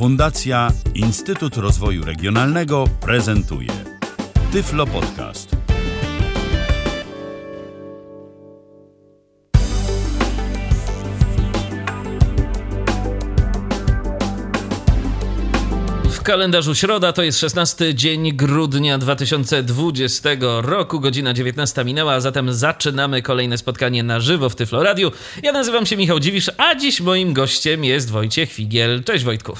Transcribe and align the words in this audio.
Fundacja 0.00 0.72
Instytut 0.94 1.56
Rozwoju 1.56 2.04
Regionalnego 2.04 2.84
prezentuje 3.00 3.68
Tyflo 4.52 4.86
Podcast. 4.86 5.56
W 16.04 16.22
kalendarzu 16.22 16.74
środa 16.74 17.12
to 17.12 17.22
jest 17.22 17.38
16 17.38 17.94
dzień 17.94 18.32
grudnia 18.32 18.98
2020 18.98 20.30
roku, 20.60 21.00
godzina 21.00 21.34
19 21.34 21.84
minęła, 21.84 22.12
a 22.12 22.20
zatem 22.20 22.52
zaczynamy 22.52 23.22
kolejne 23.22 23.58
spotkanie 23.58 24.02
na 24.02 24.20
żywo 24.20 24.48
w 24.48 24.56
Tyflo 24.56 24.82
Radio. 24.82 25.12
Ja 25.42 25.52
nazywam 25.52 25.86
się 25.86 25.96
Michał 25.96 26.20
Dziwisz, 26.20 26.50
a 26.56 26.74
dziś 26.74 27.00
moim 27.00 27.32
gościem 27.32 27.84
jest 27.84 28.10
Wojciech 28.10 28.52
Figiel. 28.52 29.04
Cześć 29.04 29.24
Wojtku. 29.24 29.56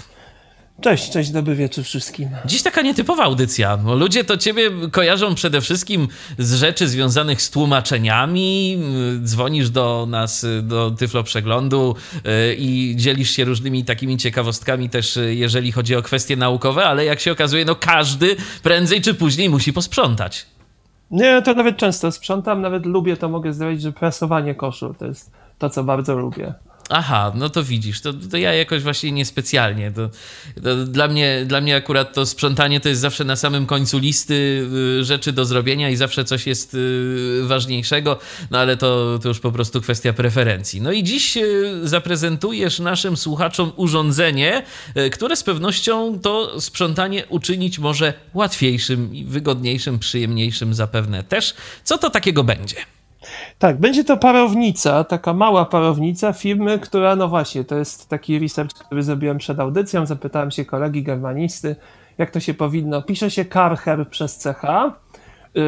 Cześć, 0.81 1.11
cześć, 1.11 1.31
dobry 1.31 1.55
wieczór 1.55 1.85
wszystkim. 1.85 2.29
Dziś 2.45 2.63
taka 2.63 2.83
nietypowa 2.83 3.25
audycja, 3.25 3.77
bo 3.77 3.95
ludzie 3.95 4.25
to 4.25 4.37
ciebie 4.37 4.71
kojarzą 4.93 5.35
przede 5.35 5.61
wszystkim 5.61 6.09
z 6.39 6.55
rzeczy 6.55 6.89
związanych 6.89 7.43
z 7.43 7.51
tłumaczeniami. 7.51 8.79
Dzwonisz 9.23 9.71
do 9.71 10.07
nas, 10.11 10.47
do 10.63 10.91
Tyflo 10.91 11.23
Przeglądu 11.23 11.95
y, 12.15 12.55
i 12.55 12.95
dzielisz 12.97 13.31
się 13.31 13.45
różnymi 13.45 13.85
takimi 13.85 14.17
ciekawostkami 14.17 14.91
też, 14.91 15.17
y, 15.17 15.35
jeżeli 15.35 15.73
chodzi 15.73 15.97
o 15.97 16.03
kwestie 16.03 16.37
naukowe, 16.37 16.85
ale 16.85 17.05
jak 17.05 17.21
się 17.21 17.33
okazuje, 17.33 17.65
no 17.65 17.75
każdy 17.75 18.37
prędzej 18.63 19.01
czy 19.01 19.15
później 19.15 19.51
musi 19.51 19.73
posprzątać. 19.73 20.47
Nie, 21.11 21.43
to 21.43 21.55
nawet 21.55 21.77
często 21.77 22.13
sprzątam, 22.13 22.61
nawet 22.61 22.87
lubię 22.87 23.17
to, 23.17 23.29
mogę 23.29 23.53
zdradzić, 23.53 23.83
że 23.83 23.93
prasowanie 23.93 24.55
koszul 24.55 24.95
to 24.95 25.07
jest 25.07 25.31
to, 25.59 25.71
co 25.71 25.85
bardzo 25.85 26.17
lubię. 26.17 26.55
Aha, 26.93 27.33
no 27.35 27.49
to 27.51 27.65
widzisz, 27.65 28.01
to, 28.01 28.13
to 28.13 28.37
ja 28.37 28.55
jakoś 28.55 28.83
właśnie 28.83 29.13
niespecjalnie. 29.13 29.93
To, 29.93 30.11
to 30.63 30.77
dla, 30.77 31.09
mnie, 31.09 31.45
dla 31.47 31.61
mnie 31.61 31.77
akurat 31.77 32.15
to 32.15 32.27
sprzątanie 32.27 32.81
to 32.81 32.89
jest 32.89 33.01
zawsze 33.01 33.25
na 33.25 33.37
samym 33.37 33.67
końcu 33.67 33.99
listy 33.99 34.67
y, 35.01 35.05
rzeczy 35.05 35.33
do 35.33 35.45
zrobienia 35.45 35.91
i 35.91 35.97
zawsze 35.97 36.25
coś 36.25 36.47
jest 36.47 36.75
y, 36.75 37.41
ważniejszego, 37.43 38.19
no 38.51 38.59
ale 38.59 38.77
to, 38.77 39.19
to 39.23 39.29
już 39.29 39.41
po 39.41 39.53
prostu 39.53 39.81
kwestia 39.81 40.13
preferencji. 40.13 40.81
No 40.81 40.93
i 40.93 41.03
dziś 41.03 41.37
y, 41.37 41.81
zaprezentujesz 41.89 42.79
naszym 42.79 43.17
słuchaczom 43.17 43.73
urządzenie, 43.77 44.63
które 45.13 45.37
z 45.37 45.43
pewnością 45.43 46.19
to 46.21 46.61
sprzątanie 46.61 47.27
uczynić 47.27 47.79
może 47.79 48.15
łatwiejszym, 48.35 49.11
wygodniejszym, 49.27 49.99
przyjemniejszym 49.99 50.75
zapewne 50.75 51.25
też. 51.25 51.55
Co 51.85 51.99
to 51.99 52.11
takiego 52.11 52.45
będzie? 52.45 52.77
Tak, 53.61 53.81
będzie 53.81 54.05
to 54.05 54.17
parownica, 54.17 55.05
taka 55.05 55.35
mała 55.35 55.65
parownica 55.65 56.33
firmy, 56.33 56.79
która, 56.79 57.17
no 57.17 57.29
właśnie, 57.29 57.65
to 57.65 57.77
jest 57.77 58.09
taki 58.09 58.39
research, 58.39 58.75
który 58.75 59.03
zrobiłem 59.03 59.39
przed 59.39 59.61
audycją. 59.61 60.07
Zapytałem 60.07 60.51
się 60.51 60.65
kolegi 60.65 61.03
germanisty, 61.03 61.77
jak 62.19 62.31
to 62.31 62.41
się 62.41 62.55
powinno. 62.55 63.03
Pisze 63.03 63.31
się 63.31 63.45
Karcher 63.45 64.09
przez 64.09 64.43
CH 64.43 64.65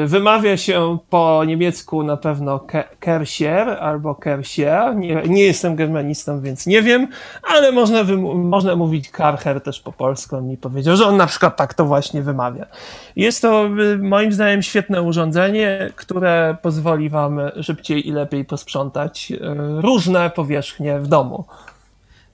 wymawia 0.07 0.57
się 0.57 0.99
po 1.11 1.43
niemiecku 1.47 2.03
na 2.03 2.17
pewno 2.17 2.67
Kersier 3.01 3.69
albo 3.69 4.15
Kersier. 4.15 4.97
Nie, 4.97 5.23
nie, 5.27 5.45
jestem 5.45 5.77
germanistą, 5.77 6.41
więc 6.41 6.67
nie 6.67 6.83
wiem, 6.83 7.09
ale 7.43 7.73
można, 7.73 8.05
można 8.35 8.77
mówić 8.77 9.11
Karcher 9.11 9.61
też 9.61 9.81
po 9.81 9.93
polsku. 9.93 10.37
On 10.37 10.49
mi 10.49 10.57
powiedział, 10.57 10.97
że 10.97 11.07
on 11.07 11.17
na 11.17 11.27
przykład 11.27 11.57
tak 11.57 11.75
to 11.75 11.85
właśnie 11.85 12.23
wymawia. 12.23 12.67
Jest 13.17 13.43
to 13.43 13.67
y, 13.67 13.99
moim 13.99 14.33
zdaniem 14.33 14.63
świetne 14.63 15.03
urządzenie, 15.03 15.91
które 15.97 16.57
pozwoli 16.63 17.09
Wam 17.09 17.41
szybciej 17.63 18.09
i 18.09 18.13
lepiej 18.13 18.45
posprzątać 18.45 19.33
y, 19.33 19.39
różne 19.81 20.31
powierzchnie 20.31 20.99
w 20.99 21.07
domu. 21.07 21.45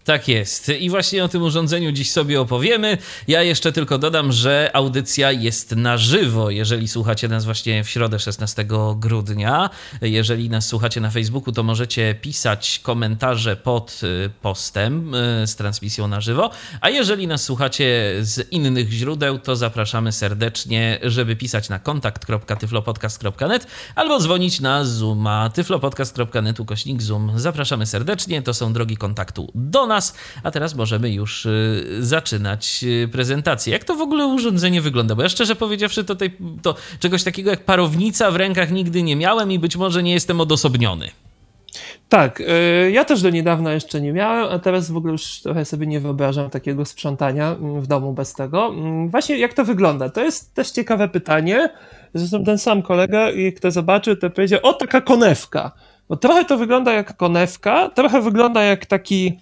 Tak 0.08 0.28
jest. 0.28 0.68
I 0.68 0.90
właśnie 0.90 1.24
o 1.24 1.28
tym 1.28 1.42
urządzeniu 1.42 1.92
dziś 1.92 2.10
sobie 2.10 2.40
opowiemy. 2.40 2.98
Ja 3.28 3.42
jeszcze 3.42 3.72
tylko 3.72 3.98
dodam, 3.98 4.32
że 4.32 4.70
audycja 4.74 5.32
jest 5.32 5.76
na 5.76 5.98
żywo, 5.98 6.50
jeżeli 6.50 6.88
słuchacie 6.88 7.28
nas 7.28 7.44
właśnie 7.44 7.84
w 7.84 7.88
środę 7.88 8.18
16 8.18 8.64
grudnia. 8.96 9.70
Jeżeli 10.02 10.50
nas 10.50 10.66
słuchacie 10.66 11.00
na 11.00 11.10
Facebooku, 11.10 11.52
to 11.52 11.62
możecie 11.62 12.14
pisać 12.14 12.80
komentarze 12.82 13.56
pod 13.56 14.00
y, 14.02 14.30
postem 14.42 15.14
y, 15.14 15.46
z 15.46 15.56
transmisją 15.56 16.08
na 16.08 16.20
żywo. 16.20 16.50
A 16.80 16.90
jeżeli 16.90 17.26
nas 17.26 17.44
słuchacie 17.44 18.14
z 18.20 18.52
innych 18.52 18.90
źródeł, 18.90 19.38
to 19.38 19.56
zapraszamy 19.56 20.12
serdecznie, 20.12 20.98
żeby 21.02 21.36
pisać 21.36 21.68
na 21.68 21.78
kontakt.tyflopodcast.net 21.78 23.66
albo 23.94 24.18
dzwonić 24.20 24.60
na 24.60 24.84
Zooma 24.84 25.50
tyflopodcast.net 25.50 26.60
ukośnik 26.60 27.02
Zoom. 27.02 27.32
Zapraszamy 27.36 27.86
serdecznie, 27.86 28.42
to 28.42 28.54
są 28.54 28.72
drogi 28.72 28.96
kontaktu 28.96 29.50
do 29.54 29.86
nas 29.86 29.97
A 30.42 30.50
teraz 30.50 30.74
możemy 30.74 31.10
już 31.10 31.46
y, 31.46 31.84
zaczynać 32.00 32.80
y, 32.84 33.08
prezentację. 33.12 33.72
Jak 33.72 33.84
to 33.84 33.94
w 33.94 34.00
ogóle 34.00 34.26
urządzenie 34.26 34.80
wygląda? 34.80 35.14
Bo 35.14 35.22
ja 35.22 35.28
szczerze 35.28 35.56
powiedziawszy, 35.56 36.04
to, 36.04 36.16
tej, 36.16 36.36
to 36.62 36.74
czegoś 37.00 37.22
takiego 37.24 37.50
jak 37.50 37.64
parownica 37.64 38.30
w 38.30 38.36
rękach 38.36 38.70
nigdy 38.70 39.02
nie 39.02 39.16
miałem 39.16 39.52
i 39.52 39.58
być 39.58 39.76
może 39.76 40.02
nie 40.02 40.12
jestem 40.12 40.40
odosobniony. 40.40 41.10
Tak, 42.08 42.40
y, 42.40 42.90
ja 42.90 43.04
też 43.04 43.22
do 43.22 43.30
niedawna 43.30 43.72
jeszcze 43.72 44.00
nie 44.00 44.12
miałem, 44.12 44.52
a 44.52 44.58
teraz 44.58 44.90
w 44.90 44.96
ogóle 44.96 45.12
już 45.12 45.40
trochę 45.40 45.64
sobie 45.64 45.86
nie 45.86 46.00
wyobrażam 46.00 46.50
takiego 46.50 46.84
sprzątania 46.84 47.48
mm, 47.48 47.80
w 47.80 47.86
domu 47.86 48.12
bez 48.12 48.34
tego. 48.34 48.66
Mm, 48.68 49.08
właśnie 49.08 49.38
jak 49.38 49.54
to 49.54 49.64
wygląda? 49.64 50.08
To 50.08 50.24
jest 50.24 50.54
też 50.54 50.70
ciekawe 50.70 51.08
pytanie. 51.08 51.68
Zresztą 52.14 52.44
ten 52.44 52.58
sam 52.58 52.82
kolega, 52.82 53.28
kto 53.56 53.70
zobaczył, 53.70 54.16
to 54.16 54.30
powiedział, 54.30 54.60
o 54.62 54.72
taka 54.72 55.00
konewka. 55.00 55.72
Bo 56.08 56.16
trochę 56.16 56.44
to 56.44 56.58
wygląda 56.58 56.92
jak 56.92 57.16
konewka, 57.16 57.88
trochę 57.88 58.22
wygląda 58.22 58.62
jak 58.62 58.86
taki 58.86 59.38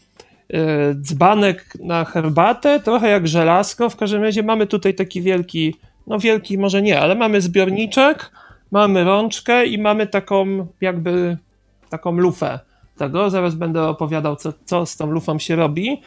dzbanek 0.94 1.64
na 1.80 2.04
herbatę, 2.04 2.80
trochę 2.80 3.08
jak 3.08 3.28
żelazko. 3.28 3.90
W 3.90 3.96
każdym 3.96 4.22
razie 4.22 4.42
mamy 4.42 4.66
tutaj 4.66 4.94
taki 4.94 5.22
wielki, 5.22 5.74
no 6.06 6.18
wielki 6.18 6.58
może 6.58 6.82
nie, 6.82 7.00
ale 7.00 7.14
mamy 7.14 7.40
zbiorniczek, 7.40 8.30
mamy 8.70 9.04
rączkę 9.04 9.66
i 9.66 9.78
mamy 9.78 10.06
taką 10.06 10.66
jakby 10.80 11.36
taką 11.90 12.12
lufę 12.12 12.60
tego. 12.96 13.30
Zaraz 13.30 13.54
będę 13.54 13.88
opowiadał, 13.88 14.36
co, 14.36 14.52
co 14.64 14.86
z 14.86 14.96
tą 14.96 15.10
lufą 15.10 15.38
się 15.38 15.56
robi. 15.56 16.00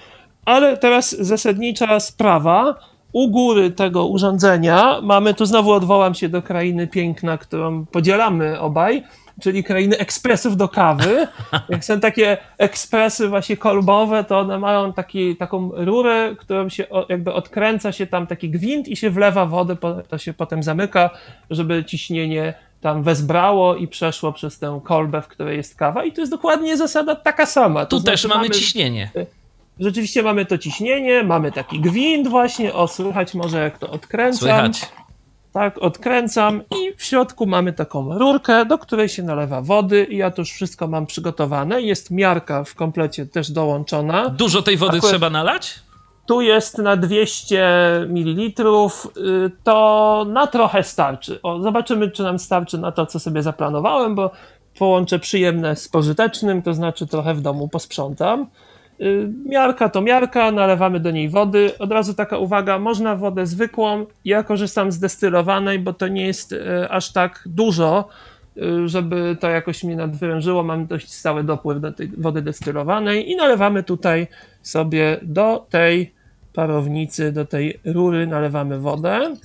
Ale 0.45 0.77
teraz 0.77 1.11
zasadnicza 1.11 1.99
sprawa. 1.99 2.75
U 3.13 3.31
góry 3.31 3.71
tego 3.71 4.07
urządzenia 4.07 4.99
mamy, 5.03 5.33
tu 5.33 5.45
znowu 5.45 5.71
odwołam 5.71 6.13
się 6.13 6.29
do 6.29 6.41
krainy 6.41 6.87
piękna, 6.87 7.37
którą 7.37 7.85
podzielamy 7.85 8.59
obaj, 8.59 9.03
czyli 9.41 9.63
krainy 9.63 9.97
ekspresów 9.97 10.57
do 10.57 10.69
kawy. 10.69 11.27
Jak 11.69 11.85
są 11.85 11.99
takie 11.99 12.37
ekspresy 12.57 13.27
właśnie 13.29 13.57
kolbowe, 13.57 14.23
to 14.23 14.39
one 14.39 14.59
mają 14.59 14.93
taki, 14.93 15.35
taką 15.35 15.71
rurę, 15.73 16.35
którą 16.37 16.69
się 16.69 16.85
jakby 17.09 17.33
odkręca 17.33 17.91
się 17.91 18.07
tam 18.07 18.27
taki 18.27 18.49
gwint 18.49 18.87
i 18.87 18.95
się 18.95 19.09
wlewa 19.09 19.45
wodę, 19.45 19.75
to 20.09 20.17
się 20.17 20.33
potem 20.33 20.63
zamyka, 20.63 21.09
żeby 21.49 21.85
ciśnienie 21.85 22.53
tam 22.81 23.03
wezbrało 23.03 23.75
i 23.75 23.87
przeszło 23.87 24.33
przez 24.33 24.59
tę 24.59 24.81
kolbę, 24.83 25.21
w 25.21 25.27
której 25.27 25.57
jest 25.57 25.75
kawa 25.75 26.03
i 26.03 26.11
to 26.11 26.21
jest 26.21 26.31
dokładnie 26.31 26.77
zasada 26.77 27.15
taka 27.15 27.45
sama. 27.45 27.85
To 27.85 27.89
tu 27.89 27.99
znaczy, 27.99 28.11
też 28.11 28.29
mamy, 28.29 28.41
mamy 28.41 28.49
ciśnienie. 28.49 29.11
Rzeczywiście 29.79 30.23
mamy 30.23 30.45
to 30.45 30.57
ciśnienie, 30.57 31.23
mamy 31.23 31.51
taki 31.51 31.79
gwint 31.79 32.27
właśnie, 32.27 32.73
o 32.73 32.87
słychać 32.87 33.33
może 33.33 33.63
jak 33.63 33.77
to 33.77 33.89
odkręcam. 33.89 34.39
Słychać 34.39 34.98
tak, 35.53 35.77
odkręcam 35.77 36.61
i 36.61 36.97
w 36.97 37.03
środku 37.03 37.45
mamy 37.45 37.73
taką 37.73 38.19
rurkę, 38.19 38.65
do 38.65 38.77
której 38.77 39.09
się 39.09 39.23
nalewa 39.23 39.61
wody 39.61 40.03
i 40.09 40.17
ja 40.17 40.31
to 40.31 40.41
już 40.41 40.51
wszystko 40.51 40.87
mam 40.87 41.05
przygotowane. 41.05 41.81
Jest 41.81 42.11
miarka 42.11 42.63
w 42.63 42.75
komplecie 42.75 43.25
też 43.25 43.51
dołączona. 43.51 44.29
Dużo 44.29 44.61
tej 44.61 44.77
wody 44.77 44.97
Akurat 44.97 45.11
trzeba 45.11 45.29
nalać? 45.29 45.79
Tu 46.27 46.41
jest 46.41 46.77
na 46.77 46.97
200 46.97 47.65
ml, 48.09 48.39
y, 49.17 49.51
to 49.63 50.25
na 50.29 50.47
trochę 50.47 50.83
starczy. 50.83 51.39
O, 51.43 51.59
zobaczymy, 51.59 52.11
czy 52.11 52.23
nam 52.23 52.39
starczy 52.39 52.77
na 52.77 52.91
to, 52.91 53.05
co 53.05 53.19
sobie 53.19 53.43
zaplanowałem, 53.43 54.15
bo 54.15 54.31
połączę 54.79 55.19
przyjemne 55.19 55.75
z 55.75 55.87
pożytecznym, 55.87 56.61
to 56.61 56.73
znaczy 56.73 57.07
trochę 57.07 57.33
w 57.33 57.41
domu 57.41 57.67
posprzątam. 57.67 58.47
Y, 59.01 59.29
miarka 59.45 59.89
to 59.89 60.01
miarka, 60.01 60.51
nalewamy 60.51 60.99
do 60.99 61.11
niej 61.11 61.29
wody. 61.29 61.71
Od 61.79 61.91
razu 61.91 62.13
taka 62.13 62.37
uwaga, 62.37 62.79
można 62.79 63.15
wodę 63.15 63.45
zwykłą. 63.45 64.05
Ja 64.25 64.43
korzystam 64.43 64.91
z 64.91 64.99
destylowanej, 64.99 65.79
bo 65.79 65.93
to 65.93 66.07
nie 66.07 66.25
jest 66.25 66.51
y, 66.51 66.89
aż 66.89 67.11
tak 67.11 67.43
dużo, 67.45 68.09
y, 68.57 68.87
żeby 68.87 69.37
to 69.39 69.49
jakoś 69.49 69.83
mnie 69.83 69.95
nadwyrężyło. 69.95 70.63
Mam 70.63 70.87
dość 70.87 71.11
stały 71.11 71.43
dopływ 71.43 71.81
do 71.81 71.91
tej 71.91 72.11
wody 72.17 72.41
destylowanej 72.41 73.31
i 73.31 73.35
nalewamy 73.35 73.83
tutaj 73.83 74.27
sobie 74.61 75.19
do 75.21 75.65
tej 75.69 76.13
parownicy, 76.53 77.31
do 77.31 77.45
tej 77.45 77.79
rury 77.85 78.27
nalewamy 78.27 78.79
wodę. 78.79 79.35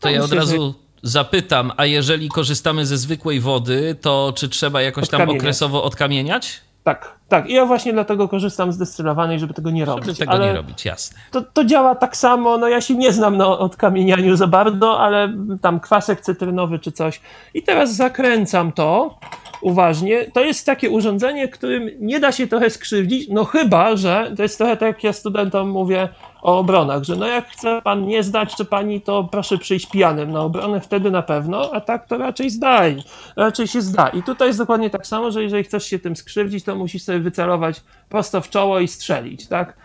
To 0.00 0.10
ja 0.10 0.24
od 0.24 0.32
razu 0.32 0.74
zapytam, 1.02 1.72
a 1.76 1.86
jeżeli 1.86 2.28
korzystamy 2.28 2.86
ze 2.86 2.96
zwykłej 2.98 3.40
wody, 3.40 3.96
to 4.00 4.32
czy 4.36 4.48
trzeba 4.48 4.82
jakoś 4.82 5.08
tam 5.08 5.30
okresowo 5.30 5.84
odkamieniać? 5.84 6.60
Tak, 6.84 7.14
tak. 7.28 7.50
I 7.50 7.52
ja 7.52 7.66
właśnie 7.66 7.92
dlatego 7.92 8.28
korzystam 8.28 8.72
z 8.72 8.78
destylowanej, 8.78 9.38
żeby 9.38 9.54
tego 9.54 9.70
nie 9.70 9.84
robić. 9.84 10.04
Żeby 10.04 10.18
tego 10.18 10.32
ale 10.32 10.46
nie 10.46 10.52
robić, 10.52 10.84
jasne. 10.84 11.18
To, 11.30 11.42
to 11.42 11.64
działa 11.64 11.94
tak 11.94 12.16
samo, 12.16 12.58
no 12.58 12.68
ja 12.68 12.80
się 12.80 12.94
nie 12.94 13.12
znam 13.12 13.36
na 13.36 13.46
odkamienianiu 13.46 14.36
za 14.36 14.46
bardzo, 14.46 15.00
ale 15.00 15.32
tam 15.62 15.80
kwasek 15.80 16.20
cytrynowy 16.20 16.78
czy 16.78 16.92
coś. 16.92 17.20
I 17.54 17.62
teraz 17.62 17.96
zakręcam 17.96 18.72
to 18.72 19.18
uważnie. 19.62 20.24
To 20.24 20.40
jest 20.40 20.66
takie 20.66 20.90
urządzenie, 20.90 21.48
którym 21.48 21.90
nie 22.00 22.20
da 22.20 22.32
się 22.32 22.46
trochę 22.46 22.70
skrzywdzić, 22.70 23.28
no 23.28 23.44
chyba, 23.44 23.96
że 23.96 24.32
to 24.36 24.42
jest 24.42 24.58
trochę 24.58 24.76
tak 24.76 24.86
jak 24.86 25.04
ja 25.04 25.12
studentom 25.12 25.70
mówię, 25.70 26.08
o 26.42 26.58
obronach, 26.58 27.04
że 27.04 27.16
no 27.16 27.26
jak 27.26 27.48
chce 27.48 27.82
pan 27.84 28.06
nie 28.06 28.22
zdać, 28.22 28.56
czy 28.56 28.64
pani, 28.64 29.00
to 29.00 29.24
proszę 29.24 29.58
przyjść 29.58 29.86
pijanym 29.86 30.30
na 30.30 30.40
obronę, 30.40 30.80
wtedy 30.80 31.10
na 31.10 31.22
pewno, 31.22 31.70
a 31.72 31.80
tak 31.80 32.06
to 32.06 32.18
raczej 32.18 32.50
zdaj, 32.50 33.02
raczej 33.36 33.68
się 33.68 33.82
zda. 33.82 34.08
I 34.08 34.22
tutaj 34.22 34.48
jest 34.48 34.58
dokładnie 34.58 34.90
tak 34.90 35.06
samo, 35.06 35.30
że 35.30 35.42
jeżeli 35.42 35.64
chcesz 35.64 35.84
się 35.84 35.98
tym 35.98 36.16
skrzywdzić, 36.16 36.64
to 36.64 36.76
musisz 36.76 37.02
sobie 37.02 37.18
wycelować 37.18 37.82
prosto 38.08 38.40
w 38.40 38.50
czoło 38.50 38.80
i 38.80 38.88
strzelić, 38.88 39.46
tak? 39.46 39.76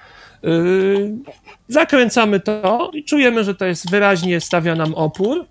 Yy, 0.43 1.17
zakręcamy 1.67 2.39
to 2.39 2.91
i 2.93 3.03
czujemy, 3.03 3.43
że 3.43 3.55
to 3.55 3.65
jest 3.65 3.91
wyraźnie 3.91 4.41
stawia 4.41 4.75
nam 4.75 4.93
opór. 4.93 5.45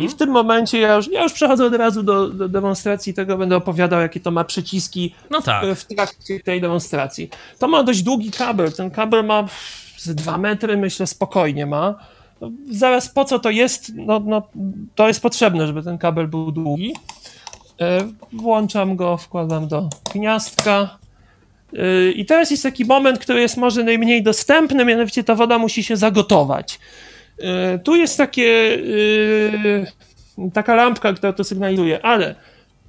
I 0.00 0.08
w 0.08 0.14
tym 0.14 0.30
momencie 0.30 0.78
ja 0.78 0.94
już, 0.94 1.08
ja 1.12 1.22
już 1.22 1.32
przechodzę 1.32 1.64
od 1.66 1.74
razu 1.74 2.02
do, 2.02 2.28
do 2.28 2.48
demonstracji 2.48 3.14
tego, 3.14 3.38
będę 3.38 3.56
opowiadał, 3.56 4.00
jakie 4.00 4.20
to 4.20 4.30
ma 4.30 4.44
przyciski 4.44 5.14
No 5.30 5.42
tak. 5.42 5.64
w 5.74 5.84
trakcie 5.84 6.40
tej 6.40 6.60
demonstracji. 6.60 7.30
To 7.58 7.68
ma 7.68 7.82
dość 7.82 8.02
długi 8.02 8.30
kabel. 8.30 8.72
Ten 8.72 8.90
kabel 8.90 9.24
ma 9.24 9.44
z 10.02 10.14
2 10.14 10.38
metry, 10.38 10.76
myślę, 10.76 11.06
spokojnie 11.06 11.66
ma. 11.66 11.94
No, 12.40 12.50
zaraz 12.70 13.08
po 13.08 13.24
co 13.24 13.38
to 13.38 13.50
jest? 13.50 13.92
No, 13.94 14.20
no, 14.20 14.42
to 14.94 15.08
jest 15.08 15.22
potrzebne, 15.22 15.66
żeby 15.66 15.82
ten 15.82 15.98
kabel 15.98 16.28
był 16.28 16.52
długi. 16.52 16.92
E, 17.80 17.98
Włączam 18.32 18.96
go, 18.96 19.16
wkładam 19.16 19.68
do 19.68 19.88
gniazdka. 20.14 20.98
E, 21.78 22.10
I 22.10 22.26
teraz 22.26 22.50
jest 22.50 22.62
taki 22.62 22.84
moment, 22.84 23.18
który 23.18 23.40
jest 23.40 23.56
może 23.56 23.84
najmniej 23.84 24.22
dostępny, 24.22 24.84
mianowicie 24.84 25.24
ta 25.24 25.34
woda 25.34 25.58
musi 25.58 25.84
się 25.84 25.96
zagotować. 25.96 26.78
E, 27.38 27.78
Tu 27.78 27.96
jest 27.96 28.16
takie, 28.16 28.78
taka 30.52 30.74
lampka, 30.74 31.12
która 31.12 31.32
to 31.32 31.44
sygnalizuje, 31.44 32.04
ale 32.04 32.34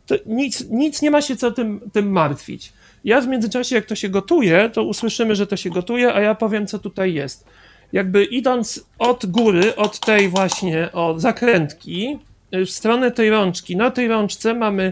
to 0.06 0.16
nic, 0.26 0.66
nic 0.70 1.02
nie 1.02 1.12
ma 1.12 1.22
się 1.22 1.36
co 1.36 1.52
tym, 1.52 1.82
tym 1.94 2.12
martwić. 2.12 2.74
Ja 3.04 3.22
w 3.22 3.28
międzyczasie, 3.28 3.76
jak 3.76 3.86
to 3.86 3.96
się 3.96 4.10
gotuje, 4.10 4.70
to 4.70 4.84
usłyszymy, 4.84 5.36
że 5.36 5.48
to 5.48 5.58
się 5.58 5.70
gotuje, 5.70 6.14
a 6.14 6.22
ja 6.22 6.36
powiem, 6.36 6.68
co 6.68 6.80
tutaj 6.80 7.14
jest. 7.14 7.46
Jakby 7.94 8.26
idąc 8.26 8.86
od 9.00 9.26
góry, 9.26 9.76
od 9.76 10.00
tej 10.00 10.30
właśnie 10.30 10.92
o 10.92 11.20
zakrętki, 11.20 12.20
y, 12.54 12.66
w 12.66 12.72
stronę 12.72 13.12
tej 13.12 13.30
rączki, 13.30 13.78
na 13.78 13.92
tej 13.92 14.08
rączce 14.08 14.54
mamy 14.54 14.92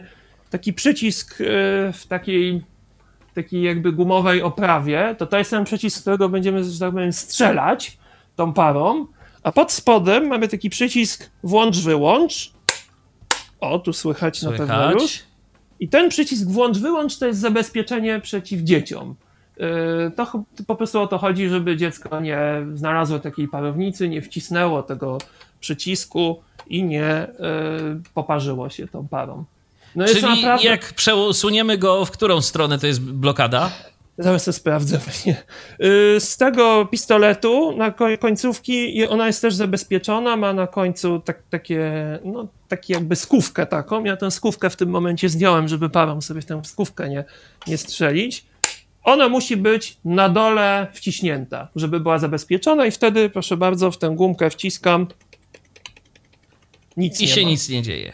taki 0.49 0.73
przycisk 0.73 1.41
y, 1.41 1.45
w 1.93 2.07
takiej, 2.07 2.61
takiej 3.35 3.61
jakby 3.61 3.91
gumowej 3.91 4.41
oprawie. 4.41 5.15
To 5.17 5.27
to 5.27 5.37
jest 5.37 5.51
ten 5.51 5.63
przycisk, 5.63 5.97
z 5.97 6.01
którego 6.01 6.29
będziemy, 6.29 6.63
że 6.63 6.79
tak 6.79 6.91
powiem, 6.91 7.13
strzelać 7.13 7.97
tą 8.35 8.53
parą. 8.53 9.07
A 9.43 9.51
pod 9.51 9.71
spodem 9.71 10.27
mamy 10.27 10.47
taki 10.47 10.69
przycisk 10.69 11.29
włącz-wyłącz. 11.43 12.51
O, 13.59 13.79
tu 13.79 13.93
słychać, 13.93 14.41
na 14.41 14.51
pewno 14.51 14.91
już. 14.91 15.31
I 15.81 15.88
ten 15.89 16.10
przycisk 16.10 16.48
włącz-wyłącz 16.48 17.18
to 17.18 17.25
jest 17.25 17.39
zabezpieczenie 17.39 18.19
przeciw 18.19 18.62
dzieciom. 18.62 19.16
Yy, 19.57 19.66
To 20.16 20.44
po 20.68 20.75
prostu 20.75 21.00
o 21.01 21.07
to 21.07 21.18
chodzi, 21.18 21.50
żeby 21.50 21.78
dziecko 21.78 22.19
nie 22.19 22.39
znalazło 22.75 23.19
takiej 23.19 23.48
parownicy, 23.48 24.10
nie 24.10 24.22
wcisnęło 24.22 24.83
tego 24.83 25.18
przycisku 25.60 26.42
i 26.68 26.83
nie 26.83 27.28
yy, 27.39 28.01
poparzyło 28.13 28.69
się 28.69 28.88
tą 28.88 29.07
parą. 29.07 29.44
No 29.95 30.06
Czyli 30.06 30.22
naprawdę... 30.22 30.66
jak 30.68 30.94
przesuniemy 30.94 31.78
go, 31.78 32.06
w 32.06 32.12
którą 32.12 32.42
stronę 32.42 32.80
to 32.80 32.88
jest 32.88 33.01
blokada? 33.01 33.72
Zaraz 34.18 34.45
to 34.45 34.54
sprawdzę 34.54 34.98
właśnie. 35.06 35.44
Yy, 35.80 36.19
Z 36.19 36.38
tego 36.38 36.88
pistoletu 36.92 37.78
na 37.78 37.92
koń- 37.92 38.18
końcówki 38.18 39.06
ona 39.07 39.28
jest 39.28 39.42
też 39.42 39.56
zabezpieczona, 39.56 40.38
ma 40.38 40.54
na 40.54 40.68
końcu 40.68 41.19
tak, 41.19 41.44
takie, 41.50 41.92
no 42.25 42.48
taki 42.71 42.94
jakby 42.94 43.15
skówkę 43.15 43.65
taką. 43.65 44.03
Ja 44.03 44.18
tę 44.18 44.31
skówkę 44.31 44.69
w 44.69 44.75
tym 44.75 44.89
momencie 44.89 45.29
zdjąłem, 45.29 45.68
żeby 45.68 45.89
parą 45.89 46.21
sobie 46.21 46.41
w 46.41 46.45
tę 46.45 46.62
skówkę 46.65 47.09
nie, 47.09 47.23
nie 47.68 47.77
strzelić. 47.77 48.45
Ona 49.03 49.29
musi 49.29 49.57
być 49.57 49.97
na 50.06 50.29
dole 50.29 50.88
wciśnięta, 50.94 51.68
żeby 51.75 52.00
była 52.00 52.19
zabezpieczona 52.19 52.85
i 52.85 52.91
wtedy, 52.91 53.29
proszę 53.29 53.57
bardzo, 53.57 53.91
w 53.91 53.97
tę 53.97 54.09
gumkę 54.15 54.50
wciskam. 54.50 55.07
Nic 56.97 57.21
I 57.21 57.27
się 57.27 57.41
ma. 57.41 57.50
nic 57.50 57.69
nie 57.69 57.81
dzieje. 57.81 58.13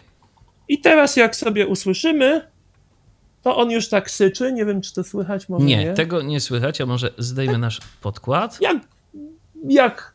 I 0.68 0.82
teraz 0.82 1.16
jak 1.16 1.36
sobie 1.36 1.68
usłyszymy, 1.68 2.48
to 3.42 3.58
on 3.58 3.72
już 3.72 3.90
tak 3.90 4.12
syczy. 4.12 4.54
Nie 4.54 4.66
wiem, 4.66 4.82
czy 4.82 4.94
to 4.94 5.04
słychać, 5.04 5.50
może 5.50 5.66
nie. 5.66 5.78
Nie, 5.78 5.94
tego 5.94 6.22
nie 6.22 6.40
słychać, 6.40 6.82
a 6.82 6.86
może 6.86 7.14
zdejmę 7.18 7.58
nasz 7.58 7.80
podkład? 8.02 8.62
jak, 8.62 8.78
jak, 9.70 10.14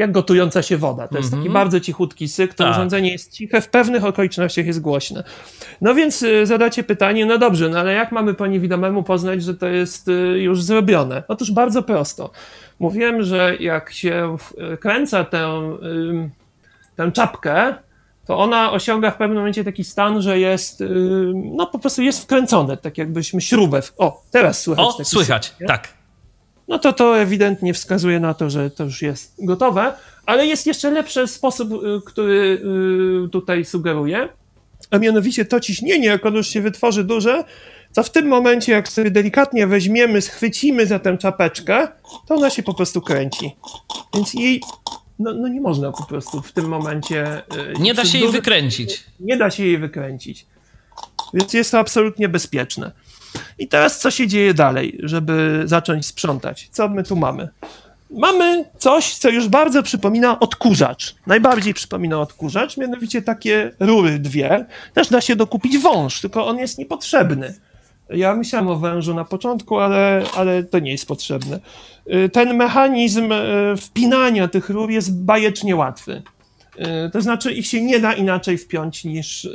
jak 0.00 0.12
gotująca 0.12 0.62
się 0.62 0.76
woda. 0.76 1.08
To 1.08 1.16
jest 1.18 1.30
taki 1.30 1.36
Mhm. 1.36 1.54
bardzo 1.54 1.80
cichutki 1.80 2.28
syk. 2.28 2.54
To 2.54 2.64
Tak. 2.64 2.72
urządzenie 2.72 3.12
jest 3.12 3.32
ciche, 3.32 3.60
w 3.60 3.68
pewnych 3.68 4.04
okolicznościach 4.04 4.66
jest 4.66 4.80
głośne. 4.80 5.24
No 5.80 5.94
więc 5.94 6.22
y, 6.22 6.46
zadacie 6.46 6.82
pytanie, 6.84 7.26
no 7.26 7.38
dobrze, 7.38 7.68
no 7.68 7.78
ale 7.78 7.92
jak 7.92 8.12
mamy 8.12 8.34
po 8.34 8.46
niewidomemu 8.46 9.02
poznać, 9.02 9.42
że 9.42 9.54
to 9.54 9.66
jest 9.66 10.08
y, 10.08 10.12
już 10.38 10.62
zrobione? 10.62 11.22
Otóż 11.28 11.52
bardzo 11.52 11.82
prosto. 11.82 12.30
Mówiłem, 12.78 13.22
że 13.22 13.56
jak 13.60 13.92
się 13.92 14.36
y, 14.72 14.76
kręca 14.76 15.24
tę, 15.24 15.60
tę 16.96 17.12
czapkę, 17.12 17.74
to 18.26 18.38
ona 18.38 18.72
osiąga 18.72 19.10
w 19.10 19.16
pewnym 19.16 19.38
momencie 19.38 19.64
taki 19.64 19.84
stan, 19.84 20.22
że 20.22 20.38
jest, 20.38 20.82
no 21.34 21.66
po 21.66 21.78
prostu 21.78 22.02
jest 22.02 22.22
wkręcone, 22.22 22.76
tak 22.76 22.98
jakbyśmy 22.98 23.40
śrubę. 23.40 23.82
W... 23.82 23.92
O, 23.98 24.22
teraz 24.30 24.60
słychać. 24.62 24.86
O, 24.86 25.04
słychać, 25.04 25.46
syk, 25.58 25.68
tak. 25.68 25.99
No 26.70 26.78
to 26.78 26.92
to 26.92 27.18
ewidentnie 27.18 27.74
wskazuje 27.74 28.20
na 28.20 28.34
to, 28.34 28.50
że 28.50 28.70
to 28.70 28.84
już 28.84 29.02
jest 29.02 29.34
gotowe, 29.38 29.92
ale 30.26 30.46
jest 30.46 30.66
jeszcze 30.66 30.90
lepszy 30.90 31.26
sposób, 31.26 31.72
y, 31.72 32.00
który 32.06 32.62
y, 33.26 33.28
tutaj 33.28 33.64
sugeruję, 33.64 34.28
a 34.90 34.98
mianowicie 34.98 35.44
to 35.44 35.60
ciśnienie, 35.60 36.06
jak 36.06 36.26
ono 36.26 36.36
już 36.36 36.48
się 36.48 36.60
wytworzy 36.60 37.04
duże, 37.04 37.44
to 37.94 38.02
w 38.02 38.10
tym 38.10 38.26
momencie, 38.28 38.72
jak 38.72 38.88
sobie 38.88 39.10
delikatnie 39.10 39.66
weźmiemy, 39.66 40.20
schwycimy 40.22 40.86
za 40.86 40.98
tę 40.98 41.18
czapeczkę, 41.18 41.88
to 42.28 42.34
ona 42.34 42.50
się 42.50 42.62
po 42.62 42.74
prostu 42.74 43.00
kręci. 43.00 43.56
Więc 44.14 44.34
jej, 44.34 44.60
no, 45.18 45.32
no 45.34 45.48
nie 45.48 45.60
można 45.60 45.92
po 45.92 46.04
prostu 46.06 46.42
w 46.42 46.52
tym 46.52 46.64
momencie... 46.68 47.42
y, 47.76 47.80
Nie 47.80 47.94
da 47.94 48.04
się 48.04 48.18
jej 48.18 48.26
dużym- 48.26 48.40
wykręcić. 48.40 49.04
nie 49.20 49.36
da 49.36 49.50
się 49.50 49.64
jej 49.64 49.78
wykręcić. 49.78 50.46
Więc 51.34 51.52
jest 51.54 51.70
to 51.70 51.78
absolutnie 51.78 52.28
bezpieczne. 52.28 52.92
I 53.58 53.68
teraz 53.68 53.98
co 53.98 54.10
się 54.10 54.26
dzieje 54.26 54.54
dalej, 54.54 54.98
żeby 55.02 55.62
zacząć 55.64 56.06
sprzątać? 56.06 56.68
Co 56.72 56.88
my 56.88 57.02
tu 57.04 57.16
mamy? 57.16 57.48
Mamy 58.10 58.64
coś, 58.78 59.14
co 59.14 59.28
już 59.28 59.48
bardzo 59.48 59.82
przypomina 59.82 60.40
odkurzacz. 60.40 61.14
Najbardziej 61.26 61.74
przypomina 61.74 62.20
odkurzacz, 62.20 62.76
mianowicie 62.76 63.22
takie 63.22 63.70
rury 63.80 64.18
dwie. 64.18 64.66
Też 64.94 65.08
da 65.08 65.20
się 65.20 65.36
dokupić 65.36 65.78
wąż, 65.78 66.20
tylko 66.20 66.46
on 66.46 66.58
jest 66.58 66.78
niepotrzebny. 66.78 67.54
Ja 68.10 68.34
myślałem 68.34 68.68
o 68.68 68.76
wężu 68.76 69.14
na 69.14 69.24
początku, 69.24 69.78
ale, 69.78 70.22
ale 70.36 70.64
to 70.64 70.78
nie 70.78 70.90
jest 70.90 71.06
potrzebne. 71.06 71.60
Y, 72.14 72.28
Ten 72.28 72.54
mechanizm 72.56 73.32
y, 73.32 73.74
wpinania 73.76 74.48
tych 74.48 74.70
rur 74.70 74.90
jest 74.90 75.22
bajecznie 75.24 75.76
łatwy. 75.76 76.22
Y, 77.06 77.10
To 77.12 77.20
znaczy, 77.22 77.52
ich 77.52 77.66
się 77.66 77.82
nie 77.82 78.00
da 78.00 78.12
inaczej 78.12 78.58
wpiąć 78.58 79.04
niż, 79.04 79.48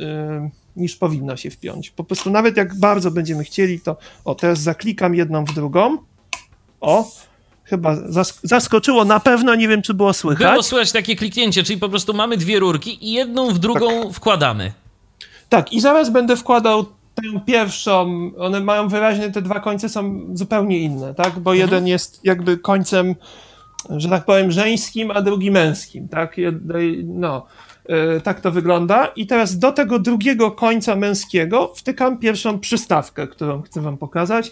niż 0.75 0.95
powinno 0.95 1.37
się 1.37 1.49
wpiąć. 1.51 1.89
Po 1.89 2.03
prostu, 2.03 2.29
nawet 2.29 2.57
jak 2.57 2.79
bardzo 2.79 3.11
będziemy 3.11 3.43
chcieli, 3.43 3.79
to. 3.79 3.97
O, 4.25 4.35
teraz 4.35 4.59
zaklikam 4.59 5.15
jedną 5.15 5.45
w 5.45 5.53
drugą. 5.53 5.97
O, 6.81 7.11
chyba 7.63 7.95
zask- 7.95 8.39
zaskoczyło 8.43 9.05
na 9.05 9.19
pewno, 9.19 9.55
nie 9.55 9.67
wiem, 9.67 9.81
czy 9.81 9.93
było 9.93 10.13
słychać. 10.13 10.51
Było 10.51 10.63
słychać 10.63 10.91
takie 10.91 11.15
kliknięcie, 11.15 11.63
czyli 11.63 11.79
po 11.79 11.89
prostu 11.89 12.13
mamy 12.13 12.37
dwie 12.37 12.59
rurki 12.59 13.05
i 13.07 13.11
jedną 13.11 13.49
w 13.49 13.59
drugą 13.59 14.13
wkładamy. 14.13 14.71
Tak, 15.49 15.73
i 15.73 15.81
zaraz 15.81 16.09
będę 16.09 16.35
wkładał 16.37 16.83
tę 17.15 17.21
pierwszą. 17.45 18.31
One 18.37 18.59
mają 18.59 18.87
wyraźnie, 18.87 19.31
te 19.31 19.41
dwa 19.41 19.59
końce 19.59 19.89
są 19.89 20.21
zupełnie 20.33 20.79
inne, 20.79 21.13
tak? 21.15 21.39
Bo 21.39 21.53
jeden 21.53 21.87
jest 21.87 22.19
jakby 22.23 22.57
końcem, 22.57 23.15
że 23.89 24.09
tak 24.09 24.25
powiem, 24.25 24.51
żeńskim, 24.51 25.11
a 25.11 25.21
drugi 25.21 25.51
męskim, 25.51 26.07
tak? 26.07 26.37
Jednej- 26.37 27.03
No, 27.05 27.45
tak 28.23 28.41
to 28.41 28.51
wygląda. 28.51 29.05
I 29.05 29.27
teraz 29.27 29.57
do 29.57 29.71
tego 29.71 29.99
drugiego 29.99 30.51
końca 30.51 30.95
męskiego 30.95 31.73
wtykam 31.75 32.17
pierwszą 32.17 32.59
przystawkę, 32.59 33.27
którą 33.27 33.61
chcę 33.61 33.81
wam 33.81 33.97
pokazać. 33.97 34.51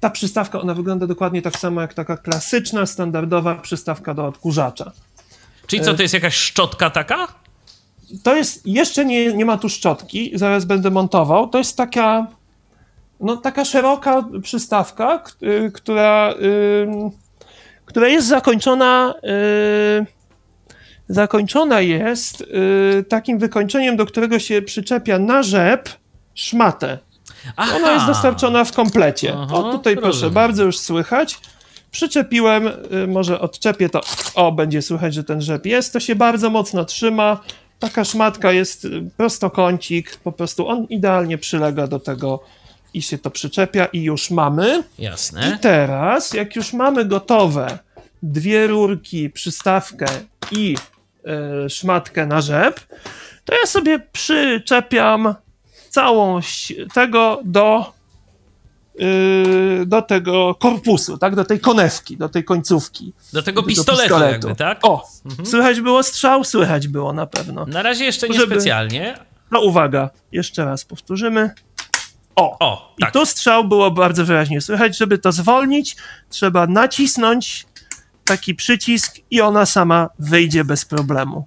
Ta 0.00 0.10
przystawka, 0.10 0.60
ona 0.60 0.74
wygląda 0.74 1.06
dokładnie 1.06 1.42
tak 1.42 1.56
samo 1.56 1.80
jak 1.80 1.94
taka 1.94 2.16
klasyczna, 2.16 2.86
standardowa 2.86 3.54
przystawka 3.54 4.14
do 4.14 4.26
odkurzacza. 4.26 4.92
Czyli 5.66 5.82
E, 5.82 5.84
co, 5.84 5.94
to 5.94 6.02
jest 6.02 6.14
jakaś 6.14 6.34
szczotka 6.34 6.90
taka? 6.90 7.28
To 8.22 8.36
jest, 8.36 8.66
jeszcze 8.66 9.04
nie, 9.04 9.32
nie 9.32 9.44
ma 9.44 9.58
tu 9.58 9.68
szczotki, 9.68 10.30
zaraz 10.34 10.64
będę 10.64 10.90
montował. 10.90 11.48
To 11.48 11.58
jest 11.58 11.76
taka, 11.76 12.26
no 13.20 13.36
taka 13.36 13.64
szeroka 13.64 14.24
przystawka, 14.42 15.22
y, 15.42 15.70
która, 15.74 16.34
która 17.84 18.08
jest 18.08 18.28
zakończona, 18.28 19.14
y, 19.24 20.06
zakończona 21.08 21.80
jest 21.80 22.40
y, 22.40 23.04
takim 23.08 23.38
wykończeniem, 23.38 23.96
do 23.96 24.06
którego 24.06 24.38
się 24.38 24.62
przyczepia 24.62 25.18
na 25.18 25.42
rzep 25.42 25.88
szmatę. 26.34 26.98
Aha. 27.56 27.76
Ona 27.76 27.92
jest 27.92 28.06
dostarczona 28.06 28.64
w 28.64 28.72
komplecie. 28.72 29.34
Aha, 29.38 29.54
o, 29.54 29.72
tutaj 29.72 29.96
proszę 29.96 30.30
bardzo, 30.30 30.64
już 30.64 30.78
słychać. 30.78 31.38
Przyczepiłem, 31.90 32.66
y, 32.66 33.06
może 33.06 33.40
odczepię 33.40 33.88
to. 33.88 34.00
O, 34.34 34.52
będzie 34.52 34.82
słychać, 34.82 35.14
że 35.14 35.24
ten 35.24 35.40
rzep 35.40 35.66
jest. 35.66 35.92
To 35.92 36.00
się 36.00 36.14
bardzo 36.14 36.50
mocno 36.50 36.84
trzyma. 36.84 37.40
Taka 37.78 38.04
szmatka 38.04 38.52
jest 38.52 38.84
y, 38.84 39.10
prostokącik, 39.16 40.16
po 40.16 40.32
prostu 40.32 40.68
on 40.68 40.84
idealnie 40.84 41.38
przylega 41.38 41.86
do 41.86 42.00
tego, 42.00 42.40
i 42.94 43.02
się 43.02 43.18
to 43.18 43.30
przyczepia 43.30 43.84
i 43.84 44.02
już 44.02 44.30
mamy. 44.30 44.82
Jasne. 44.98 45.54
I 45.56 45.58
teraz, 45.58 46.34
jak 46.34 46.56
już 46.56 46.72
mamy 46.72 47.04
gotowe 47.04 47.78
dwie 48.22 48.66
rurki, 48.66 49.30
przystawkę 49.30 50.06
i 50.52 50.76
szmatkę 51.68 52.26
na 52.26 52.40
rzep, 52.40 52.80
to 53.44 53.54
ja 53.54 53.66
sobie 53.66 53.98
przyczepiam 54.12 55.34
całość 55.90 56.72
tego 56.94 57.40
do, 57.44 57.92
y, 59.00 59.86
do 59.86 60.02
tego 60.02 60.54
korpusu, 60.54 61.18
tak? 61.18 61.34
Do 61.36 61.44
tej 61.44 61.60
konewki, 61.60 62.16
do 62.16 62.28
tej 62.28 62.44
końcówki. 62.44 63.12
Do 63.32 63.42
tego 63.42 63.62
do 63.62 63.68
pistoletu, 63.68 64.02
pistoletu. 64.02 64.48
jakby, 64.48 64.54
tak? 64.64 64.78
O, 64.82 65.08
słychać 65.44 65.80
było 65.80 66.02
strzał? 66.02 66.44
Słychać 66.44 66.88
było 66.88 67.12
na 67.12 67.26
pewno. 67.26 67.66
Na 67.66 67.82
razie 67.82 68.04
jeszcze 68.04 68.28
nie 68.28 68.38
Żeby- 68.38 68.54
specjalnie. 68.54 69.18
No 69.50 69.60
uwaga, 69.60 70.10
jeszcze 70.32 70.64
raz 70.64 70.84
powtórzymy. 70.84 71.50
O, 72.36 72.56
O, 72.60 72.94
i 72.98 73.02
tak. 73.02 73.12
tu 73.12 73.26
strzał 73.26 73.64
było 73.64 73.90
bardzo 73.90 74.24
wyraźnie 74.24 74.60
słychać. 74.60 74.96
Żeby 74.96 75.18
to 75.18 75.32
zwolnić, 75.32 75.96
trzeba 76.28 76.66
nacisnąć 76.66 77.66
taki 78.24 78.54
przycisk 78.54 79.16
i 79.30 79.40
ona 79.40 79.66
sama 79.66 80.10
wyjdzie 80.18 80.64
bez 80.64 80.84
problemu. 80.84 81.46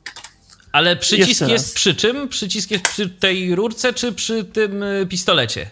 Ale 0.71 0.95
przycisk 0.95 1.29
Jeszcze 1.29 1.51
jest 1.51 1.65
raz. 1.65 1.73
przy 1.73 1.95
czym? 1.95 2.27
Przycisk 2.27 2.71
jest 2.71 2.83
przy 2.83 3.09
tej 3.09 3.55
rurce, 3.55 3.93
czy 3.93 4.13
przy 4.13 4.43
tym 4.43 4.83
y, 4.83 5.07
pistolecie? 5.09 5.69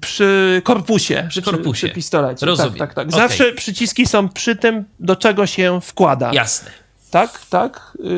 Przy 0.00 0.62
korpusie. 0.64 1.26
Przy 1.28 1.42
korpusie. 1.42 1.72
Przy, 1.72 1.86
przy 1.86 1.94
pistolecie. 1.94 2.46
Rozumiem. 2.46 2.74
Tak, 2.74 2.78
tak, 2.78 2.94
tak. 2.94 3.08
Okej. 3.08 3.20
Zawsze 3.20 3.52
przyciski 3.52 4.06
są 4.06 4.28
przy 4.28 4.56
tym, 4.56 4.84
do 5.00 5.16
czego 5.16 5.46
się 5.46 5.80
wkłada. 5.82 6.30
Jasne. 6.34 6.70
Tak, 7.10 7.40
tak. 7.50 7.92
Yy, 7.98 8.10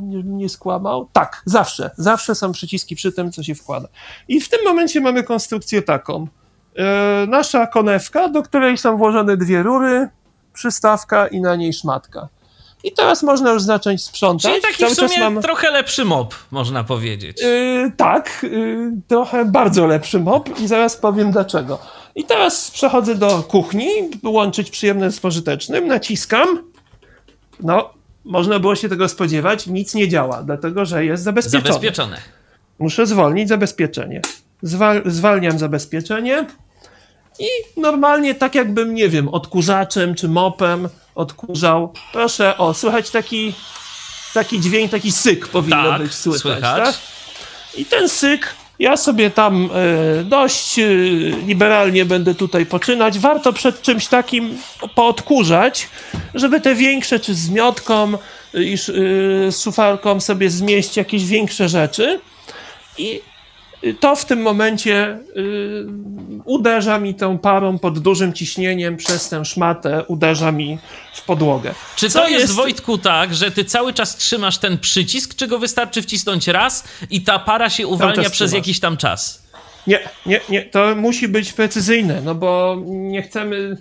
nie, 0.00 0.22
nie 0.22 0.48
skłamał. 0.48 1.08
Tak, 1.12 1.42
zawsze. 1.44 1.90
Zawsze 1.96 2.34
są 2.34 2.52
przyciski 2.52 2.96
przy 2.96 3.12
tym, 3.12 3.32
co 3.32 3.42
się 3.42 3.54
wkłada. 3.54 3.88
I 4.28 4.40
w 4.40 4.48
tym 4.48 4.60
momencie 4.64 5.00
mamy 5.00 5.22
konstrukcję 5.22 5.82
taką. 5.82 6.26
Yy, 6.76 6.84
nasza 7.28 7.66
konewka, 7.66 8.28
do 8.28 8.42
której 8.42 8.78
są 8.78 8.96
włożone 8.96 9.36
dwie 9.36 9.62
rury, 9.62 10.08
przystawka 10.52 11.26
i 11.26 11.40
na 11.40 11.56
niej 11.56 11.72
szmatka. 11.72 12.28
I 12.84 12.92
teraz 12.92 13.22
można 13.22 13.52
już 13.52 13.62
zacząć 13.62 14.04
sprzątać. 14.04 14.50
Czyli 14.50 14.62
taki 14.62 14.74
w 14.74 14.78
Cały 14.78 14.96
czas 14.96 15.10
sumie 15.10 15.24
mam- 15.30 15.42
trochę 15.42 15.70
lepszy 15.70 16.04
mop, 16.04 16.34
można 16.50 16.84
powiedzieć. 16.84 17.42
Yy, 17.42 17.92
tak, 17.96 18.30
yy, 18.42 18.92
trochę 19.08 19.44
bardzo 19.44 19.86
lepszy 19.86 20.20
mop 20.20 20.60
i 20.60 20.66
zaraz 20.68 20.96
powiem 20.96 21.30
dlaczego. 21.32 21.78
I 22.14 22.24
teraz 22.24 22.70
przechodzę 22.70 23.14
do 23.14 23.42
kuchni, 23.42 23.88
łączyć 24.24 24.70
przyjemne 24.70 25.12
z 25.12 25.20
pożytecznym, 25.20 25.86
naciskam. 25.86 26.48
No, 27.60 27.90
można 28.24 28.58
było 28.58 28.76
się 28.76 28.88
tego 28.88 29.08
spodziewać, 29.08 29.66
nic 29.66 29.94
nie 29.94 30.08
działa, 30.08 30.42
dlatego 30.42 30.84
że 30.84 31.04
jest 31.04 31.22
zabezpieczone. 31.22 31.62
Zabezpieczone. 31.64 32.16
Muszę 32.78 33.06
zwolnić 33.06 33.48
zabezpieczenie. 33.48 34.22
Zwal 34.62 35.02
zwalniam 35.06 35.58
zabezpieczenie 35.58 36.46
i 37.42 37.80
normalnie 37.80 38.34
tak 38.34 38.54
jakbym, 38.54 38.94
nie 38.94 39.08
wiem, 39.08 39.28
odkurzaczem 39.28 40.14
czy 40.14 40.28
mopem 40.28 40.88
odkurzał. 41.14 41.92
Proszę, 42.12 42.56
o, 42.58 42.74
słychać 42.74 43.10
taki, 43.10 43.52
taki 44.34 44.60
dźwięk, 44.60 44.90
taki 44.90 45.12
syk 45.12 45.48
powinno 45.48 45.90
Tak, 45.90 46.02
być 46.02 46.14
słychać, 46.14 46.42
słychać. 46.42 46.84
tak? 46.84 46.94
I 47.76 47.84
ten 47.84 48.08
syk, 48.08 48.54
ja 48.78 48.96
sobie 48.96 49.30
tam 49.30 49.70
e, 50.20 50.24
dość 50.24 50.78
e, 50.78 50.86
liberalnie 51.46 52.04
będę 52.04 52.34
tutaj 52.34 52.66
poczynać. 52.66 53.18
Warto 53.18 53.52
przed 53.52 53.82
czymś 53.82 54.06
takim 54.06 54.58
poodkurzać, 54.94 55.88
żeby 56.34 56.60
te 56.60 56.74
większe, 56.74 57.20
czy 57.20 57.34
z 57.34 57.50
miotką, 57.50 58.12
i 58.54 58.72
sz- 58.72 58.96
e, 59.48 59.52
z 59.52 59.62
szufalką 59.62 60.20
sobie 60.20 60.50
zmieść 60.50 60.96
jakieś 60.96 61.24
większe 61.24 61.68
rzeczy. 61.68 62.20
I 62.98 63.20
to 64.00 64.16
w 64.16 64.24
tym 64.24 64.42
momencie 64.42 65.18
y, 65.36 65.86
uderza 66.44 66.98
mi 66.98 67.14
tą 67.14 67.38
parą 67.38 67.78
pod 67.78 67.98
dużym 67.98 68.32
ciśnieniem 68.32 68.96
przez 68.96 69.28
tę 69.28 69.44
szmatę, 69.44 70.04
uderza 70.08 70.52
mi 70.52 70.78
w 71.14 71.22
podłogę. 71.22 71.74
Czy 71.96 72.10
Co 72.10 72.20
to 72.20 72.28
jest, 72.28 72.40
jest- 72.40 72.54
Wojtku, 72.54 72.98
tak, 72.98 73.34
że 73.34 73.50
ty 73.50 73.64
cały 73.64 73.92
czas 73.92 74.16
trzymasz 74.16 74.58
ten 74.58 74.78
przycisk, 74.78 75.34
czy 75.34 75.46
go 75.48 75.58
wystarczy 75.58 76.02
wcisnąć 76.02 76.48
raz 76.48 76.84
i 77.10 77.20
ta 77.22 77.38
para 77.38 77.70
się 77.70 77.86
uwalnia 77.86 78.22
przez 78.22 78.32
trzymasz. 78.32 78.52
jakiś 78.52 78.80
tam 78.80 78.96
czas? 78.96 79.42
Nie, 79.86 80.00
nie, 80.26 80.40
nie, 80.48 80.62
to 80.62 80.96
musi 80.96 81.28
być 81.28 81.52
precyzyjne, 81.52 82.20
no 82.24 82.34
bo 82.34 82.76
nie 82.86 83.22
chcemy 83.22 83.76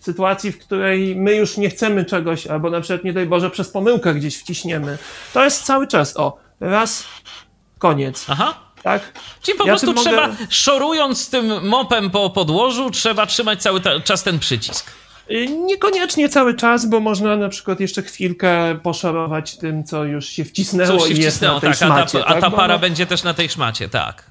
sytuacji, 0.00 0.52
w 0.52 0.58
której 0.58 1.16
my 1.16 1.34
już 1.36 1.56
nie 1.56 1.70
chcemy 1.70 2.04
czegoś, 2.04 2.46
albo 2.46 2.70
na 2.70 2.80
przykład, 2.80 3.04
nie 3.04 3.12
daj 3.12 3.26
Boże, 3.26 3.50
przez 3.50 3.68
pomyłkę 3.68 4.14
gdzieś 4.14 4.36
wciśniemy. 4.38 4.98
To 5.34 5.44
jest 5.44 5.64
cały 5.64 5.86
czas, 5.86 6.16
o, 6.16 6.36
raz, 6.60 7.04
koniec, 7.78 8.26
Aha. 8.28 8.54
Tak? 8.82 9.12
Czyli 9.42 9.58
po 9.58 9.64
Ja 9.64 9.72
prostu 9.72 9.86
tym 9.86 9.96
mogę- 9.96 10.10
trzeba, 10.10 10.28
szorując 10.50 11.30
tym 11.30 11.68
mopem 11.68 12.10
po 12.10 12.30
podłożu, 12.30 12.90
trzeba 12.90 13.26
trzymać 13.26 13.62
cały 13.62 13.80
ta, 13.80 14.00
czas 14.00 14.22
ten 14.22 14.38
przycisk. 14.38 14.90
Y, 15.30 15.46
Niekoniecznie 15.46 16.28
cały 16.28 16.54
czas, 16.54 16.86
bo 16.86 17.00
można 17.00 17.36
na 17.36 17.48
przykład 17.48 17.80
jeszcze 17.80 18.02
chwilkę 18.02 18.78
poszorować 18.82 19.56
tym, 19.58 19.84
co 19.84 20.04
już 20.04 20.26
się 20.28 20.44
wcisnęło 20.44 20.98
Coś 20.98 21.08
się 21.08 21.14
i 21.14 21.20
jest 21.22 21.42
na 21.42 21.60
tej 21.60 21.70
tak, 21.72 21.82
a 21.82 21.86
ta, 21.86 21.86
szmacie. 21.86 22.24
a 22.26 22.32
tak? 22.32 22.40
ta 22.40 22.50
para 22.50 22.64
ona- 22.64 22.78
będzie 22.78 23.06
też 23.06 23.22
na 23.22 23.34
tej 23.34 23.48
szmacie, 23.48 23.88
tak. 23.88 24.29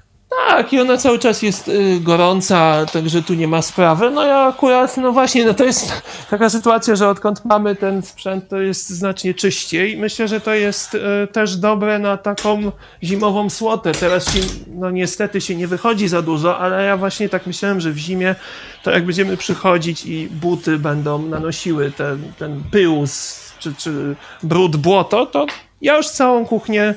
Tak, 0.50 0.72
i 0.72 0.80
ona 0.80 0.96
cały 0.96 1.18
czas 1.18 1.42
jest 1.42 1.68
y, 1.68 2.00
gorąca, 2.00 2.86
także 2.92 3.22
tu 3.22 3.34
nie 3.34 3.48
ma 3.48 3.62
sprawy. 3.62 4.10
No 4.10 4.26
ja 4.26 4.38
akurat, 4.38 4.96
no 4.96 5.12
właśnie, 5.12 5.44
no 5.44 5.54
to 5.54 5.64
jest 5.64 6.02
taka 6.30 6.50
sytuacja, 6.50 6.96
że 6.96 7.08
odkąd 7.08 7.44
mamy 7.44 7.76
ten 7.76 8.02
sprzęt, 8.02 8.48
to 8.48 8.60
jest 8.60 8.88
znacznie 8.88 9.34
czyściej. 9.34 9.96
Myślę, 9.96 10.28
że 10.28 10.40
to 10.40 10.54
jest 10.54 10.94
y, 10.94 11.00
też 11.32 11.56
dobre 11.56 11.98
na 11.98 12.16
taką 12.16 12.72
zimową 13.02 13.50
słotę. 13.50 13.92
Teraz 13.92 14.34
się, 14.34 14.40
no 14.66 14.90
niestety 14.90 15.40
się 15.40 15.56
nie 15.56 15.66
wychodzi 15.66 16.08
za 16.08 16.22
dużo, 16.22 16.58
ale 16.58 16.84
ja 16.84 16.96
właśnie 16.96 17.28
tak 17.28 17.46
myślałem, 17.46 17.80
że 17.80 17.90
w 17.90 17.98
zimie 17.98 18.34
to 18.82 18.90
jak 18.90 19.06
będziemy 19.06 19.36
przychodzić 19.36 20.06
i 20.06 20.28
buty 20.28 20.78
będą 20.78 21.22
nanosiły 21.22 21.92
ten, 21.92 22.32
ten 22.38 22.62
pył 22.70 23.06
z, 23.06 23.52
czy, 23.58 23.74
czy 23.74 24.16
brud, 24.42 24.76
błoto, 24.76 25.26
to 25.26 25.46
ja 25.82 25.96
już 25.96 26.08
całą 26.08 26.46
kuchnię 26.46 26.94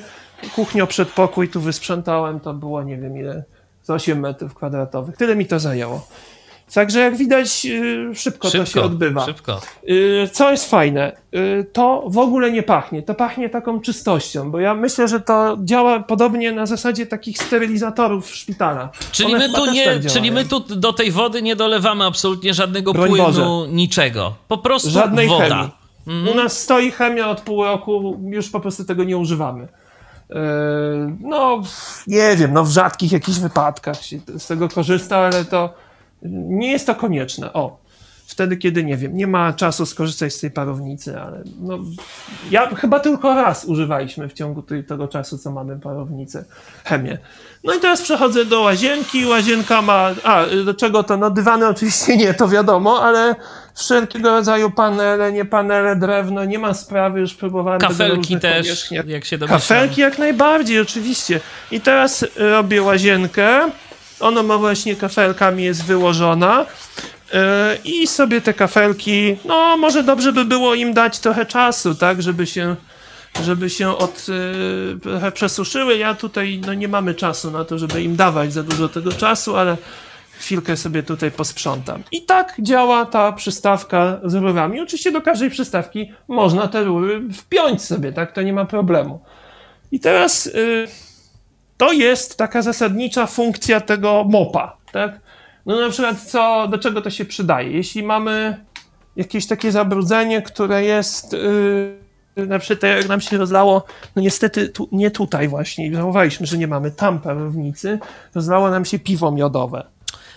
kuchnią 0.54 0.86
przedpokój 0.86 1.48
tu 1.48 1.60
wysprzątałem, 1.60 2.40
to 2.40 2.54
było 2.54 2.82
nie 2.82 2.96
wiem 2.96 3.18
ile, 3.18 3.44
z 3.82 3.90
8 3.90 4.20
metrów 4.20 4.54
kwadratowych. 4.54 5.16
Tyle 5.16 5.36
mi 5.36 5.46
to 5.46 5.58
zajęło. 5.58 6.06
Także 6.74 7.00
jak 7.00 7.16
widać, 7.16 7.64
yy, 7.64 8.14
szybko, 8.14 8.50
to 8.50 8.66
się 8.66 8.82
odbywa. 8.82 9.26
Szybko. 9.26 9.60
Yy, 9.82 10.28
Co 10.32 10.50
jest 10.50 10.70
fajne, 10.70 11.16
yy, 11.32 11.66
to 11.72 12.04
w 12.06 12.18
ogóle 12.18 12.52
nie 12.52 12.62
pachnie. 12.62 13.02
To 13.02 13.14
pachnie 13.14 13.48
taką 13.48 13.80
czystością, 13.80 14.50
bo 14.50 14.60
ja 14.60 14.74
myślę, 14.74 15.08
że 15.08 15.20
to 15.20 15.58
działa 15.64 16.00
podobnie 16.00 16.52
na 16.52 16.66
zasadzie 16.66 17.06
takich 17.06 17.38
sterylizatorów 17.38 18.30
w 18.30 18.36
szpitalach. 18.36 18.90
Czyli 19.12 19.34
One 19.34 19.48
my, 19.48 19.54
tu 19.54 19.72
nie, 19.72 19.84
tak 19.84 20.12
czyli 20.12 20.32
my 20.32 20.44
tu 20.44 20.60
do 20.60 20.92
tej 20.92 21.10
wody 21.10 21.42
nie 21.42 21.56
dolewamy 21.56 22.04
absolutnie 22.04 22.54
żadnego 22.54 22.92
Broń 22.92 23.08
płynu, 23.08 23.24
Boże. 23.24 23.46
niczego. 23.68 24.34
Po 24.48 24.58
prostu 24.58 24.90
Żadnej 24.90 25.28
woda. 25.28 25.48
chemii. 25.48 25.70
U 26.32 26.34
nas 26.34 26.62
stoi 26.62 26.90
chemia 26.90 27.28
od 27.28 27.40
pół 27.40 27.64
roku, 27.64 28.20
już 28.30 28.50
po 28.50 28.60
prostu 28.60 28.84
tego 28.84 29.04
nie 29.04 29.16
używamy. 29.18 29.68
Yy, 30.30 30.36
No, 31.20 31.62
nie 32.06 32.36
wiem, 32.36 32.52
no 32.52 32.64
w 32.64 32.70
rzadkich 32.70 33.12
jakichś 33.12 33.38
wypadkach 33.38 34.02
się 34.02 34.18
z 34.38 34.46
tego 34.46 34.68
korzysta, 34.68 35.16
ale 35.16 35.44
to 35.44 35.74
nie 36.22 36.72
jest 36.72 36.86
to 36.86 36.94
konieczne. 36.94 37.52
O, 37.52 37.83
wtedy, 38.26 38.56
kiedy 38.56 38.84
nie 38.84 38.96
wiem, 38.96 39.16
nie 39.16 39.26
ma 39.26 39.52
czasu 39.52 39.86
skorzystać 39.86 40.34
z 40.34 40.40
tej 40.40 40.50
parownicy, 40.50 41.20
ale 41.20 41.42
no, 41.60 41.78
ja 42.50 42.74
chyba 42.74 43.00
tylko 43.00 43.34
raz 43.34 43.64
używaliśmy 43.64 44.28
w 44.28 44.32
ciągu 44.32 44.62
tej, 44.62 44.84
tego 44.84 45.08
czasu, 45.08 45.38
co 45.38 45.50
mamy 45.50 45.80
parownicę, 45.80 46.44
chemię. 46.84 47.18
No 47.64 47.74
i 47.74 47.80
teraz 47.80 48.02
przechodzę 48.02 48.44
do 48.44 48.60
łazienki. 48.60 49.26
Łazienka 49.26 49.82
ma. 49.82 50.10
A, 50.24 50.44
do 50.64 50.74
czego 50.74 51.02
to? 51.02 51.16
No, 51.16 51.30
dywany 51.30 51.68
oczywiście 51.68 52.16
nie, 52.16 52.34
to 52.34 52.48
wiadomo, 52.48 53.02
ale 53.02 53.34
wszelkiego 53.74 54.30
rodzaju 54.30 54.70
panele, 54.70 55.32
nie 55.32 55.44
panele, 55.44 55.96
drewno, 55.96 56.44
nie 56.44 56.58
ma 56.58 56.74
sprawy, 56.74 57.20
już 57.20 57.34
próbowałem 57.34 57.80
Kafelki 57.80 58.40
też, 58.40 58.58
powierzchniach. 58.58 59.06
jak 59.06 59.24
się 59.24 59.38
domyślam. 59.38 59.60
Kafelki 59.60 60.00
jak 60.00 60.18
najbardziej, 60.18 60.80
oczywiście. 60.80 61.40
I 61.70 61.80
teraz 61.80 62.24
robię 62.36 62.82
łazienkę. 62.82 63.70
Ona 64.20 64.42
ma 64.42 64.58
właśnie 64.58 64.96
kafelkami 64.96 65.64
jest 65.64 65.84
wyłożona. 65.84 66.66
Yy, 67.34 67.40
I 67.84 68.06
sobie 68.06 68.40
te 68.40 68.54
kafelki, 68.54 69.36
no 69.44 69.76
może 69.76 70.02
dobrze 70.02 70.32
by 70.32 70.44
było 70.44 70.74
im 70.74 70.94
dać 70.94 71.18
trochę 71.18 71.46
czasu, 71.46 71.94
tak, 71.94 72.22
żeby 72.22 72.46
się, 72.46 72.76
żeby 73.42 73.70
się 73.70 73.98
od, 73.98 74.28
yy, 74.28 75.00
trochę 75.02 75.32
przesuszyły. 75.32 75.96
Ja 75.96 76.14
tutaj, 76.14 76.60
no 76.66 76.74
nie 76.74 76.88
mamy 76.88 77.14
czasu 77.14 77.50
na 77.50 77.64
to, 77.64 77.78
żeby 77.78 78.02
im 78.02 78.16
dawać 78.16 78.52
za 78.52 78.62
dużo 78.62 78.88
tego 78.88 79.12
czasu, 79.12 79.56
ale 79.56 79.76
chwilkę 80.38 80.76
sobie 80.76 81.02
tutaj 81.02 81.30
posprzątam. 81.30 82.02
I 82.12 82.22
tak 82.22 82.54
działa 82.58 83.04
ta 83.06 83.32
przystawka 83.32 84.20
z 84.24 84.34
rurami. 84.34 84.80
Oczywiście 84.80 85.12
do 85.12 85.22
każdej 85.22 85.50
przystawki 85.50 86.12
można 86.28 86.68
te 86.68 86.84
rury 86.84 87.22
wpiąć 87.32 87.82
sobie, 87.82 88.12
tak, 88.12 88.32
to 88.32 88.42
nie 88.42 88.52
ma 88.52 88.64
problemu. 88.64 89.20
I 89.92 90.00
teraz 90.00 90.46
y, 90.46 90.88
to 91.76 91.92
jest 91.92 92.36
taka 92.36 92.62
zasadnicza 92.62 93.26
funkcja 93.26 93.80
tego 93.80 94.24
mopa, 94.24 94.76
tak? 94.92 95.23
No 95.66 95.80
na 95.80 95.90
przykład 95.90 96.20
co, 96.20 96.68
do 96.70 96.78
czego 96.78 97.02
to 97.02 97.10
się 97.10 97.24
przydaje? 97.24 97.70
Jeśli 97.70 98.02
mamy 98.02 98.64
jakieś 99.16 99.46
takie 99.46 99.72
zabrudzenie, 99.72 100.42
które 100.42 100.84
jest 100.84 101.34
y, 101.34 101.94
na 102.36 102.58
przykład 102.58 102.80
tak 102.80 102.90
jak 102.96 103.08
nam 103.08 103.20
się 103.20 103.38
rozlało, 103.38 103.84
no 104.16 104.22
niestety 104.22 104.68
tu, 104.68 104.88
nie 104.92 105.10
tutaj 105.10 105.48
właśnie, 105.48 105.94
żałowaliśmy, 105.94 106.46
że 106.46 106.58
nie 106.58 106.66
mamy 106.66 106.90
tam 106.90 107.20
parownicy, 107.20 107.98
rozlało 108.34 108.70
nam 108.70 108.84
się 108.84 108.98
piwo 108.98 109.30
miodowe. 109.30 109.86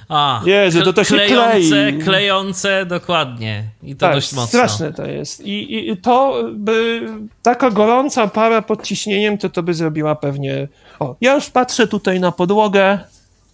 A, 0.09 0.41
Jezu, 0.45 0.81
to 0.83 0.93
to 0.93 1.03
się 1.03 1.15
klejące, 1.15 1.69
klei. 1.69 1.99
klejące, 1.99 2.85
dokładnie. 2.85 3.63
I 3.83 3.95
to 3.95 3.99
tak, 3.99 4.15
dość 4.15 4.33
mocno. 4.33 4.47
straszne 4.47 4.93
to 4.93 5.05
jest. 5.05 5.45
I, 5.45 5.89
I 5.89 5.97
to 5.97 6.43
by, 6.53 7.01
taka 7.41 7.71
gorąca 7.71 8.27
para 8.27 8.61
pod 8.61 8.83
ciśnieniem, 8.83 9.37
to 9.37 9.49
to 9.49 9.63
by 9.63 9.73
zrobiła 9.73 10.15
pewnie... 10.15 10.67
O, 10.99 11.15
ja 11.21 11.35
już 11.35 11.49
patrzę 11.49 11.87
tutaj 11.87 12.19
na 12.19 12.31
podłogę, 12.31 12.99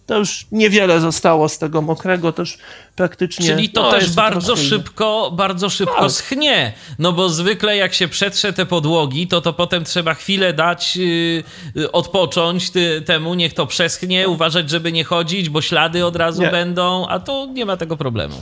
to 0.06 0.18
już 0.18 0.46
niewiele 0.52 1.00
zostało 1.00 1.48
z 1.48 1.58
tego 1.58 1.82
mokrego, 1.82 2.32
to 2.32 2.42
już 2.42 2.58
praktycznie... 2.96 3.46
Czyli 3.46 3.70
to 3.70 3.82
no, 3.82 3.90
też 3.90 4.12
bardzo 4.12 4.56
szybko, 4.56 5.32
bardzo 5.36 5.70
szybko 5.70 6.00
Tak. 6.00 6.12
schnie. 6.12 6.72
No 6.98 7.12
bo 7.12 7.28
zwykle 7.28 7.76
jak 7.76 7.94
się 7.94 8.08
przetrze 8.08 8.52
te 8.52 8.66
podłogi, 8.66 9.26
to 9.28 9.40
to 9.40 9.52
potem 9.52 9.84
trzeba 9.84 10.14
chwilę 10.14 10.52
dać, 10.52 10.96
yy, 10.96 11.92
odpocząć 11.92 12.70
ty, 12.70 13.02
temu, 13.06 13.34
niech 13.34 13.54
to 13.54 13.66
przeschnie, 13.66 14.28
uważać, 14.28 14.70
żeby 14.70 14.92
nie 14.92 15.04
chodzić, 15.04 15.48
bo 15.48 15.62
ślady 15.62 16.06
od 16.06 16.16
razu 16.16 16.42
Nie. 16.42 16.50
będą, 16.50 17.06
a 17.06 17.20
tu 17.20 17.52
nie 17.52 17.64
ma 17.66 17.76
tego 17.76 17.96
problemu. 17.96 18.34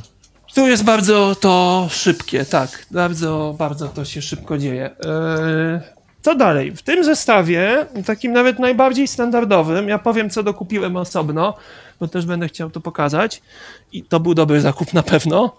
Tu 0.54 0.68
jest 0.68 0.84
bardzo 0.84 1.34
to 1.40 1.86
szybkie, 1.90 2.44
tak. 2.44 2.86
Bardzo, 2.90 3.54
bardzo 3.58 3.88
to 3.88 4.04
się 4.04 4.22
szybko 4.22 4.58
dzieje. 4.58 4.84
Eee, 4.84 5.80
Co 6.22 6.34
dalej? 6.34 6.76
W 6.76 6.82
tym 6.82 7.04
zestawie, 7.04 7.86
takim 8.06 8.32
nawet 8.32 8.58
najbardziej 8.58 9.08
standardowym, 9.08 9.88
ja 9.88 9.98
powiem, 9.98 10.30
co 10.30 10.42
dokupiłem 10.42 10.96
osobno, 10.96 11.54
bo 12.00 12.08
też 12.08 12.26
będę 12.26 12.48
chciał 12.48 12.70
to 12.70 12.80
pokazać. 12.80 13.42
I 13.92 14.02
to 14.02 14.20
był 14.20 14.34
dobry 14.34 14.60
zakup 14.60 14.92
na 14.92 15.02
pewno. 15.02 15.56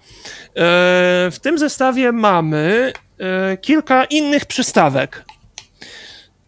Eee, 0.55 1.32
W 1.32 1.39
tym 1.39 1.58
zestawie 1.58 2.12
mamy 2.12 2.93
e, 3.20 3.58
kilka 3.58 4.05
innych 4.05 4.46
przystawek. 4.46 5.25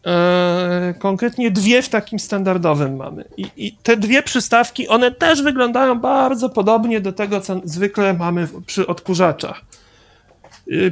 Eee, 0.05 0.93
konkretnie 0.99 1.51
dwie 1.51 1.81
w 1.81 1.89
takim 1.89 2.19
standardowym 2.19 2.95
mamy. 2.95 3.25
I, 3.37 3.47
I 3.57 3.71
te 3.83 3.97
dwie 3.97 4.23
przystawki, 4.23 4.87
one 4.87 5.11
też 5.11 5.41
wyglądają 5.41 5.99
bardzo 5.99 6.49
podobnie 6.49 7.01
do 7.01 7.11
tego, 7.11 7.41
co 7.41 7.61
zwykle 7.63 8.13
mamy 8.13 8.47
przy 8.65 8.87
odkurzaczach. 8.87 9.61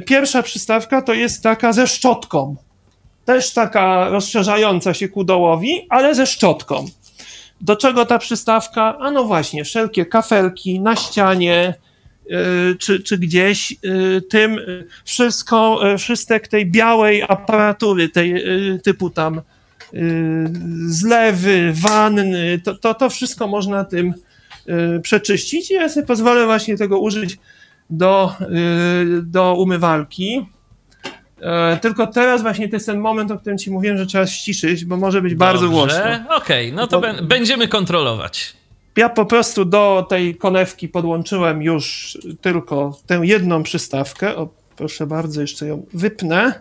Pierwsza 0.06 0.42
przystawka 0.42 1.02
to 1.02 1.14
jest 1.14 1.42
taka 1.42 1.72
ze 1.72 1.86
szczotką. 1.86 2.56
Też 3.24 3.52
taka 3.52 4.08
rozszerzająca 4.08 4.94
się 4.94 5.08
ku 5.08 5.24
dołowi, 5.24 5.86
ale 5.88 6.14
ze 6.14 6.26
szczotką. 6.26 6.86
Do 7.60 7.76
czego 7.76 8.06
ta 8.06 8.18
przystawka? 8.18 8.98
A 8.98 9.10
no 9.10 9.24
właśnie, 9.24 9.64
wszelkie 9.64 10.06
kafelki 10.06 10.80
na 10.80 10.96
ścianie, 10.96 11.74
yy, 12.26 12.36
czy, 12.78 13.00
czy 13.00 13.18
gdzieś, 13.18 13.70
yy, 13.82 14.22
tym 14.22 14.60
wszystko, 15.04 15.80
yy, 15.86 15.98
wszystek 15.98 16.48
tej 16.48 16.66
białej 16.66 17.22
aparatury, 17.22 18.08
tej 18.08 18.44
typu 18.82 19.10
tam 19.10 19.40
zlewy, 20.86 21.72
wanny, 21.74 22.60
to, 22.64 22.74
to, 22.74 22.94
to 22.94 23.10
wszystko 23.10 23.46
można 23.46 23.84
tym 23.84 24.14
przeczyścić. 25.02 25.70
Ja 25.70 25.88
sobie 25.88 26.06
pozwolę 26.06 26.46
właśnie 26.46 26.76
tego 26.76 26.98
użyć 26.98 27.38
do, 27.90 28.32
do 29.22 29.54
umywalki. 29.54 30.46
E, 31.40 31.76
Tylko 31.82 32.06
teraz 32.06 32.42
właśnie 32.42 32.68
to 32.68 32.76
jest 32.76 32.86
ten 32.86 32.98
moment, 32.98 33.30
o 33.30 33.38
którym 33.38 33.58
ci 33.58 33.70
mówiłem, 33.70 33.98
że 33.98 34.06
trzeba 34.06 34.26
ściszyć, 34.26 34.84
bo 34.84 34.96
może 34.96 35.22
być 35.22 35.34
bardzo 35.34 35.68
głośno. 35.68 35.98
Dobrze, 35.98 36.24
okej, 36.36 36.72
no 36.72 36.86
to 36.86 37.00
Bo- 37.00 37.22
będziemy 37.22 37.68
kontrolować. 37.68 38.52
Ja 38.96 39.08
po 39.08 39.26
prostu 39.26 39.64
do 39.64 40.06
tej 40.08 40.36
konewki 40.36 40.88
podłączyłem 40.88 41.62
już 41.62 42.18
tylko 42.40 42.98
tę 43.06 43.20
jedną 43.22 43.62
przystawkę. 43.62 44.36
O, 44.36 44.48
proszę 44.76 45.06
bardzo, 45.06 45.40
jeszcze 45.40 45.66
ją 45.66 45.86
wypnę 45.94 46.60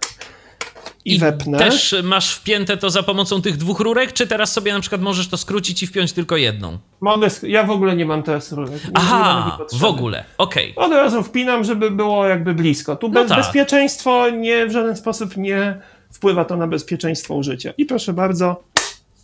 i, 1.06 1.20
wepnę. 1.20 1.58
też 1.58 1.96
masz 2.04 2.34
wpięte 2.36 2.78
to 2.78 2.90
za 2.90 3.04
pomocą 3.04 3.42
tych 3.42 3.58
dwóch 3.58 3.80
rurek, 3.80 4.14
czy 4.14 4.28
teraz 4.28 4.52
sobie 4.54 4.74
na 4.74 4.80
przykład 4.80 5.02
możesz 5.02 5.28
to 5.28 5.38
skrócić 5.38 5.84
i 5.84 5.88
wpiąć 5.88 6.12
tylko 6.14 6.38
jedną? 6.38 6.78
Mogę, 7.02 7.28
ja 7.44 7.64
w 7.64 7.72
ogóle 7.72 7.96
nie 7.96 8.06
mam 8.06 8.24
teraz 8.24 8.52
rurek. 8.52 8.82
Aha, 8.94 9.58
w 9.74 9.84
ogóle, 9.84 10.24
okej. 10.38 10.74
Od 10.76 10.92
razu 10.92 11.24
wpinam, 11.24 11.64
żeby 11.64 11.92
było 11.92 12.26
jakby 12.28 12.54
blisko. 12.54 12.96
Tu 12.96 13.08
No 13.08 13.14
bez, 13.14 13.30
tak. 13.30 13.38
bezpieczeństwo 13.38 14.30
nie, 14.30 14.66
w 14.68 14.72
żaden 14.72 14.98
sposób 14.98 15.38
nie 15.38 15.78
wpływa 16.14 16.46
to 16.46 16.58
na 16.58 16.68
bezpieczeństwo 16.68 17.36
użycia. 17.36 17.74
I 17.78 17.86
proszę 17.86 18.14
bardzo, 18.14 18.64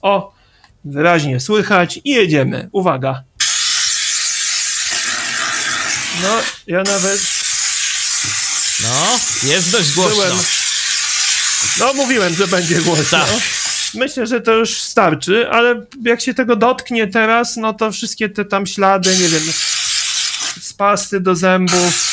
o, 0.01 0.33
wyraźnie 0.85 1.39
słychać 1.39 1.99
i 2.03 2.09
jedziemy. 2.09 2.69
Uwaga. 2.71 3.23
No, 6.23 6.29
ja 6.67 6.77
nawet 6.83 7.21
No, 8.83 9.19
jest 9.49 9.71
dość 9.71 9.93
głośno. 9.95 10.15
byłem... 10.15 10.37
No, 11.79 11.93
mówiłem, 11.93 12.33
że 12.33 12.47
będzie 12.47 12.81
głośno. 12.81 13.19
Tak. 13.19 13.29
Myślę, 13.95 14.27
że 14.27 14.41
to 14.41 14.53
już 14.53 14.81
starczy, 14.81 15.49
ale 15.49 15.85
jak 16.03 16.21
się 16.21 16.33
tego 16.33 16.55
dotknie 16.55 17.07
teraz, 17.07 17.57
no 17.57 17.73
to 17.73 17.91
wszystkie 17.91 18.29
te 18.29 18.45
tam 18.45 18.65
ślady, 18.65 19.09
nie 19.09 19.27
wiem, 19.27 19.53
z 20.61 20.73
pasty 20.73 21.19
do 21.19 21.35
zębów, 21.35 22.09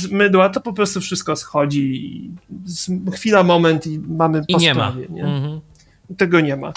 z 0.00 0.06
mydła, 0.10 0.48
to 0.48 0.60
po 0.60 0.72
prostu 0.72 1.00
wszystko 1.00 1.36
schodzi. 1.36 2.30
Chwila, 3.14 3.42
moment 3.42 3.86
i 3.86 3.98
mamy 3.98 4.42
I 4.48 4.54
po 4.54 4.60
nie 4.60 4.74
ma. 4.74 4.90
sprawie, 4.90 5.06
nie? 5.10 5.22
Mhm. 5.24 5.60
Tego 6.16 6.40
nie 6.40 6.56
ma. 6.56 6.72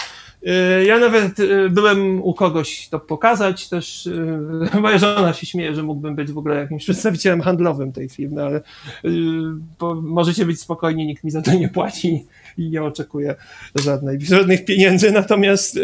Y, 0.46 0.84
Ja 0.84 0.98
nawet 0.98 1.40
y, 1.40 1.70
byłem 1.70 2.22
u 2.22 2.34
kogoś 2.34 2.88
to 2.88 3.00
pokazać, 3.00 3.68
też 3.68 4.06
y, 4.06 4.40
moja 4.80 4.98
żona 4.98 5.32
się 5.32 5.46
śmieje, 5.46 5.74
że 5.74 5.82
mógłbym 5.82 6.14
być 6.14 6.32
w 6.32 6.38
ogóle 6.38 6.56
jakimś 6.56 6.84
przedstawicielem 6.84 7.40
handlowym 7.40 7.92
tej 7.92 8.08
firmy, 8.08 8.44
ale 8.44 8.60
możecie 10.02 10.46
być 10.46 10.60
spokojni, 10.60 11.06
nikt 11.06 11.24
mi 11.24 11.30
za 11.30 11.42
to 11.42 11.54
nie 11.54 11.68
płaci 11.68 12.26
i 12.58 12.70
nie 12.70 12.82
oczekuję 12.82 13.34
żadnej, 13.74 14.20
żadnych 14.20 14.64
pieniędzy, 14.64 15.12
natomiast 15.12 15.78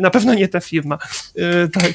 na 0.00 0.10
pewno 0.10 0.34
nie 0.34 0.48
ta 0.48 0.60
firma. 0.60 0.98
Tak, 1.72 1.92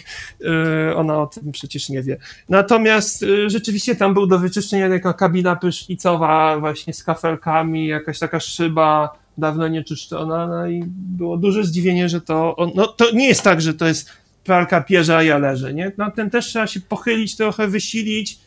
ona 0.96 1.22
o 1.22 1.28
tym 1.28 1.52
przecież 1.52 1.90
nie 1.90 2.04
wie. 2.04 2.18
Natomiast 2.50 3.26
rzeczywiście 3.48 3.96
tam 3.96 4.14
był 4.14 4.28
do 4.28 4.40
wyczyszczenia 4.40 4.90
taka 4.90 5.14
kabina 5.14 5.56
prysznicowa 5.56 6.60
właśnie 6.60 6.94
z 6.94 7.04
kafelkami, 7.04 7.88
jakaś 7.88 8.20
taka 8.20 8.40
szyba 8.40 9.18
dawno 9.38 9.68
nieczyszczona, 9.68 10.48
no 10.48 10.68
i 10.68 10.84
było 10.88 11.38
duże 11.38 11.64
zdziwienie, 11.64 12.10
że 12.10 12.22
to, 12.22 12.56
on, 12.56 12.72
no 12.76 12.88
to 12.88 13.12
nie 13.12 13.28
jest 13.28 13.42
tak, 13.42 13.62
że 13.62 13.74
to 13.74 13.88
jest 13.88 14.10
pralka 14.44 14.82
pierza, 14.82 15.24
ja 15.24 15.38
leżę, 15.38 15.74
nie? 15.74 15.92
Na 15.98 16.12
ten 16.12 16.30
też 16.30 16.46
trzeba 16.46 16.68
się 16.68 16.80
pochylić 16.82 17.36
trochę, 17.38 17.68
wysilić. 17.68 18.40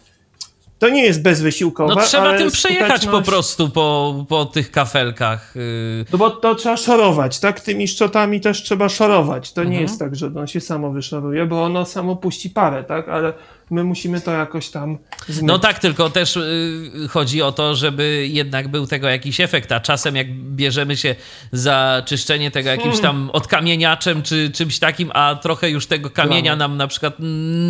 To 0.79 0.89
nie 0.89 1.03
jest 1.05 1.23
bezwysiłkowe, 1.23 1.95
No 1.95 2.01
trzeba 2.03 2.39
tym 2.39 2.51
przejechać 2.51 2.89
po 3.07 3.11
skuteczność- 3.11 3.25
prostu 3.31 3.69
po, 3.71 4.25
po 4.29 4.45
tych 4.47 4.71
kafelkach. 4.71 5.57
y, 5.57 6.05
No 6.13 6.19
bo 6.19 6.31
to 6.31 6.55
trzeba 6.55 6.77
szorować, 6.77 7.41
tak? 7.41 7.61
Tymi 7.61 7.89
szczotami 7.89 8.41
też 8.41 8.63
trzeba 8.63 8.89
szorować. 8.89 9.53
To 9.53 9.61
nie 9.61 9.67
Mhm. 9.69 9.83
jest 9.83 9.99
tak, 9.99 10.17
że 10.17 10.27
ono 10.27 10.47
się 10.47 10.61
samo 10.61 10.91
wyszoruje, 10.91 11.47
bo 11.47 11.63
ono 11.65 11.85
samo 11.85 12.17
puści 12.17 12.51
parę, 12.51 12.85
tak? 12.85 13.09
Ale 13.09 13.33
my 13.71 13.85
musimy 13.85 14.21
to 14.21 14.31
jakoś 14.31 14.69
tam 14.69 14.99
zmyć. 15.29 15.49
No 15.49 15.59
tak, 15.59 15.79
tylko 15.79 16.11
też 16.11 16.37
y, 16.37 16.91
chodzi 17.11 17.43
o 17.43 17.53
to, 17.53 17.75
żeby 17.75 18.29
jednak 18.31 18.69
był 18.69 18.87
tego 18.87 19.09
jakiś 19.09 19.41
efekt, 19.41 19.73
a 19.73 19.81
czasem 19.81 20.17
jak 20.17 20.33
bierzemy 20.35 20.97
się 20.97 21.15
za 21.53 22.03
czyszczenie 22.07 22.51
tego 22.51 22.69
jakimś 22.71 22.95
Hmm. 23.01 23.03
tam 23.03 23.31
odkamieniaczem 23.31 24.23
czy 24.23 24.51
czymś 24.55 24.79
takim, 24.79 25.11
a 25.15 25.35
trochę 25.43 25.71
już 25.71 25.87
tego 25.87 26.11
kamienia 26.11 26.57
nam 26.57 26.77
na 26.77 26.87
przykład 26.87 27.15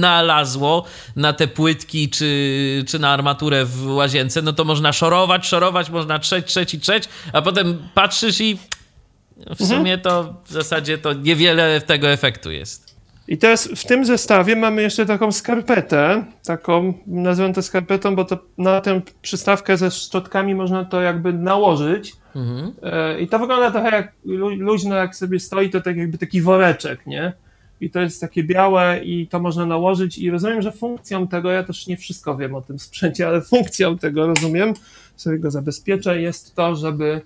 nalazło 0.00 0.84
na 1.16 1.32
te 1.32 1.48
płytki 1.48 2.08
czy, 2.10 2.84
czy 2.88 2.98
na 2.98 3.10
armaturę 3.10 3.64
w 3.64 3.86
łazience, 3.86 4.42
no 4.42 4.52
to 4.52 4.64
można 4.64 4.92
szorować, 4.92 5.46
szorować, 5.46 5.90
można 5.90 6.18
trzeć, 6.18 6.46
trzeć 6.46 6.74
i 6.74 6.80
trzeć, 6.80 7.04
a 7.32 7.42
potem 7.42 7.78
patrzysz 7.94 8.40
i 8.40 8.56
w 8.56 9.60
Mhm. 9.60 9.70
sumie 9.70 9.98
to 9.98 10.34
w 10.46 10.52
zasadzie 10.52 10.98
to 10.98 11.12
niewiele 11.12 11.80
tego 11.80 12.08
efektu 12.08 12.50
jest. 12.50 12.89
I 13.30 13.38
teraz 13.38 13.68
w 13.76 13.86
tym 13.86 14.04
zestawie 14.04 14.56
mamy 14.56 14.82
jeszcze 14.82 15.06
taką 15.06 15.32
skarpetę, 15.32 16.24
taką, 16.44 16.94
nazywam 17.06 17.52
to 17.52 17.62
skarpetą, 17.62 18.16
bo 18.16 18.24
to 18.24 18.38
na 18.58 18.80
tę 18.80 19.00
przystawkę 19.22 19.76
ze 19.76 19.90
szczotkami 19.90 20.54
można 20.54 20.84
to 20.84 21.00
jakby 21.00 21.32
nałożyć. 21.32 22.12
Mhm. 22.36 22.72
E, 22.82 23.20
I 23.20 23.28
to 23.28 23.38
wygląda 23.38 23.70
trochę 23.70 23.90
jak 23.90 24.12
lu- 24.24 24.54
luźno, 24.54 24.96
jak 24.96 25.16
sobie 25.16 25.40
stoi, 25.40 25.70
to 25.70 25.80
tak 25.80 25.96
jakby 25.96 26.18
taki 26.18 26.42
woreczek, 26.42 27.06
nie? 27.06 27.32
I 27.80 27.90
to 27.90 28.00
jest 28.00 28.20
takie 28.20 28.44
białe 28.44 29.00
i 29.04 29.26
to 29.26 29.40
można 29.40 29.66
nałożyć 29.66 30.18
i 30.18 30.30
rozumiem, 30.30 30.62
że 30.62 30.72
funkcją 30.72 31.28
tego, 31.28 31.50
ja 31.50 31.62
też 31.62 31.86
nie 31.86 31.96
wszystko 31.96 32.36
wiem 32.36 32.54
o 32.54 32.62
tym 32.62 32.78
sprzęcie, 32.78 33.28
ale 33.28 33.40
funkcją 33.42 33.98
tego 33.98 34.26
rozumiem, 34.26 34.74
sobie 35.16 35.38
go 35.38 35.50
zabezpieczę, 35.50 36.20
jest 36.20 36.54
to, 36.54 36.76
żeby 36.76 37.20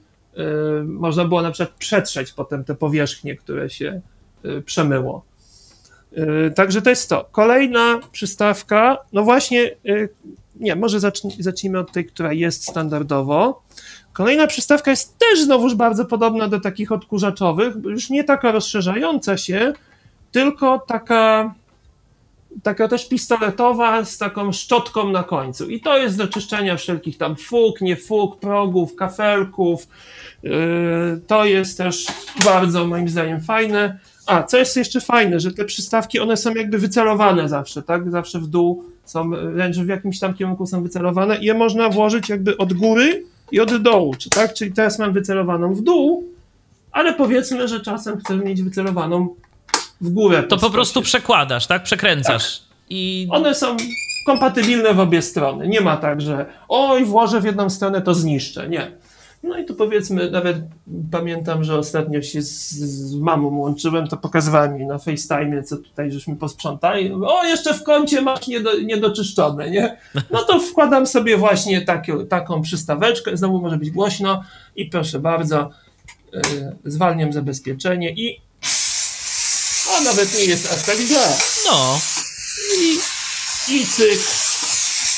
y, 0.81 0.85
można 0.85 1.25
było 1.25 1.43
na 1.43 1.51
przykład 1.51 1.79
przetrzeć 1.79 2.33
potem 2.33 2.64
te 2.64 2.75
powierzchnie, 2.75 3.37
które 3.37 3.71
się 3.71 4.01
y, 4.45 4.62
przemyło. 4.62 5.25
Y, 6.18 6.50
Także 6.50 6.83
to 6.83 6.90
jest 6.90 7.09
to. 7.09 7.29
Kolejna 7.33 8.00
przystawka, 8.12 8.98
no 9.12 9.22
właśnie, 9.22 9.70
y, 9.88 10.09
nie, 10.57 10.77
może 10.77 11.00
zacznij, 11.00 11.42
zacznijmy 11.42 11.79
od 11.79 11.92
tej, 11.92 12.07
która 12.07 12.33
jest 12.33 12.68
standardowo. 12.68 13.62
Kolejna 14.12 14.46
przystawka 14.46 14.90
jest 14.90 15.18
też 15.18 15.40
znowuż 15.40 15.74
bardzo 15.74 16.05
podobna 16.05 16.48
do 16.48 16.61
takich 16.61 16.92
odkurzaczowych, 16.92 17.74
już 17.85 18.11
nie 18.11 18.24
taka 18.24 18.53
rozszerzająca 18.53 19.37
się, 19.37 19.72
tylko 20.33 20.79
taka, 20.79 21.55
taka 22.62 22.88
też 22.88 23.09
pistoletowa 23.09 24.05
z 24.05 24.18
taką 24.18 24.53
szczotką 24.53 25.11
na 25.11 25.22
końcu. 25.22 25.68
I 25.68 25.81
to 25.81 25.98
jest 25.98 26.18
do 26.18 26.29
czyszczenia 26.29 26.77
wszelkich 26.77 27.18
tam 27.18 27.37
fug, 27.37 27.81
nie 27.81 27.96
fug, 27.96 28.40
progów, 28.40 28.96
kafelków. 28.96 29.88
Yy, 30.42 30.53
To 31.27 31.44
jest 31.44 31.79
też 31.79 32.07
bardzo 32.44 32.87
moim 32.87 33.09
zdaniem 33.09 33.40
fajne. 33.40 33.98
A, 34.27 34.43
co 34.43 34.59
jest 34.59 34.77
jeszcze 34.77 35.01
fajne, 35.01 35.41
że 35.41 35.53
te 35.53 35.65
przystawki, 35.65 36.21
one 36.21 36.37
są 36.37 36.55
jakby 36.55 36.79
wycelowane 36.79 37.49
zawsze, 37.49 37.83
tak? 37.83 38.11
Zawsze 38.11 38.39
w 38.39 38.47
dół 38.47 38.85
są, 39.05 39.31
wręcz 39.31 39.77
w 39.77 39.89
jakimś 39.89 40.19
tam 40.19 40.35
kierunku 40.35 40.67
są 40.67 40.83
wycelowane 40.83 41.37
i 41.37 41.45
je 41.45 41.55
można 41.55 41.89
włożyć 41.89 42.29
jakby 42.29 42.57
od 42.57 42.73
góry 42.73 43.25
i 43.53 43.61
od 43.61 43.83
dołu, 43.83 44.15
czy 44.19 44.31
tak? 44.31 44.55
Czyli 44.55 44.73
teraz 44.73 44.99
mam 44.99 45.13
wycelowaną 45.13 45.75
w 45.75 45.83
dół, 45.83 46.25
ale 46.93 47.15
powiedzmy, 47.15 47.69
że 47.69 47.81
czasem 47.81 48.21
chcę 48.21 48.37
mieć 48.37 48.63
wycelowaną 48.63 49.29
w 50.01 50.11
górę. 50.11 50.43
To 50.43 50.57
po 50.59 50.71
prostu 50.71 51.03
przekładasz, 51.03 51.67
tak? 51.67 51.83
Przekręcasz. 51.83 52.59
Tak. 52.59 52.69
I... 52.91 53.29
One 53.31 53.55
są 53.55 53.77
kompatybilne 54.27 54.95
w 54.95 55.01
obie 55.01 55.23
strony. 55.23 55.69
Nie 55.69 55.81
ma 55.81 55.97
tak, 55.97 56.21
że 56.21 56.47
oj, 56.69 57.05
włożę 57.05 57.41
w 57.41 57.45
jedną 57.45 57.71
stronę, 57.71 58.03
to 58.03 58.15
zniszczę. 58.15 58.69
Nie. 58.69 58.91
No 59.45 59.59
i 59.59 59.65
tu 59.65 59.75
powiedzmy, 59.75 60.31
nawet 60.31 60.57
pamiętam, 61.11 61.65
że 61.65 61.79
ostatnio 61.79 62.23
się 62.23 62.43
z, 62.43 62.71
z 62.71 63.15
mamą 63.15 63.59
łączyłem, 63.59 64.09
to 64.09 64.17
pokazywałem 64.17 64.75
mi 64.75 64.87
na 64.87 64.99
FaceTime, 64.99 65.63
co 65.63 65.77
tutaj 65.77 66.13
żeśmy 66.13 66.37
posprzątali. 66.37 67.13
O, 67.13 67.45
jeszcze 67.45 67.75
w 67.75 67.83
kącie 67.83 68.21
masz 68.23 68.47
niedo, 68.47 68.81
niedoczyszczone, 68.81 69.71
nie? 69.71 69.97
No 70.31 70.43
to 70.43 70.61
wkładam 70.61 71.07
sobie 71.07 71.37
właśnie 71.37 71.87
taką 72.29 72.63
przystaweczkę, 72.63 73.37
znowu 73.37 73.61
może 73.61 73.77
być 73.77 73.91
głośno 73.91 74.45
i 74.77 74.87
proszę 74.87 75.19
bardzo, 75.19 75.71
yy, 76.33 76.41
zwalniam 76.85 77.33
zabezpieczenie 77.33 78.11
i 78.11 78.41
o, 79.91 80.03
nawet 80.05 80.39
nie 80.39 80.45
jest 80.45 80.73
aż 80.73 80.83
tak 80.83 80.97
źle. 80.97 81.37
No. 81.71 81.99
I, 82.79 82.99
i 83.75 83.87
cyk, 83.87 84.21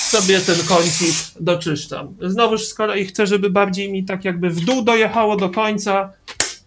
sobie 0.06 0.40
ten 0.40 0.56
kącik 0.68 1.14
doczyszczam. 1.40 2.16
Znowuż 2.20 2.64
z 2.64 2.74
kolei 2.74 3.06
chcę, 3.06 3.26
żeby 3.26 3.50
bardziej 3.50 3.92
mi 3.92 4.04
tak 4.04 4.24
jakby 4.24 4.50
w 4.50 4.60
dół 4.60 4.82
dojechało 4.82 5.36
do 5.36 5.50
końca, 5.50 6.12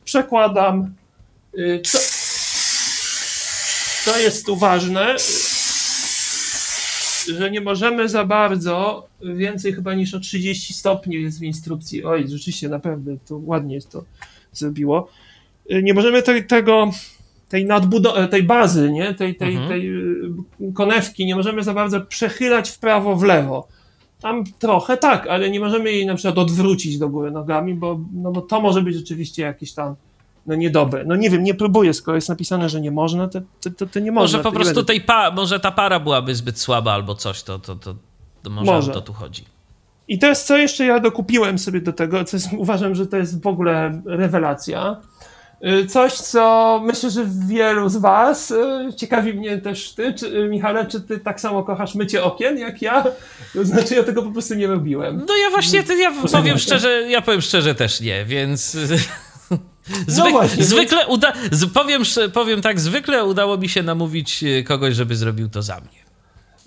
przekładam. 0.05 0.93
Y, 1.57 1.81
to 4.05 4.19
jest 4.19 4.45
tu 4.45 4.55
ważne, 4.55 5.15
że 7.37 7.51
nie 7.51 7.61
możemy 7.61 8.09
za 8.09 8.25
bardzo, 8.25 9.07
więcej 9.21 9.73
chyba 9.73 9.93
niż 9.93 10.13
o 10.13 10.19
30 10.19 10.73
stopni 10.73 11.21
jest 11.21 11.39
w 11.39 11.43
instrukcji. 11.43 12.03
Oj, 12.03 12.27
rzeczywiście, 12.27 12.69
naprawdę 12.69 13.17
to 13.27 13.41
ładnie 13.45 13.81
to 13.81 14.03
zrobiło. 14.53 15.09
Y, 15.71 15.83
nie 15.83 15.93
możemy 15.93 16.23
te, 16.23 16.43
tego 16.43 16.91
tej 17.49 17.65
nadbudowy, 17.65 18.27
tej 18.27 18.43
bazy, 18.43 18.91
nie? 18.91 19.13
Tej, 19.13 19.35
tej, 19.35 19.49
mhm. 19.49 19.69
tej 19.69 19.89
y, 19.95 20.73
konewki 20.73 21.25
nie 21.25 21.35
możemy 21.35 21.63
za 21.63 21.73
bardzo 21.73 22.01
przechylać 22.01 22.69
w 22.69 22.79
prawo, 22.79 23.15
w 23.15 23.23
lewo. 23.23 23.67
Tam 24.21 24.43
trochę 24.59 24.97
tak, 24.97 25.27
ale 25.27 25.49
nie 25.49 25.59
możemy 25.59 25.91
jej 25.91 26.05
na 26.05 26.15
przykład 26.15 26.37
odwrócić 26.37 26.97
do 26.97 27.09
góry 27.09 27.31
nogami, 27.31 27.73
bo, 27.75 27.99
no 28.13 28.31
bo 28.31 28.41
to 28.41 28.61
może 28.61 28.81
być 28.81 28.95
rzeczywiście 28.95 29.43
jakieś 29.43 29.73
tam 29.73 29.95
no 30.45 30.55
niedobre. 30.55 31.03
No 31.05 31.15
nie 31.15 31.29
wiem, 31.29 31.43
nie 31.43 31.53
próbuję, 31.53 31.93
skoro 31.93 32.15
jest 32.15 32.29
napisane, 32.29 32.69
że 32.69 32.81
nie 32.81 32.91
można, 32.91 33.27
to, 33.27 33.41
to, 33.61 33.69
to, 33.69 33.85
to 33.85 33.99
nie 33.99 34.11
można. 34.11 34.37
Może 34.37 34.43
po 34.43 34.51
prostu 34.51 34.83
tej 34.83 35.01
pa, 35.01 35.31
może 35.31 35.59
ta 35.59 35.71
para 35.71 35.99
byłaby 35.99 36.35
zbyt 36.35 36.59
słaba 36.59 36.93
albo 36.93 37.15
coś, 37.15 37.43
to, 37.43 37.59
to, 37.59 37.75
to, 37.75 37.95
to 38.43 38.49
może, 38.49 38.71
może. 38.71 38.91
o 38.91 38.93
to 38.93 39.01
tu 39.01 39.13
chodzi. 39.13 39.45
I 40.07 40.19
teraz 40.19 40.45
co 40.45 40.57
jeszcze 40.57 40.85
ja 40.85 40.99
dokupiłem 40.99 41.59
sobie 41.59 41.81
do 41.81 41.93
tego, 41.93 42.23
co 42.23 42.37
jest, 42.37 42.49
uważam, 42.57 42.95
że 42.95 43.07
to 43.07 43.17
jest 43.17 43.43
w 43.43 43.47
ogóle 43.47 44.01
rewelacja. 44.05 45.01
Y, 45.67 45.87
coś, 45.87 46.13
co 46.13 46.81
myślę, 46.83 47.09
że 47.09 47.25
wielu 47.47 47.89
z 47.89 47.97
Was, 47.97 48.51
y, 48.51 48.93
ciekawi 48.97 49.33
mnie 49.33 49.57
też 49.57 49.91
Ty, 49.91 50.13
czy, 50.13 50.27
y, 50.27 50.49
Michale, 50.49 50.85
czy 50.85 51.01
Ty 51.01 51.19
tak 51.19 51.41
samo 51.41 51.63
kochasz 51.63 51.95
mycie 51.95 52.23
okien 52.23 52.57
jak 52.57 52.81
ja? 52.81 53.03
To 53.53 53.65
znaczy, 53.65 53.95
ja 53.95 54.03
tego 54.03 54.23
po 54.23 54.31
prostu 54.31 54.55
nie 54.55 54.67
robiłem. 54.67 55.25
No 55.27 55.37
ja 55.37 55.49
właśnie, 55.49 55.83
ja 55.99 56.11
powiem 56.31 56.57
szczerze, 56.57 56.89
ja 57.09 57.21
powiem 57.21 57.41
szczerze 57.41 57.75
też 57.75 58.01
nie, 58.01 58.25
więc... 58.25 58.71
Zwyk, 58.71 59.01
no 60.17 60.29
właśnie, 60.29 60.63
zwykle 60.63 61.07
uda, 61.07 61.33
powiem, 61.73 62.03
powiem 62.33 62.61
tak, 62.61 62.79
zwykle 62.79 63.25
udało 63.25 63.57
mi 63.57 63.69
się 63.69 63.83
namówić 63.83 64.43
kogoś, 64.65 64.95
żeby 64.95 65.15
zrobił 65.15 65.49
to 65.49 65.61
za 65.61 65.79
mnie. 65.79 66.08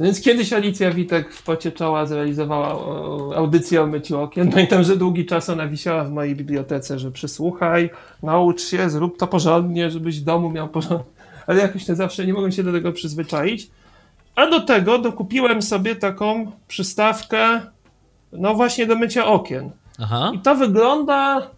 Więc 0.03 0.21
kiedyś 0.21 0.53
Alicja 0.53 0.91
Witek 0.91 1.33
w 1.33 1.43
pocie 1.43 1.73
czoła 1.73 2.07
zrealizowała 2.07 2.77
audycję 3.37 3.83
o 3.83 3.87
myciu 3.87 4.21
okien. 4.21 4.51
Pamiętam, 4.51 4.83
że 4.83 4.97
długi 4.97 5.27
czas 5.27 5.51
ona 5.51 5.67
wisiała 5.67 6.05
w 6.05 6.11
mojej 6.11 6.37
bibliotece, 6.37 6.99
że 6.99 7.11
przysłuchaj, 7.11 7.91
naucz 8.23 8.62
się, 8.62 8.91
zrób 8.91 9.19
to 9.19 9.27
porządnie, 9.27 9.91
żebyś 9.91 10.21
w 10.21 10.25
domu 10.25 10.51
miał 10.51 10.69
porządnie. 10.69 11.12
Ale 11.47 11.62
jakoś 11.62 11.85
to 11.85 11.95
zawsze 11.95 12.27
nie 12.27 12.33
mogłem 12.33 12.53
się 12.53 12.62
do 12.62 12.73
tego 12.73 12.93
przyzwyczaić. 12.93 13.71
A 14.35 14.47
do 14.47 14.61
tego 14.61 14.99
dokupiłem 14.99 15.62
sobie 15.62 15.97
taką 15.97 16.53
przystawkę, 16.69 17.61
no 18.33 18.55
właśnie 18.55 18.87
do 18.87 18.97
mycia 18.97 19.27
okien. 19.27 19.71
Aha. 19.99 20.33
I 20.35 20.38
to 20.38 20.55
wygląda, 20.55 21.51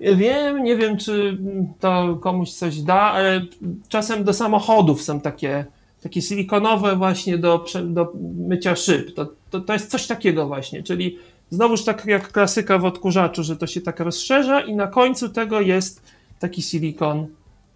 wiem, 0.00 0.64
nie 0.64 0.76
wiem 0.76 0.96
czy 0.96 1.38
to 1.80 2.18
komuś 2.20 2.50
coś 2.50 2.80
da, 2.80 3.00
ale 3.00 3.40
czasem 3.88 4.24
do 4.24 4.32
samochodów 4.32 5.02
są 5.02 5.20
takie 5.20 5.64
takie 6.00 6.22
silikonowe 6.22 6.96
właśnie 6.96 7.38
do, 7.38 7.64
do 7.84 8.12
mycia 8.48 8.76
szyb. 8.76 9.14
To, 9.14 9.26
to, 9.50 9.60
to 9.60 9.72
jest 9.72 9.90
coś 9.90 10.06
takiego 10.06 10.46
właśnie, 10.46 10.82
czyli 10.82 11.18
znowuż 11.50 11.84
tak 11.84 12.06
jak 12.06 12.32
klasyka 12.32 12.78
w 12.78 12.84
odkurzaczu, 12.84 13.42
że 13.42 13.56
to 13.56 13.66
się 13.66 13.80
tak 13.80 14.00
rozszerza 14.00 14.60
i 14.60 14.74
na 14.74 14.86
końcu 14.86 15.28
tego 15.28 15.60
jest 15.60 16.02
taki 16.38 16.62
silikon, 16.62 17.26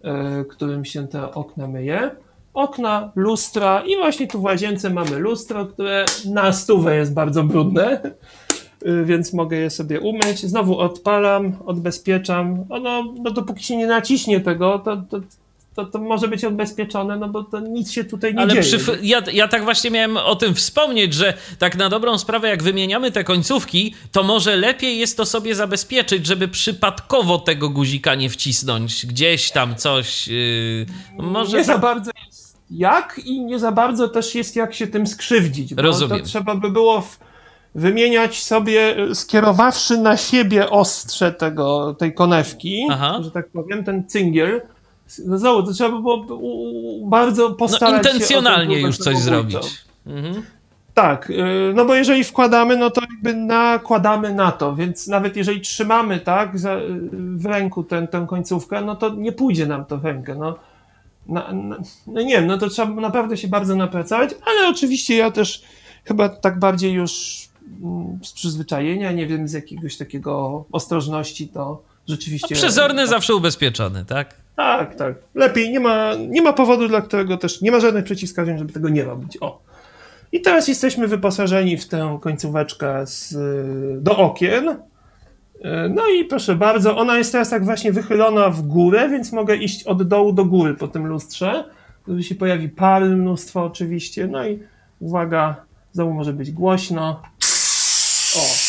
yy, 0.03 0.45
którym 0.45 0.85
się 0.85 1.07
te 1.07 1.33
okna 1.33 1.67
myje. 1.67 2.11
Okna, 2.53 3.11
lustra 3.15 3.83
i 3.85 3.95
właśnie 3.95 4.27
tu 4.27 4.39
w 4.39 4.43
łazience 4.43 4.89
mamy 4.89 5.19
lustro, 5.19 5.65
które 5.65 6.05
na 6.33 6.53
stówę 6.53 6.95
jest 6.95 7.13
bardzo 7.13 7.43
brudne, 7.43 8.01
yy, 8.85 9.05
więc 9.05 9.33
mogę 9.33 9.57
je 9.57 9.69
sobie 9.69 9.99
umyć. 9.99 10.39
Znowu 10.39 10.79
odpalam, 10.79 11.53
odbezpieczam. 11.65 12.65
Ono, 12.69 13.13
no 13.23 13.31
dopóki 13.31 13.63
się 13.63 13.77
nie 13.77 13.87
naciśnie 13.87 14.41
tego, 14.41 14.79
to, 14.79 14.97
to 14.97 15.19
to, 15.75 15.85
to 15.85 15.99
może 15.99 16.27
być 16.27 16.45
odbezpieczone, 16.45 17.17
no 17.17 17.29
bo 17.29 17.43
to 17.43 17.59
nic 17.59 17.91
się 17.91 18.03
tutaj 18.03 18.33
nie 18.33 18.41
Ale 18.41 18.53
dzieje. 18.53 18.79
Przy, 18.79 18.99
ja, 19.01 19.21
ja 19.33 19.47
tak 19.47 19.63
właśnie 19.63 19.91
miałem 19.91 20.17
o 20.17 20.35
tym 20.35 20.55
wspomnieć, 20.55 21.13
że 21.13 21.33
tak 21.59 21.77
na 21.77 21.89
dobrą 21.89 22.17
sprawę, 22.17 22.47
jak 22.47 22.63
wymieniamy 22.63 23.11
te 23.11 23.23
końcówki, 23.23 23.93
to 24.11 24.23
może 24.23 24.55
lepiej 24.55 24.99
jest 24.99 25.17
to 25.17 25.25
sobie 25.25 25.55
zabezpieczyć, 25.55 26.25
żeby 26.25 26.47
przypadkowo 26.47 27.37
tego 27.37 27.69
guzika 27.69 28.15
nie 28.15 28.29
wcisnąć 28.29 29.05
gdzieś 29.05 29.51
tam 29.51 29.75
coś. 29.75 30.27
Yy, 30.27 30.85
może 31.17 31.57
nie 31.57 31.65
tak... 31.65 31.75
za 31.75 31.77
bardzo 31.77 32.11
jest 32.25 32.55
jak 32.71 33.21
i 33.25 33.41
nie 33.41 33.59
za 33.59 33.71
bardzo 33.71 34.07
też 34.09 34.35
jest 34.35 34.55
jak 34.55 34.73
się 34.73 34.87
tym 34.87 35.07
skrzywdzić. 35.07 35.73
Bo 35.73 35.81
Rozumiem. 35.81 36.19
To 36.19 36.25
trzeba 36.25 36.55
by 36.55 36.71
było 36.71 37.01
w, 37.01 37.19
wymieniać 37.75 38.43
sobie, 38.43 38.95
skierowawszy 39.13 39.97
na 39.97 40.17
siebie 40.17 40.69
ostrze 40.69 41.31
tego, 41.31 41.95
tej 41.99 42.13
konewki, 42.13 42.87
Aha. 42.91 43.19
że 43.23 43.31
tak 43.31 43.49
powiem, 43.49 43.83
ten 43.83 44.07
cyngiel 44.07 44.61
no 45.25 45.37
znowu, 45.37 45.63
to 45.63 45.73
trzeba 45.73 45.89
by 45.89 46.01
było 46.01 46.25
bardzo 47.05 47.49
no, 47.49 47.55
postarać 47.55 48.03
no, 48.03 48.11
intencjonalnie 48.11 48.75
się 48.75 48.81
już 48.81 48.97
coś 48.97 49.17
zrobić. 49.17 49.85
Mhm. 50.07 50.43
Tak, 50.93 51.29
y, 51.29 51.73
no 51.75 51.85
bo 51.85 51.95
jeżeli 51.95 52.23
wkładamy, 52.23 52.77
no 52.77 52.89
to 52.89 53.01
jakby 53.01 53.33
nakładamy 53.33 54.33
na 54.33 54.51
to, 54.51 54.75
więc 54.75 55.07
nawet 55.07 55.37
jeżeli 55.37 55.61
trzymamy 55.61 56.19
tak 56.19 56.51
w 57.11 57.45
ręku 57.45 57.83
ten, 57.83 58.07
tę 58.07 58.25
końcówkę, 58.29 58.81
no 58.81 58.95
to 58.95 59.15
nie 59.15 59.31
pójdzie 59.31 59.65
nam 59.65 59.85
to 59.85 59.97
w 59.97 60.05
rękę. 60.05 60.35
No, 60.35 60.55
na, 61.27 61.53
na, 61.53 61.77
no 62.07 62.21
nie 62.21 62.35
wiem, 62.35 62.47
no 62.47 62.57
to 62.57 62.69
trzeba 62.69 63.01
naprawdę 63.01 63.37
się 63.37 63.47
bardzo 63.47 63.75
napracować, 63.75 64.29
ale 64.45 64.69
oczywiście 64.69 65.15
ja 65.15 65.31
też 65.31 65.63
chyba 66.03 66.29
tak 66.29 66.59
bardziej 66.59 66.93
już 66.93 67.43
mm, 67.83 68.19
z 68.23 68.33
przyzwyczajenia, 68.33 69.11
nie 69.11 69.27
wiem, 69.27 69.47
z 69.47 69.53
jakiegoś 69.53 69.97
takiego 69.97 70.65
ostrożności 70.71 71.47
to 71.47 71.83
rzeczywiście... 72.07 72.55
Przezorny 72.55 73.01
tak. 73.01 73.09
zawsze 73.09 73.35
ubezpieczony, 73.35 74.05
tak? 74.05 74.35
Tak, 74.55 74.95
tak. 74.95 75.15
Lepiej. 75.35 75.71
Nie 75.71 75.79
ma, 75.79 76.11
nie 76.15 76.41
ma 76.41 76.53
powodu, 76.53 76.87
dla 76.87 77.01
którego 77.01 77.37
też 77.37 77.61
nie 77.61 77.71
ma 77.71 77.79
żadnych 77.79 78.03
przeciwwskazań, 78.03 78.57
żeby 78.57 78.73
tego 78.73 78.89
nie 78.89 79.03
robić. 79.03 79.37
O. 79.41 79.61
I 80.31 80.41
teraz 80.41 80.67
jesteśmy 80.67 81.07
wyposażeni 81.07 81.77
w 81.77 81.87
tę 81.87 82.19
końcóweczkę 82.21 83.07
z, 83.07 83.33
do 84.03 84.17
okien. 84.17 84.77
No 85.89 86.07
i 86.07 86.25
proszę 86.25 86.55
bardzo, 86.55 86.97
ona 86.97 87.17
jest 87.17 87.31
teraz 87.31 87.49
tak 87.49 87.65
właśnie 87.65 87.91
wychylona 87.91 88.49
w 88.49 88.61
górę, 88.61 89.09
więc 89.09 89.31
mogę 89.31 89.55
iść 89.55 89.83
od 89.83 90.07
dołu 90.07 90.33
do 90.33 90.45
góry 90.45 90.73
po 90.73 90.87
tym 90.87 91.07
lustrze. 91.07 91.65
Wtedy 92.03 92.23
się 92.23 92.35
pojawi 92.35 92.69
pary 92.69 93.05
mnóstwo 93.05 93.63
oczywiście. 93.63 94.27
No 94.27 94.47
i 94.47 94.59
uwaga, 94.99 95.55
znowu 95.91 96.13
może 96.13 96.33
być 96.33 96.51
głośno. 96.51 97.21
O, 98.37 98.64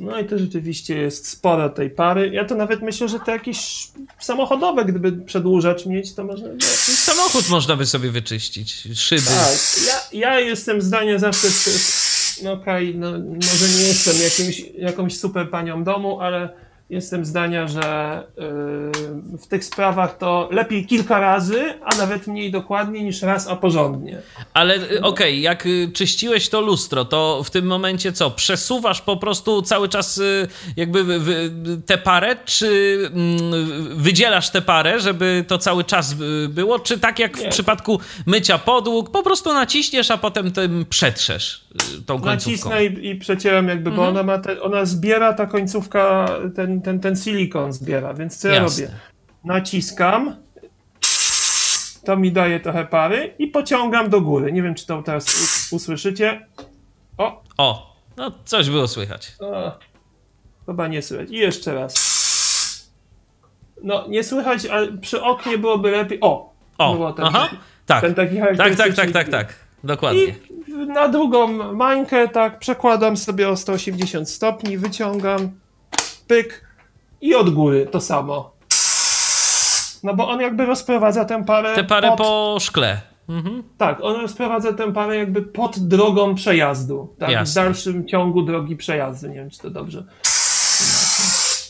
no 0.00 0.20
i 0.20 0.24
to 0.24 0.38
rzeczywiście 0.38 0.96
jest 0.96 1.28
sporo 1.28 1.68
tej 1.68 1.90
pary. 1.90 2.30
Ja 2.32 2.44
to 2.44 2.54
nawet 2.54 2.82
myślę, 2.82 3.08
że 3.08 3.20
to 3.20 3.30
jakieś 3.30 3.88
samochodowe, 4.18 4.84
gdyby 4.84 5.12
przedłużacz 5.12 5.86
mieć, 5.86 6.14
to 6.14 6.24
można... 6.24 6.48
By... 6.48 6.64
Samochód 6.64 7.48
można 7.48 7.76
by 7.76 7.86
sobie 7.86 8.10
wyczyścić, 8.10 8.88
szyby. 8.94 9.22
Tak, 9.22 9.58
ja, 9.86 10.20
ja 10.20 10.40
jestem 10.40 10.82
zdania 10.82 11.18
zawsze... 11.18 11.48
No 12.42 12.52
okej, 12.52 12.88
okay, 12.88 13.00
no, 13.00 13.10
może 13.34 13.68
nie 13.78 13.82
jestem 13.82 14.16
jakimś, 14.22 14.62
jakąś 14.78 15.18
super 15.18 15.50
panią 15.50 15.84
domu, 15.84 16.20
ale 16.20 16.48
jestem 16.90 17.24
zdania, 17.24 17.68
że 17.68 18.22
yy, 18.36 19.38
w 19.38 19.46
tych 19.48 19.64
sprawach 19.64 20.18
to 20.18 20.48
lepiej 20.52 20.86
kilka 20.86 21.20
razy, 21.20 21.74
a 21.84 21.96
nawet 21.96 22.26
mniej 22.26 22.50
dokładnie 22.50 23.02
niż 23.02 23.22
raz, 23.22 23.48
a 23.48 23.56
porządnie. 23.56 24.22
Ale 24.54 24.76
y, 24.76 24.80
okej, 24.80 25.02
okay, 25.02 25.36
jak 25.36 25.66
y, 25.66 25.90
czyściłeś 25.94 26.48
to 26.48 26.60
lustro, 26.60 27.04
to 27.04 27.42
w 27.44 27.50
tym 27.50 27.66
momencie 27.66 28.12
co? 28.12 28.30
Przesuwasz 28.30 29.00
po 29.00 29.16
prostu 29.16 29.62
cały 29.62 29.88
czas 29.88 30.18
y, 30.18 30.48
jakby 30.76 31.20
tę 31.86 31.98
parę, 31.98 32.36
czy 32.44 32.98
mm, 33.14 33.98
wydzielasz 33.98 34.50
tę 34.50 34.62
parę, 34.62 35.00
żeby 35.00 35.44
to 35.48 35.58
cały 35.58 35.84
czas 35.84 36.14
było, 36.48 36.78
czy 36.78 36.98
tak 36.98 37.18
jak 37.18 37.36
Nie. 37.36 37.46
w 37.46 37.52
przypadku 37.52 38.00
mycia 38.26 38.58
podłóg, 38.58 39.10
po 39.10 39.22
prostu 39.22 39.52
naciśniesz, 39.52 40.10
a 40.10 40.18
potem 40.18 40.52
tym 40.52 40.86
przetrzesz 40.90 41.67
tą 42.06 42.20
końcówką? 42.20 42.70
Nacisnę 42.70 42.84
i, 42.84 43.08
i 43.08 43.16
przecieram 43.16 43.68
jakby, 43.68 43.90
mhm. 43.90 43.96
bo 43.96 44.08
ona 44.08 44.22
ma 44.22 44.38
te, 44.38 44.62
ona 44.62 44.84
zbiera 44.84 45.32
ta 45.32 45.46
końcówka, 45.46 46.28
ten 46.56 46.82
ten, 46.82 47.00
ten 47.00 47.16
silikon 47.16 47.72
zbiera, 47.72 48.14
więc 48.14 48.38
co 48.38 48.48
Jasne. 48.48 48.84
ja 48.84 48.88
robię? 48.90 48.98
Naciskam, 49.44 50.36
to 52.04 52.16
mi 52.16 52.32
daje 52.32 52.60
trochę 52.60 52.84
pary 52.84 53.34
i 53.38 53.46
pociągam 53.46 54.10
do 54.10 54.20
góry. 54.20 54.52
Nie 54.52 54.62
wiem, 54.62 54.74
czy 54.74 54.86
to 54.86 55.02
teraz 55.02 55.26
usłyszycie. 55.72 56.46
O! 57.18 57.42
O, 57.58 57.96
no 58.16 58.32
coś 58.44 58.70
było 58.70 58.88
słychać. 58.88 59.32
O, 59.40 59.78
chyba 60.66 60.88
nie 60.88 61.02
słychać. 61.02 61.30
I 61.30 61.36
jeszcze 61.36 61.74
raz. 61.74 62.08
No, 63.82 64.08
nie 64.08 64.24
słychać, 64.24 64.66
ale 64.66 64.92
przy 64.92 65.22
oknie 65.22 65.58
byłoby 65.58 65.90
lepiej. 65.90 66.18
O! 66.20 66.52
O, 66.78 66.94
było 66.94 67.12
ten, 67.12 67.24
aha, 67.24 67.48
tak. 67.86 68.00
Ten 68.00 68.14
taki 68.14 68.36
tak, 68.56 68.76
tak, 68.76 68.94
tak, 68.94 69.10
tak, 69.10 69.28
tak, 69.28 69.54
dokładnie. 69.84 70.22
I 70.22 70.57
na 70.86 71.08
drugą 71.08 71.72
mańkę, 71.72 72.28
tak, 72.28 72.58
przekładam 72.58 73.16
sobie 73.16 73.48
o 73.48 73.56
180 73.56 74.30
stopni, 74.30 74.78
wyciągam, 74.78 75.50
pyk, 76.26 76.68
i 77.20 77.34
od 77.34 77.50
góry 77.50 77.88
to 77.90 78.00
samo. 78.00 78.50
No 80.02 80.14
bo 80.14 80.28
on 80.28 80.40
jakby 80.40 80.66
rozprowadza 80.66 81.24
tę 81.24 81.44
parę. 81.44 81.74
Tę 81.74 81.84
parę 81.84 82.08
pod... 82.08 82.18
po 82.18 82.56
szkle. 82.60 83.00
Mhm. 83.28 83.62
Tak, 83.78 83.98
on 84.02 84.20
rozprowadza 84.20 84.72
tę 84.72 84.92
parę 84.92 85.16
jakby 85.16 85.42
pod 85.42 85.78
drogą 85.78 86.34
przejazdu. 86.34 87.14
Tak, 87.18 87.46
w 87.46 87.54
dalszym 87.54 88.08
ciągu 88.08 88.42
drogi 88.42 88.76
przejazdu. 88.76 89.28
Nie 89.28 89.34
wiem, 89.34 89.50
czy 89.50 89.58
to 89.58 89.70
dobrze. 89.70 90.04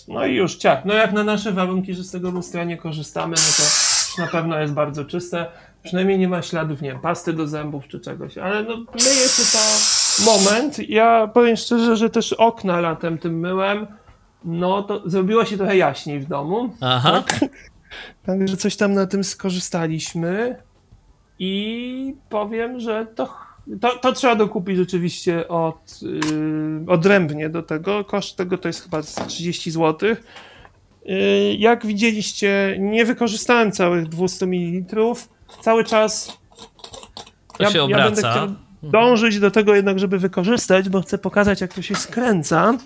No 0.09 0.27
i 0.27 0.35
już 0.35 0.57
ciach. 0.57 0.85
No 0.85 0.94
jak 0.94 1.12
na 1.12 1.25
nasze 1.25 1.53
warunki, 1.53 1.94
że 1.94 2.05
z 2.05 2.11
tego 2.11 2.31
lustra 2.31 2.64
nie 2.64 2.77
korzystamy, 2.77 3.37
no 3.37 3.53
to 3.57 3.88
na 4.18 4.26
pewno 4.26 4.59
jest 4.59 4.72
bardzo 4.72 5.04
czyste. 5.04 5.46
Przynajmniej 5.83 6.18
nie 6.18 6.28
ma 6.28 6.42
śladów, 6.42 6.83
nie 6.83 6.90
wiem, 6.92 7.00
pasty 7.00 7.33
do 7.33 7.46
zębów 7.46 7.88
czy 7.88 8.00
czegoś. 8.00 8.38
Ale 8.38 8.62
no 8.62 8.76
myję 8.76 9.28
się 9.28 9.42
to 9.52 9.59
moment. 10.24 10.78
Ja 10.88 11.31
powiem 11.35 11.57
szczerze, 11.57 11.96
że 11.96 12.11
też 12.11 12.33
okna 12.33 12.81
latem 12.81 13.18
tym 13.18 13.40
myłem 13.40 13.87
no 14.44 14.83
to 14.83 15.02
zrobiło 15.07 15.44
się 15.44 15.57
trochę 15.57 15.76
jaśniej 15.76 16.20
w 16.20 16.28
domu. 16.28 16.74
Aha. 16.81 17.24
Tak? 17.26 17.40
Także 18.26 18.57
coś 18.57 18.76
tam 18.76 18.94
na 18.94 19.07
tym 19.07 19.24
skorzystaliśmy 19.24 20.62
i 21.38 22.14
powiem, 22.28 22.81
że 22.81 23.07
to, 23.14 23.35
to, 23.81 23.98
to 23.98 24.12
trzeba 24.12 24.35
dokupić 24.35 24.76
rzeczywiście 24.76 25.48
od, 25.48 26.02
yy, 26.02 26.92
odrębnie 26.92 27.48
do 27.48 27.62
tego. 27.62 28.04
Koszt 28.04 28.37
tego 28.37 28.59
to 28.59 28.68
jest 28.68 28.83
chyba 28.83 29.02
30 29.02 29.70
zł. 29.70 30.16
Yy, 31.09 31.55
jak 31.59 31.87
widzieliście, 31.87 32.77
nie 32.79 33.05
wykorzystałem 33.05 33.73
całych 33.73 34.09
200 34.09 34.47
ml. 34.47 35.14
Cały 35.62 35.85
czas 35.85 36.38
to 37.59 37.62
ja, 37.62 37.71
się 37.71 37.83
obraca. 37.83 38.05
Ja 38.05 38.11
będę 38.11 38.21
chciał 38.21 38.68
dążyć 38.83 39.40
do 39.40 39.51
tego 39.51 39.75
jednak, 39.75 39.99
żeby 39.99 40.18
wykorzystać, 40.18 40.88
bo 40.88 41.01
chcę 41.01 41.18
pokazać, 41.18 41.61
jak 41.61 41.75
to 41.75 41.83
się 41.83 41.94
skręca. 41.94 42.79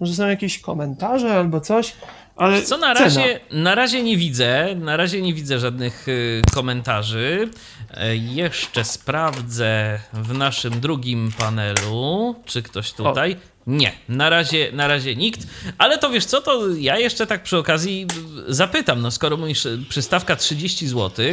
Może 0.00 0.14
są 0.14 0.28
jakieś 0.28 0.58
komentarze 0.58 1.34
albo 1.34 1.60
coś, 1.60 1.94
ale 2.36 2.62
Co 2.62 2.76
na 2.76 2.94
razie, 2.94 3.40
na 3.50 3.74
razie 3.74 4.02
nie 4.02 4.16
widzę, 4.16 4.74
na 4.76 4.96
razie 4.96 5.22
nie 5.22 5.34
widzę 5.34 5.58
żadnych 5.58 6.08
y, 6.08 6.42
komentarzy. 6.54 7.48
E, 7.90 8.16
jeszcze 8.16 8.84
sprawdzę 8.84 10.00
w 10.12 10.38
naszym 10.38 10.80
drugim 10.80 11.32
panelu, 11.38 12.34
czy 12.44 12.62
ktoś 12.62 12.92
tutaj. 12.92 13.32
O. 13.32 13.59
Nie, 13.70 13.92
na 14.08 14.30
razie, 14.30 14.72
na 14.72 14.88
razie 14.88 15.16
nikt, 15.16 15.40
ale 15.78 15.98
to 15.98 16.10
wiesz 16.10 16.24
co, 16.24 16.40
to 16.40 16.68
ja 16.68 16.98
jeszcze 16.98 17.26
tak 17.26 17.42
przy 17.42 17.58
okazji 17.58 18.06
zapytam, 18.48 19.00
no 19.02 19.10
skoro 19.10 19.36
mówisz 19.36 19.68
przystawka 19.88 20.36
30 20.36 20.88
zł, 20.88 21.26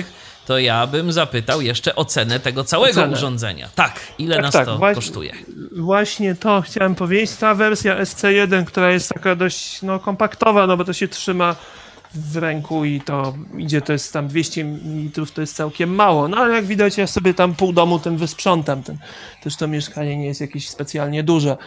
to 0.45 0.59
ja 0.59 0.87
bym 0.87 1.11
zapytał 1.11 1.61
jeszcze 1.61 1.95
o 1.95 2.05
cenę 2.05 2.39
tego 2.39 2.63
całego 2.63 2.93
Cenę. 2.93 3.13
urządzenia. 3.13 3.69
Tak, 3.75 3.99
ile 4.19 4.35
tak, 4.35 4.43
nas 4.43 4.53
tak, 4.53 4.65
to 4.65 4.79
kosztuje? 4.95 5.33
Właśnie 5.71 6.35
to 6.35 6.61
chciałem 6.61 6.95
powiedzieć. 6.95 7.35
Ta 7.35 7.55
wersja 7.55 8.01
SC1, 8.01 8.65
która 8.65 8.91
jest 8.91 9.09
taka 9.09 9.35
dość 9.35 9.81
no, 9.81 9.99
kompaktowa, 9.99 10.67
no 10.67 10.77
bo 10.77 10.85
to 10.85 10.93
się 10.93 11.07
trzyma 11.07 11.55
w 12.13 12.37
ręku 12.37 12.85
i 12.85 13.01
to 13.01 13.33
idzie, 13.57 13.81
to 13.81 13.93
jest 13.93 14.13
tam 14.13 14.27
200 14.27 14.65
ml, 14.65 15.25
to 15.33 15.41
jest 15.41 15.55
całkiem 15.55 15.95
mało. 15.95 16.27
No 16.27 16.37
ale 16.37 16.55
jak 16.55 16.65
widać, 16.65 16.97
ja 16.97 17.07
sobie 17.07 17.33
tam 17.33 17.55
pół 17.55 17.73
domu 17.73 17.99
tym 17.99 18.17
wysprzątam. 18.17 18.83
Ten, 18.83 18.97
też 19.43 19.55
to 19.55 19.67
mieszkanie 19.67 20.17
nie 20.17 20.25
jest 20.25 20.41
jakieś 20.41 20.69
specjalnie 20.69 21.23
duże. 21.23 21.57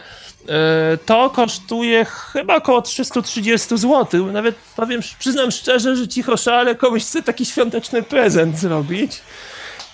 E, 0.49 0.97
to 1.05 1.29
kosztuje 1.29 2.05
chyba 2.05 2.55
około 2.55 2.81
330 2.81 3.77
zł. 3.77 4.31
Nawet 4.31 4.55
powiem, 4.75 5.01
przyznam 5.19 5.51
szczerze, 5.51 5.95
że 5.95 6.07
cicho 6.07 6.37
szale 6.37 6.75
komuś 6.75 7.03
chce 7.03 7.23
taki 7.23 7.45
świąteczny 7.45 8.03
prezent 8.03 8.57
zrobić. 8.57 9.21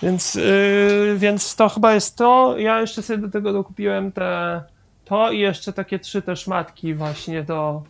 Więc, 0.02 0.34
yy, 0.34 1.14
więc 1.16 1.56
to 1.56 1.68
chyba 1.68 1.94
jest 1.94 2.16
to. 2.16 2.54
Ja 2.58 2.80
jeszcze 2.80 3.02
sobie 3.02 3.18
do 3.18 3.28
tego 3.28 3.52
dokupiłem 3.52 4.12
te, 4.12 4.62
to 5.04 5.30
i 5.30 5.38
jeszcze 5.38 5.72
takie 5.72 5.98
trzy 5.98 6.22
te 6.22 6.36
szmatki 6.36 6.94
właśnie 6.94 7.42
do, 7.42 7.82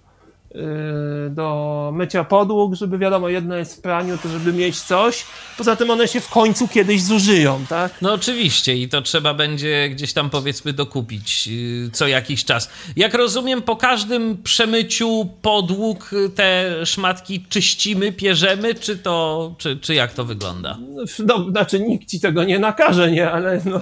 do 1.30 1.90
mycia 1.94 2.24
podłóg, 2.24 2.74
żeby 2.74 2.98
wiadomo, 2.98 3.28
jedno 3.28 3.56
jest 3.56 3.76
w 3.76 3.80
praniu, 3.80 4.18
to 4.22 4.28
żeby 4.28 4.52
mieć 4.52 4.80
coś. 4.80 5.24
Poza 5.58 5.76
tym 5.76 5.90
one 5.90 6.08
się 6.08 6.20
w 6.20 6.28
końcu 6.28 6.68
kiedyś 6.68 7.02
zużyją, 7.02 7.64
tak? 7.68 7.92
No 8.02 8.12
oczywiście 8.12 8.76
i 8.76 8.88
to 8.88 9.02
trzeba 9.02 9.34
będzie 9.34 9.88
gdzieś 9.88 10.12
tam 10.12 10.30
powiedzmy 10.30 10.72
dokupić 10.72 11.48
y, 11.52 11.90
co 11.92 12.06
jakiś 12.06 12.44
czas. 12.44 12.70
Jak 12.96 13.14
rozumiem, 13.14 13.62
po 13.62 13.76
każdym 13.76 14.42
przemyciu 14.42 15.28
podłóg 15.42 16.10
te 16.34 16.76
szmatki 16.86 17.44
czyścimy, 17.48 18.12
pierzemy, 18.12 18.74
czy 18.74 18.96
to, 18.96 19.54
czy, 19.58 19.76
czy 19.76 19.94
jak 19.94 20.12
to 20.12 20.24
wygląda? 20.24 20.78
No, 21.18 21.50
znaczy 21.50 21.80
nikt 21.80 22.08
ci 22.08 22.20
tego 22.20 22.44
nie 22.44 22.58
nakaże, 22.58 23.10
nie, 23.10 23.30
ale 23.30 23.60
no, 23.64 23.80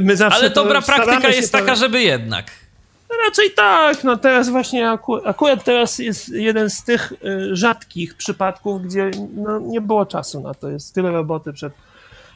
my 0.00 0.16
zawsze 0.16 0.38
Ale 0.38 0.50
dobra 0.50 0.82
praktyka 0.82 1.28
jest 1.28 1.52
taka, 1.52 1.74
żeby 1.74 2.02
jednak. 2.02 2.67
Raczej 3.26 3.50
tak, 3.50 4.04
no 4.04 4.16
teraz 4.16 4.48
właśnie 4.48 4.90
aku 4.90 5.28
akurat 5.28 5.64
teraz 5.64 5.98
jest 5.98 6.28
jeden 6.28 6.70
z 6.70 6.84
tych 6.84 7.12
y, 7.12 7.56
rzadkich 7.56 8.14
przypadków, 8.14 8.82
gdzie 8.82 9.10
no, 9.34 9.58
nie 9.58 9.80
było 9.80 10.06
czasu 10.06 10.40
na 10.40 10.54
to. 10.54 10.68
Jest 10.68 10.94
tyle 10.94 11.10
roboty 11.12 11.52
przed, 11.52 11.72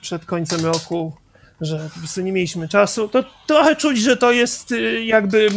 przed 0.00 0.24
końcem 0.24 0.64
roku, 0.64 1.12
że 1.60 1.88
po 1.94 1.98
prostu 1.98 2.20
nie 2.20 2.32
mieliśmy 2.32 2.68
czasu. 2.68 3.08
To 3.08 3.24
trochę 3.46 3.76
czuć, 3.76 3.98
że 3.98 4.16
to 4.16 4.32
jest 4.32 4.72
y, 4.72 5.04
jakby, 5.04 5.48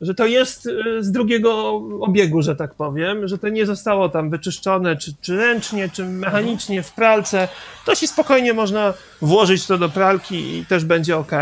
że 0.00 0.14
to 0.14 0.26
jest 0.26 0.66
y, 0.66 0.82
z 1.00 1.12
drugiego 1.12 1.82
obiegu, 2.00 2.42
że 2.42 2.56
tak 2.56 2.74
powiem, 2.74 3.28
że 3.28 3.38
to 3.38 3.48
nie 3.48 3.66
zostało 3.66 4.08
tam 4.08 4.30
wyczyszczone 4.30 4.96
czy, 4.96 5.14
czy 5.20 5.36
ręcznie, 5.36 5.88
czy 5.92 6.04
mechanicznie 6.04 6.82
w 6.82 6.92
pralce. 6.92 7.48
To 7.86 7.94
się 7.94 8.06
spokojnie 8.06 8.52
można 8.52 8.94
włożyć 9.22 9.66
to 9.66 9.78
do 9.78 9.88
pralki 9.88 10.58
i 10.58 10.66
też 10.66 10.84
będzie 10.84 11.16
ok. 11.16 11.32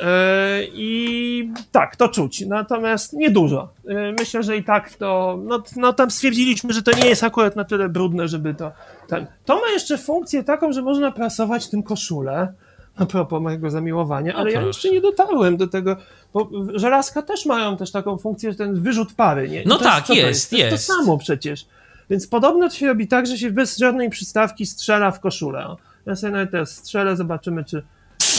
E, 0.00 0.60
I 0.64 1.52
tak, 1.72 1.96
to 1.96 2.08
czuć. 2.08 2.46
Natomiast 2.46 3.12
niedużo. 3.12 3.68
E, 3.88 4.12
myślę, 4.18 4.42
że 4.42 4.56
i 4.56 4.64
tak 4.64 4.94
to. 4.94 5.38
No, 5.44 5.62
no 5.76 5.92
tam 5.92 6.10
stwierdziliśmy, 6.10 6.72
że 6.72 6.82
to 6.82 6.96
nie 6.96 7.06
jest 7.06 7.24
akurat 7.24 7.56
na 7.56 7.64
tyle 7.64 7.88
brudne, 7.88 8.28
żeby 8.28 8.54
to. 8.54 8.72
Ten. 9.08 9.26
To 9.44 9.54
ma 9.54 9.68
jeszcze 9.72 9.98
funkcję 9.98 10.44
taką, 10.44 10.72
że 10.72 10.82
można 10.82 11.12
prasować 11.12 11.68
tym 11.68 11.82
koszulę. 11.82 12.52
A 12.96 13.06
propos 13.06 13.42
mojego 13.42 13.70
zamiłowania, 13.70 14.34
ale 14.34 14.52
ja 14.52 14.62
jeszcze 14.62 14.90
nie 14.90 15.00
dotarłem 15.00 15.56
do 15.56 15.66
tego, 15.66 15.96
bo 16.32 16.50
żelazka 16.74 17.22
też 17.22 17.46
mają 17.46 17.76
też 17.76 17.92
taką 17.92 18.18
funkcję, 18.18 18.52
że 18.52 18.58
ten 18.58 18.82
wyrzut 18.82 19.12
pary, 19.12 19.48
nie? 19.48 19.62
no 19.66 19.78
tak, 19.78 20.08
jest, 20.08 20.18
jest. 20.18 20.50
To 20.50 20.56
jest 20.56 20.86
to 20.86 20.94
samo 20.94 21.18
przecież. 21.18 21.66
Więc 22.10 22.26
podobno 22.26 22.68
to 22.68 22.74
się 22.74 22.86
robi 22.86 23.08
tak, 23.08 23.26
że 23.26 23.38
się 23.38 23.50
bez 23.50 23.78
żadnej 23.78 24.10
przystawki 24.10 24.66
strzela 24.66 25.10
w 25.10 25.20
koszulę. 25.20 25.76
Ja 26.06 26.16
sobie 26.16 26.32
nawet 26.32 26.50
teraz 26.50 26.70
strzelę, 26.70 27.16
zobaczymy, 27.16 27.64
czy 27.64 27.82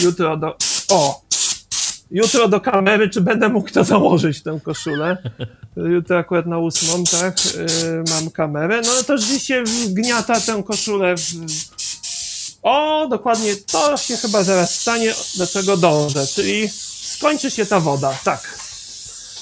jutro 0.03 0.37
do. 0.37 0.57
O! 0.91 1.21
Jutro 2.11 2.47
do 2.47 2.61
kamery, 2.61 3.09
czy 3.09 3.21
będę 3.21 3.49
mógł 3.49 3.69
to 3.69 3.83
założyć, 3.83 4.43
tę 4.43 4.59
koszulę. 4.63 5.17
Jutro 5.77 6.17
akurat 6.17 6.45
na 6.45 6.57
ósmą, 6.57 7.03
tak, 7.03 7.37
yy, 7.55 8.03
mam 8.09 8.31
kamerę. 8.31 8.81
No 8.81 9.03
to 9.07 9.17
rzeczywiście 9.17 9.63
wgniata 9.63 10.41
tę 10.41 10.63
koszulę 10.63 11.15
w... 11.17 11.21
O, 12.61 13.07
dokładnie, 13.09 13.55
to 13.55 13.97
się 13.97 14.17
chyba 14.17 14.43
zaraz 14.43 14.81
stanie, 14.81 15.13
do 15.37 15.47
czego 15.47 15.77
dążę, 15.77 16.27
czyli 16.27 16.69
skończy 17.01 17.51
się 17.51 17.65
ta 17.65 17.79
woda, 17.79 18.17
tak. 18.23 18.59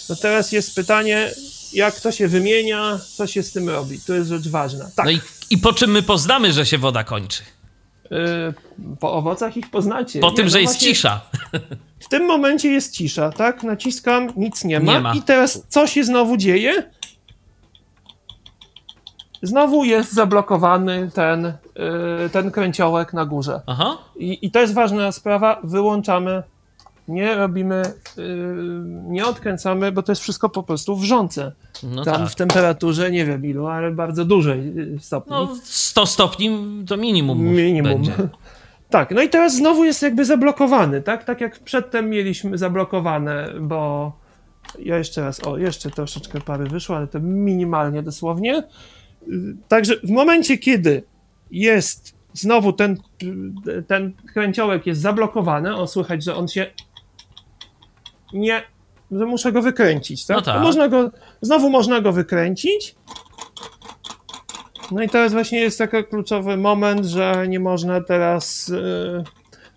No 0.10 0.16
teraz 0.16 0.52
jest 0.52 0.76
pytanie, 0.76 1.32
jak 1.74 2.00
to 2.00 2.12
się 2.12 2.28
wymienia, 2.28 3.00
co 3.16 3.28
się 3.28 3.44
z 3.44 3.52
tym 3.52 3.70
robi. 3.70 4.00
To 4.00 4.14
jest 4.14 4.30
rzecz 4.30 4.48
ważna. 4.48 4.90
Tak. 4.96 5.06
No 5.06 5.12
i, 5.12 5.20
i 5.50 5.58
po 5.58 5.74
czym 5.74 5.92
my 5.92 6.04
poznamy, 6.04 6.54
że 6.54 6.66
się 6.66 6.78
woda 6.78 7.04
kończy? 7.04 7.44
Y, 8.14 8.54
po 9.00 9.14
owocach 9.14 9.58
ich 9.58 9.70
poznacie. 9.70 10.20
Po 10.20 10.30
nie, 10.30 10.36
tym, 10.36 10.46
no 10.46 10.52
że 10.52 10.62
jest 10.62 10.78
cisza. 10.78 11.22
W 12.00 12.10
tym 12.10 12.26
momencie 12.26 12.72
jest 12.72 12.94
cisza, 12.94 13.32
tak? 13.32 13.64
Naciskam, 13.64 14.30
nic 14.38 14.64
nie 14.64 14.80
ma. 14.80 14.94
Nie 14.94 15.00
ma. 15.00 15.14
I 15.14 15.22
teraz 15.22 15.64
co 15.70 15.88
się 15.88 16.04
znowu 16.04 16.38
dzieje? 16.38 16.92
Znowu 19.42 19.84
jest 19.84 20.14
zablokowany 20.14 21.12
ten, 21.14 21.46
y, 21.46 21.54
ten 22.32 22.52
kręciołek 22.52 23.14
na 23.14 23.26
górze. 23.26 23.62
Aha. 23.68 23.98
I, 24.16 24.46
I 24.46 24.52
to 24.52 24.60
jest 24.60 24.74
ważna 24.74 25.12
sprawa, 25.12 25.62
wyłączamy 25.64 26.44
nie 27.08 27.36
robimy, 27.36 27.84
y, 28.18 28.22
nie 29.08 29.26
odkręcamy, 29.26 29.92
bo 29.92 30.04
to 30.04 30.12
jest 30.12 30.22
wszystko 30.22 30.50
po 30.50 30.64
prostu 30.64 30.96
wrzące. 30.96 31.52
No 31.84 32.04
Tam 32.04 32.22
tak. 32.22 32.30
w 32.30 32.36
temperaturze, 32.36 33.12
nie 33.12 33.26
wiem 33.26 33.46
ilu, 33.46 33.68
ale 33.68 33.92
bardzo 33.92 34.26
dużej 34.26 34.80
y, 34.80 35.00
stopni. 35.00 35.32
No 35.32 35.56
100 35.64 36.06
stopni 36.06 36.60
to 36.88 36.98
minimum, 36.98 37.44
Minimum. 37.44 37.92
będzie. 37.94 38.14
Tak, 38.90 39.12
no 39.12 39.22
i 39.22 39.30
teraz 39.30 39.56
znowu 39.56 39.86
jest 39.86 40.02
jakby 40.02 40.26
zablokowany, 40.26 41.02
tak? 41.02 41.24
Tak 41.24 41.42
jak 41.42 41.60
przedtem 41.60 42.10
mieliśmy 42.10 42.58
zablokowane, 42.58 43.50
bo 43.62 44.12
ja 44.80 44.98
jeszcze 44.98 45.22
raz, 45.22 45.44
o, 45.44 45.58
jeszcze 45.58 45.90
troszeczkę 45.90 46.42
pary 46.42 46.66
wyszło, 46.66 46.98
ale 46.98 47.08
to 47.08 47.20
minimalnie 47.20 48.04
dosłownie. 48.04 48.64
Y, 49.28 49.56
Także 49.68 49.96
w 50.04 50.10
momencie, 50.10 50.58
kiedy 50.58 51.04
jest 51.52 52.14
znowu 52.34 52.74
ten, 52.74 52.98
ten 53.88 54.14
kręciołek 54.34 54.86
jest 54.88 55.02
zablokowany, 55.02 55.76
o, 55.76 55.88
słychać, 55.88 56.24
że 56.24 56.36
on 56.36 56.48
się 56.48 56.66
nie, 58.34 58.64
że 59.12 59.26
muszę 59.26 59.52
go 59.52 59.62
wykręcić, 59.62 60.26
tak? 60.26 60.38
No 60.38 60.44
tak. 60.44 60.62
Można 60.62 60.88
go, 60.88 61.12
znowu 61.42 61.70
można 61.70 62.02
go 62.02 62.12
wykręcić. 62.12 62.96
No 64.92 65.02
i 65.04 65.10
teraz 65.10 65.34
właśnie 65.34 65.60
jest 65.60 65.78
taki 65.78 66.04
kluczowy 66.04 66.58
moment, 66.58 67.06
że 67.06 67.46
nie 67.48 67.60
można 67.60 68.02
teraz 68.02 68.72
e, 69.20 69.24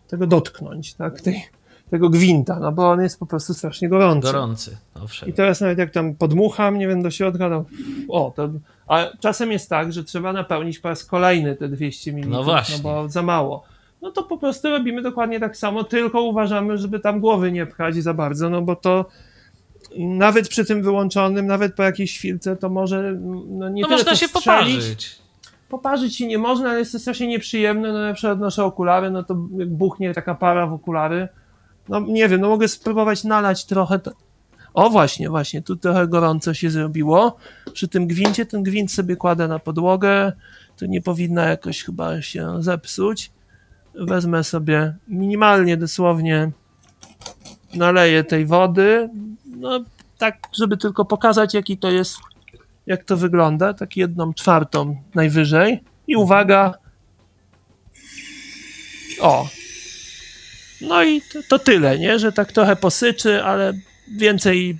tego 0.08 0.26
dotknąć, 0.26 0.94
tak? 0.94 1.20
Tej, 1.20 1.44
tego 1.90 2.10
gwinta, 2.10 2.58
no 2.60 2.72
bo 2.72 2.90
on 2.90 3.02
jest 3.02 3.18
po 3.18 3.26
prostu 3.26 3.54
strasznie 3.54 3.88
gorący. 3.88 4.26
Gorący, 4.26 4.76
owszem. 4.94 5.28
I 5.28 5.32
teraz 5.32 5.60
nawet 5.60 5.78
jak 5.78 5.90
tam 5.90 6.14
podmucham, 6.14 6.78
nie 6.78 6.88
wiem, 6.88 7.02
do 7.02 7.10
środka, 7.10 7.48
no 7.48 7.64
o, 8.08 8.32
to... 8.36 8.48
A 8.88 9.04
czasem 9.20 9.52
jest 9.52 9.70
tak, 9.70 9.92
że 9.92 10.04
trzeba 10.04 10.32
napełnić 10.32 10.78
po 10.78 10.88
raz 10.88 11.04
kolejny 11.04 11.56
te 11.56 11.68
200 11.68 12.12
ml, 12.12 12.28
No 12.28 12.44
właśnie. 12.44 12.76
no 12.76 12.82
bo 12.82 13.08
za 13.08 13.22
mało. 13.22 13.64
No 14.02 14.10
to 14.10 14.22
po 14.22 14.38
prostu 14.38 14.70
robimy 14.70 15.02
dokładnie 15.02 15.40
tak 15.40 15.56
samo, 15.56 15.84
tylko 15.84 16.22
uważamy, 16.22 16.78
żeby 16.78 17.00
tam 17.00 17.20
głowy 17.20 17.52
nie 17.52 17.66
pchać 17.66 17.96
za 17.96 18.14
bardzo, 18.14 18.50
no 18.50 18.62
bo 18.62 18.76
to 18.76 19.06
nawet 19.98 20.48
przy 20.48 20.64
tym 20.64 20.82
wyłączonym, 20.82 21.46
nawet 21.46 21.74
po 21.74 21.82
jakiejś 21.82 22.18
chwilce, 22.18 22.56
to 22.56 22.68
może 22.68 23.12
no 23.48 23.68
nie 23.68 23.82
No 23.82 23.88
tyle 23.88 23.98
można 23.98 24.14
się 24.14 24.28
poparzyć. 24.28 25.18
Poparzyć 25.68 26.16
się 26.16 26.26
nie 26.26 26.38
można, 26.38 26.70
ale 26.70 26.78
jest 26.78 26.92
to 26.92 26.98
strasznie 26.98 27.26
nieprzyjemne. 27.26 27.92
No, 27.92 27.98
na 27.98 28.14
przykład 28.14 28.38
noszę 28.38 28.64
okulary, 28.64 29.10
no 29.10 29.22
to 29.22 29.34
buchnie 29.66 30.14
taka 30.14 30.34
para 30.34 30.66
w 30.66 30.72
okulary. 30.72 31.28
No 31.88 32.00
nie 32.00 32.28
wiem, 32.28 32.40
no 32.40 32.48
mogę 32.48 32.68
spróbować 32.68 33.24
nalać 33.24 33.64
trochę. 33.64 34.00
O 34.74 34.90
właśnie, 34.90 35.28
właśnie, 35.28 35.62
tu 35.62 35.76
trochę 35.76 36.08
gorąco 36.08 36.54
się 36.54 36.70
zrobiło. 36.70 37.36
Przy 37.72 37.88
tym 37.88 38.06
gwincie, 38.06 38.46
ten 38.46 38.62
gwint 38.62 38.92
sobie 38.92 39.16
kładę 39.16 39.48
na 39.48 39.58
podłogę. 39.58 40.32
To 40.76 40.86
nie 40.86 41.02
powinno 41.02 41.42
jakoś 41.42 41.84
chyba 41.84 42.22
się 42.22 42.62
zepsuć. 42.62 43.30
Wezmę 44.00 44.44
sobie 44.44 44.96
minimalnie, 45.08 45.76
dosłownie 45.76 46.50
naleję 47.74 48.24
tej 48.24 48.46
wody. 48.46 49.10
No 49.46 49.84
tak, 50.18 50.38
żeby 50.52 50.76
tylko 50.76 51.04
pokazać, 51.04 51.54
jaki 51.54 51.78
to 51.78 51.90
jest 51.90 52.18
jak 52.86 53.04
to 53.04 53.16
wygląda, 53.16 53.74
tak 53.74 53.96
jedną 53.96 54.34
czwartą 54.34 54.96
najwyżej. 55.14 55.80
I 56.06 56.16
uwaga. 56.16 56.74
O. 59.20 59.48
No 60.80 61.04
i 61.04 61.22
to, 61.22 61.38
to 61.48 61.58
tyle, 61.58 61.98
nie? 61.98 62.18
Że 62.18 62.32
tak 62.32 62.52
trochę 62.52 62.76
posyczy, 62.76 63.44
ale 63.44 63.72
więcej. 64.16 64.78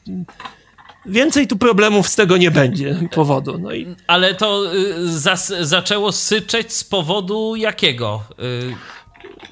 Więcej 1.06 1.46
tu 1.46 1.56
problemów 1.56 2.08
z 2.08 2.16
tego 2.16 2.36
nie 2.36 2.50
będzie 2.50 3.00
powodu. 3.14 3.58
No 3.58 3.72
i 3.72 3.96
Ale 4.06 4.34
to 4.34 4.74
y, 4.74 5.18
zas, 5.18 5.52
zaczęło 5.60 6.12
syczeć 6.12 6.72
z 6.72 6.84
powodu 6.84 7.56
jakiego? 7.56 8.24
Y, 8.30 8.74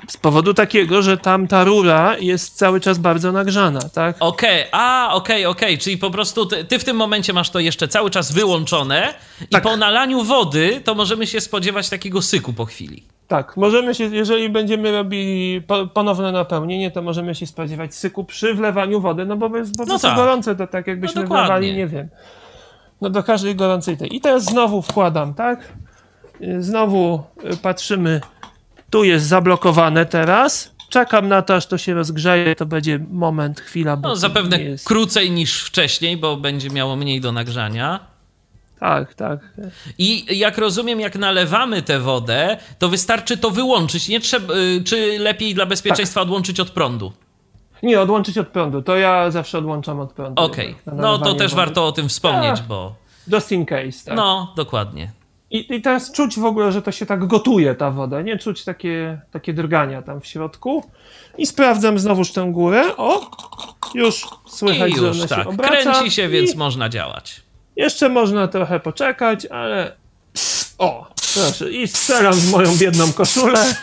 z 0.08 0.16
powodu 0.16 0.54
takiego, 0.54 1.02
że 1.02 1.16
tam 1.18 1.46
ta 1.48 1.64
rura 1.64 2.16
jest 2.18 2.56
cały 2.56 2.80
czas 2.80 2.98
bardzo 2.98 3.32
nagrzana, 3.32 3.80
tak? 3.94 4.16
Okej, 4.20 4.64
a 4.72 5.10
okej, 5.14 5.46
okej, 5.46 5.78
czyli 5.78 5.98
po 5.98 6.10
prostu 6.10 6.46
ty, 6.46 6.64
ty 6.64 6.78
w 6.78 6.84
tym 6.84 6.96
momencie 6.96 7.32
masz 7.32 7.50
to 7.50 7.60
jeszcze 7.60 7.88
cały 7.88 8.10
czas 8.10 8.32
wyłączone 8.32 9.14
i 9.40 9.46
Tak. 9.48 9.62
po 9.62 9.76
nalaniu 9.76 10.22
wody 10.24 10.80
to 10.84 10.94
możemy 10.94 11.26
się 11.26 11.40
spodziewać 11.40 11.90
takiego 11.90 12.22
syku 12.22 12.52
po 12.52 12.64
chwili. 12.64 13.02
Tak, 13.28 13.56
możemy 13.56 13.94
się, 13.94 14.04
jeżeli 14.04 14.50
będziemy 14.50 14.92
robili 14.92 15.62
po, 15.62 15.86
ponowne 15.86 16.32
napełnienie, 16.32 16.90
to 16.90 17.02
możemy 17.02 17.34
się 17.34 17.46
spodziewać 17.46 17.94
syku 17.94 18.24
przy 18.24 18.54
wlewaniu 18.54 19.00
wody, 19.00 19.26
no 19.26 19.36
bo 19.36 19.56
jest 19.56 19.76
po 19.76 19.86
prostu 19.86 20.08
tak. 20.08 20.16
gorące, 20.16 20.56
to 20.56 20.66
tak 20.66 20.86
jakbyśmy 20.86 21.22
No 21.22 21.28
wlewali, 21.28 21.74
nie 21.74 21.86
wiem. 21.86 22.08
No 23.00 23.10
do 23.10 23.22
każdej 23.22 23.56
gorącej 23.56 23.96
tej. 23.96 24.16
I 24.16 24.20
teraz 24.20 24.44
znowu 24.44 24.82
wkładam, 24.82 25.34
tak? 25.34 25.72
Y, 26.40 26.62
Znowu 26.62 27.22
y, 27.52 27.56
patrzymy, 27.56 28.20
tu 28.94 29.04
jest 29.04 29.26
zablokowane 29.26 30.06
teraz. 30.06 30.74
Czekam 30.90 31.28
na 31.28 31.42
to, 31.42 31.54
aż 31.54 31.66
to 31.66 31.78
się 31.78 31.94
rozgrzeje, 31.94 32.56
to 32.56 32.66
będzie 32.66 32.98
moment, 33.10 33.60
chwila, 33.60 33.96
No 33.96 34.16
zapewne 34.16 34.58
krócej 34.84 35.30
niż 35.30 35.62
wcześniej, 35.62 36.16
bo 36.16 36.36
będzie 36.36 36.70
miało 36.70 36.96
mniej 36.96 37.20
do 37.20 37.32
nagrzania. 37.32 38.00
Tak, 38.80 39.14
tak. 39.14 39.40
I 39.98 40.38
jak 40.38 40.58
rozumiem, 40.58 41.00
jak 41.00 41.16
nalewamy 41.16 41.82
tę 41.82 42.00
wodę, 42.00 42.56
to 42.78 42.88
wystarczy 42.88 43.36
to 43.36 43.50
wyłączyć. 43.50 44.08
Nie 44.08 44.20
trzeba, 44.20 44.54
y, 44.54 44.84
czy 44.84 45.18
lepiej 45.18 45.54
dla 45.54 45.66
bezpieczeństwa 45.66 46.20
Tak. 46.20 46.26
odłączyć 46.26 46.60
od 46.60 46.70
prądu? 46.70 47.12
Nie, 47.82 48.00
odłączyć 48.00 48.38
od 48.38 48.48
prądu, 48.48 48.82
to 48.82 48.96
ja 48.96 49.30
zawsze 49.30 49.58
odłączam 49.58 50.00
od 50.00 50.12
prądu. 50.12 50.42
Okej, 50.42 50.76
na 50.86 50.94
no 50.94 51.18
to 51.18 51.34
też 51.34 51.50
wody. 51.50 51.66
warto 51.66 51.86
o 51.86 51.92
tym 51.92 52.08
wspomnieć, 52.08 52.58
Tak. 52.58 52.66
bo 52.66 52.94
Just 53.32 53.52
in 53.52 53.66
case, 53.66 54.04
tak. 54.04 54.16
no, 54.16 54.52
dokładnie. 54.56 55.23
I, 55.54 55.74
I 55.74 55.82
teraz 55.82 56.12
czuć 56.12 56.38
w 56.38 56.44
ogóle, 56.44 56.72
że 56.72 56.82
to 56.82 56.92
się 56.92 57.06
tak 57.06 57.26
gotuje 57.26 57.74
ta 57.74 57.90
woda, 57.90 58.22
nie 58.22 58.38
czuć 58.38 58.64
takie, 58.64 59.20
takie 59.30 59.52
drgania 59.52 60.02
tam 60.02 60.20
w 60.20 60.26
środku. 60.26 60.84
I 61.38 61.46
sprawdzam 61.46 61.98
znowuż 61.98 62.32
tę 62.32 62.48
górę. 62.52 62.96
O! 62.96 63.30
Już 63.94 64.26
słychać, 64.46 64.92
I 64.92 64.96
że 64.96 65.06
już 65.06 65.16
ona 65.16 65.28
tak, 65.28 65.42
się 65.42 65.48
obraca. 65.48 65.92
kręci 65.92 66.10
się, 66.10 66.28
więc 66.28 66.54
można 66.54 66.88
działać. 66.88 67.42
Jeszcze 67.76 68.08
można 68.08 68.48
trochę 68.48 68.80
poczekać, 68.80 69.46
ale... 69.46 69.96
O! 70.78 71.06
Proszę, 71.34 71.70
i 71.70 71.88
strzelam 71.88 72.34
w 72.34 72.50
moją 72.50 72.76
biedną 72.76 73.12
koszulę. 73.12 73.74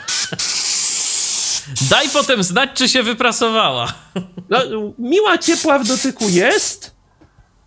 Daj 1.89 2.09
potem 2.09 2.43
znać, 2.43 2.69
czy 2.73 2.89
się 2.89 3.03
wyprasowała. 3.03 3.93
No, 4.49 4.59
miła, 4.99 5.37
ciepła 5.37 5.79
w 5.79 5.87
dotyku 5.87 6.29
jest. 6.29 6.95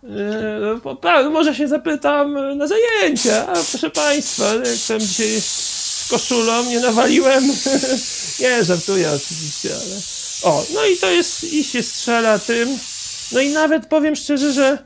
Yy, 0.09 1.29
może 1.29 1.55
się 1.55 1.67
zapytam 1.67 2.57
na 2.57 2.67
zajęcia. 2.67 3.47
A 3.47 3.53
proszę 3.53 3.89
Państwa, 3.89 4.53
jak 4.53 4.65
tam 4.87 4.99
dzisiaj 4.99 5.41
z 5.41 6.07
koszulą 6.09 6.65
nie 6.65 6.79
nawaliłem. 6.79 7.43
nie, 8.39 8.63
żartuję 8.63 9.11
oczywiście, 9.11 9.69
ale. 9.75 9.95
O, 10.43 10.65
no 10.73 10.85
i 10.85 10.97
to 10.97 11.11
jest. 11.11 11.43
I 11.43 11.63
się 11.63 11.83
strzela 11.83 12.39
tym. 12.39 12.77
No 13.31 13.39
i 13.39 13.49
nawet 13.49 13.85
powiem 13.85 14.15
szczerze, 14.15 14.53
że 14.53 14.77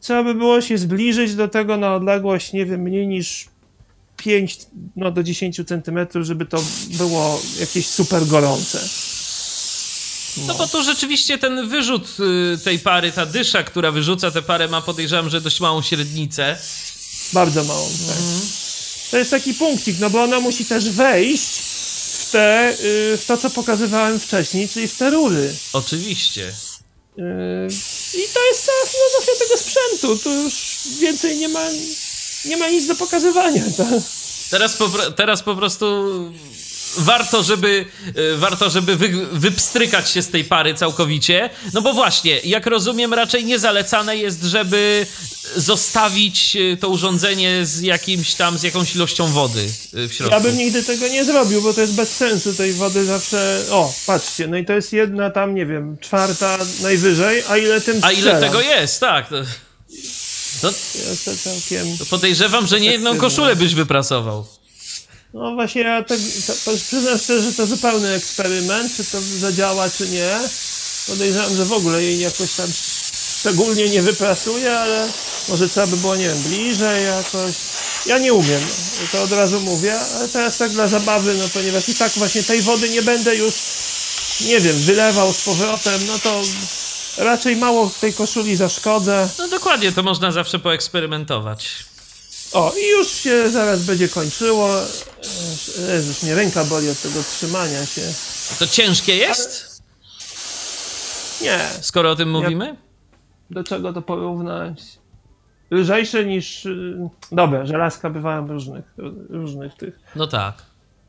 trzeba 0.00 0.22
by 0.22 0.34
było 0.34 0.60
się 0.60 0.78
zbliżyć 0.78 1.34
do 1.34 1.48
tego 1.48 1.76
na 1.76 1.94
odległość, 1.94 2.52
nie 2.52 2.66
wiem, 2.66 2.80
mniej 2.80 3.06
niż 3.06 3.48
5 4.16 4.58
no, 4.96 5.10
do 5.10 5.22
10 5.22 5.60
centymetrów, 5.66 6.24
żeby 6.24 6.46
to 6.46 6.62
było 6.90 7.42
jakieś 7.60 7.86
super 7.86 8.26
gorące. 8.26 8.78
No 10.36 10.54
bo 10.54 10.66
tu 10.66 10.82
rzeczywiście 10.82 11.38
ten 11.38 11.68
wyrzut 11.68 12.08
y, 12.54 12.58
tej 12.58 12.78
pary, 12.78 13.12
ta 13.12 13.26
dysza, 13.26 13.62
która 13.62 13.90
wyrzuca 13.92 14.30
tę 14.30 14.42
parę, 14.42 14.68
ma 14.68 14.82
podejrzewam, 14.82 15.30
że 15.30 15.40
dość 15.40 15.60
małą 15.60 15.82
średnicę. 15.82 16.58
Bardzo 17.32 17.64
małą. 17.64 17.88
Tak. 18.06 18.16
To 19.10 19.16
jest 19.16 19.30
taki 19.30 19.54
punkcik, 19.54 19.96
no 20.00 20.10
bo 20.10 20.22
ona 20.22 20.40
musi 20.40 20.64
też 20.64 20.90
wejść 20.90 21.48
w, 22.18 22.30
te, 22.30 22.70
y, 22.70 23.16
w 23.16 23.24
to, 23.26 23.36
co 23.36 23.50
pokazywałem 23.50 24.20
wcześniej, 24.20 24.68
czyli 24.68 24.88
w 24.88 24.96
te 24.96 25.10
rury. 25.10 25.54
Oczywiście. 25.72 26.48
Y, 27.18 27.68
I 28.14 28.24
to 28.34 28.46
jest 28.48 28.64
cała 28.66 28.86
filozofia 28.86 29.32
tego 29.44 29.56
sprzętu. 29.56 30.18
Tu 30.18 30.30
już 30.30 30.54
więcej 31.00 31.36
nie 31.36 31.48
ma, 31.48 31.64
nie 32.44 32.56
ma 32.56 32.68
nic 32.68 32.86
do 32.86 32.94
pokazywania. 32.94 33.62
Tak? 33.76 34.02
Teraz 34.50 34.76
po, 34.76 34.88
teraz 35.16 35.42
po 35.42 35.56
prostu 35.56 36.04
warto, 36.96 37.42
żeby, 37.42 37.84
y, 38.18 38.36
warto, 38.36 38.70
żeby 38.70 38.96
wy, 38.96 39.08
wypstrykać 39.32 40.10
się 40.10 40.22
z 40.22 40.28
tej 40.28 40.44
pary 40.44 40.74
całkowicie. 40.74 41.50
No 41.72 41.82
bo 41.82 41.92
właśnie, 41.92 42.40
jak 42.44 42.66
rozumiem, 42.66 43.14
raczej 43.14 43.44
niezalecane 43.44 44.16
jest, 44.16 44.42
żeby 44.42 45.06
zostawić 45.56 46.56
y, 46.56 46.76
to 46.80 46.88
urządzenie 46.88 47.66
z 47.66 47.80
jakimś 47.80 48.34
tam, 48.34 48.58
z 48.58 48.62
jakąś 48.62 48.94
ilością 48.94 49.26
wody 49.26 49.68
y, 49.94 50.08
w 50.08 50.14
środku. 50.14 50.34
Ja 50.34 50.40
bym 50.40 50.56
nigdy 50.56 50.82
tego 50.82 51.08
nie 51.08 51.24
zrobił, 51.24 51.62
bo 51.62 51.74
to 51.74 51.80
jest 51.80 51.94
bez 51.94 52.16
sensu. 52.16 52.54
Tej 52.54 52.72
wody 52.72 53.04
zawsze. 53.04 53.64
O, 53.70 53.94
patrzcie, 54.06 54.46
no 54.46 54.56
i 54.56 54.64
to 54.64 54.72
jest 54.72 54.92
jedna 54.92 55.30
tam, 55.30 55.54
nie 55.54 55.66
wiem, 55.66 55.98
czwarta 56.00 56.58
najwyżej, 56.82 57.42
a 57.48 57.56
ile 57.56 57.80
tym 57.80 57.98
A 58.02 58.12
ile 58.12 58.40
tego 58.40 58.60
jest, 58.60 59.00
tak. 59.00 59.28
To, 59.28 59.36
no, 60.62 60.72
Jest 61.70 61.98
to 61.98 62.06
podejrzewam, 62.06 62.66
że 62.66 62.80
nie 62.80 62.90
jedną 62.90 63.16
koszulę 63.16 63.56
byś 63.56 63.74
wyprasował. 63.74 64.46
No 65.36 65.54
właśnie, 65.54 65.82
ja 65.82 66.02
tak, 66.02 66.18
to, 66.64 66.70
przyznam 66.76 67.18
szczerze, 67.18 67.42
że 67.42 67.52
to 67.52 67.66
zupełny 67.66 68.08
eksperyment, 68.08 68.96
czy 68.96 69.04
to 69.04 69.18
zadziała, 69.38 69.90
czy 69.90 70.08
nie. 70.08 70.38
Podejrzewam, 71.06 71.56
że 71.56 71.64
w 71.64 71.72
ogóle 71.72 72.02
jej 72.02 72.20
jakoś 72.20 72.52
tam 72.52 72.66
szczególnie 73.38 73.88
nie 73.88 74.02
wyprasuje, 74.02 74.78
ale 74.78 75.08
może 75.48 75.68
trzeba 75.68 75.86
by 75.86 75.96
było, 75.96 76.16
nie 76.16 76.28
wiem, 76.28 76.42
bliżej 76.42 77.04
jakoś. 77.04 77.54
Ja 78.06 78.18
nie 78.18 78.32
umiem, 78.32 78.60
to 79.12 79.22
od 79.22 79.32
razu 79.32 79.60
mówię, 79.60 80.00
ale 80.16 80.28
teraz 80.28 80.58
tak 80.58 80.70
dla 80.70 80.88
zabawy, 80.88 81.34
no 81.34 81.44
ponieważ 81.48 81.88
i 81.88 81.94
tak 81.94 82.12
właśnie 82.12 82.42
tej 82.42 82.62
wody 82.62 82.88
nie 82.90 83.02
będę 83.02 83.36
już, 83.36 83.54
nie 84.40 84.60
wiem, 84.60 84.76
wylewał 84.76 85.32
z 85.32 85.44
powrotem, 85.44 86.00
no 86.06 86.18
to 86.18 86.42
raczej 87.16 87.56
mało 87.56 87.90
tej 88.00 88.14
koszuli 88.14 88.56
zaszkodzę. 88.56 89.28
No 89.38 89.48
dokładnie, 89.48 89.92
to 89.92 90.02
można 90.02 90.32
zawsze 90.32 90.58
poeksperymentować. 90.58 91.68
O, 92.52 92.72
i 92.86 92.90
już 92.90 93.08
się 93.08 93.50
zaraz 93.50 93.82
będzie 93.84 94.08
kończyło. 94.08 94.68
Jezus, 95.92 96.22
mnie 96.22 96.34
ręka 96.34 96.64
boli 96.64 96.90
od 96.90 97.02
tego 97.02 97.22
trzymania 97.22 97.86
się. 97.86 98.02
To 98.58 98.66
ciężkie 98.66 99.16
jest? 99.16 99.82
Nie, 101.42 101.58
Skoro 101.80 102.10
o 102.10 102.16
tym 102.16 102.30
mówimy? 102.30 102.76
do 103.50 103.64
czego 103.64 103.92
to 103.92 104.02
porównać? 104.02 104.82
Lżejsze 105.70 106.24
niż... 106.24 106.66
y, 106.66 106.96
Dobra, 107.32 107.66
żelazka 107.66 108.10
bywają 108.10 108.46
różnych, 108.46 108.84
różnych 109.30 109.74
tych. 109.74 109.98
No 110.16 110.26
tak. 110.26 110.54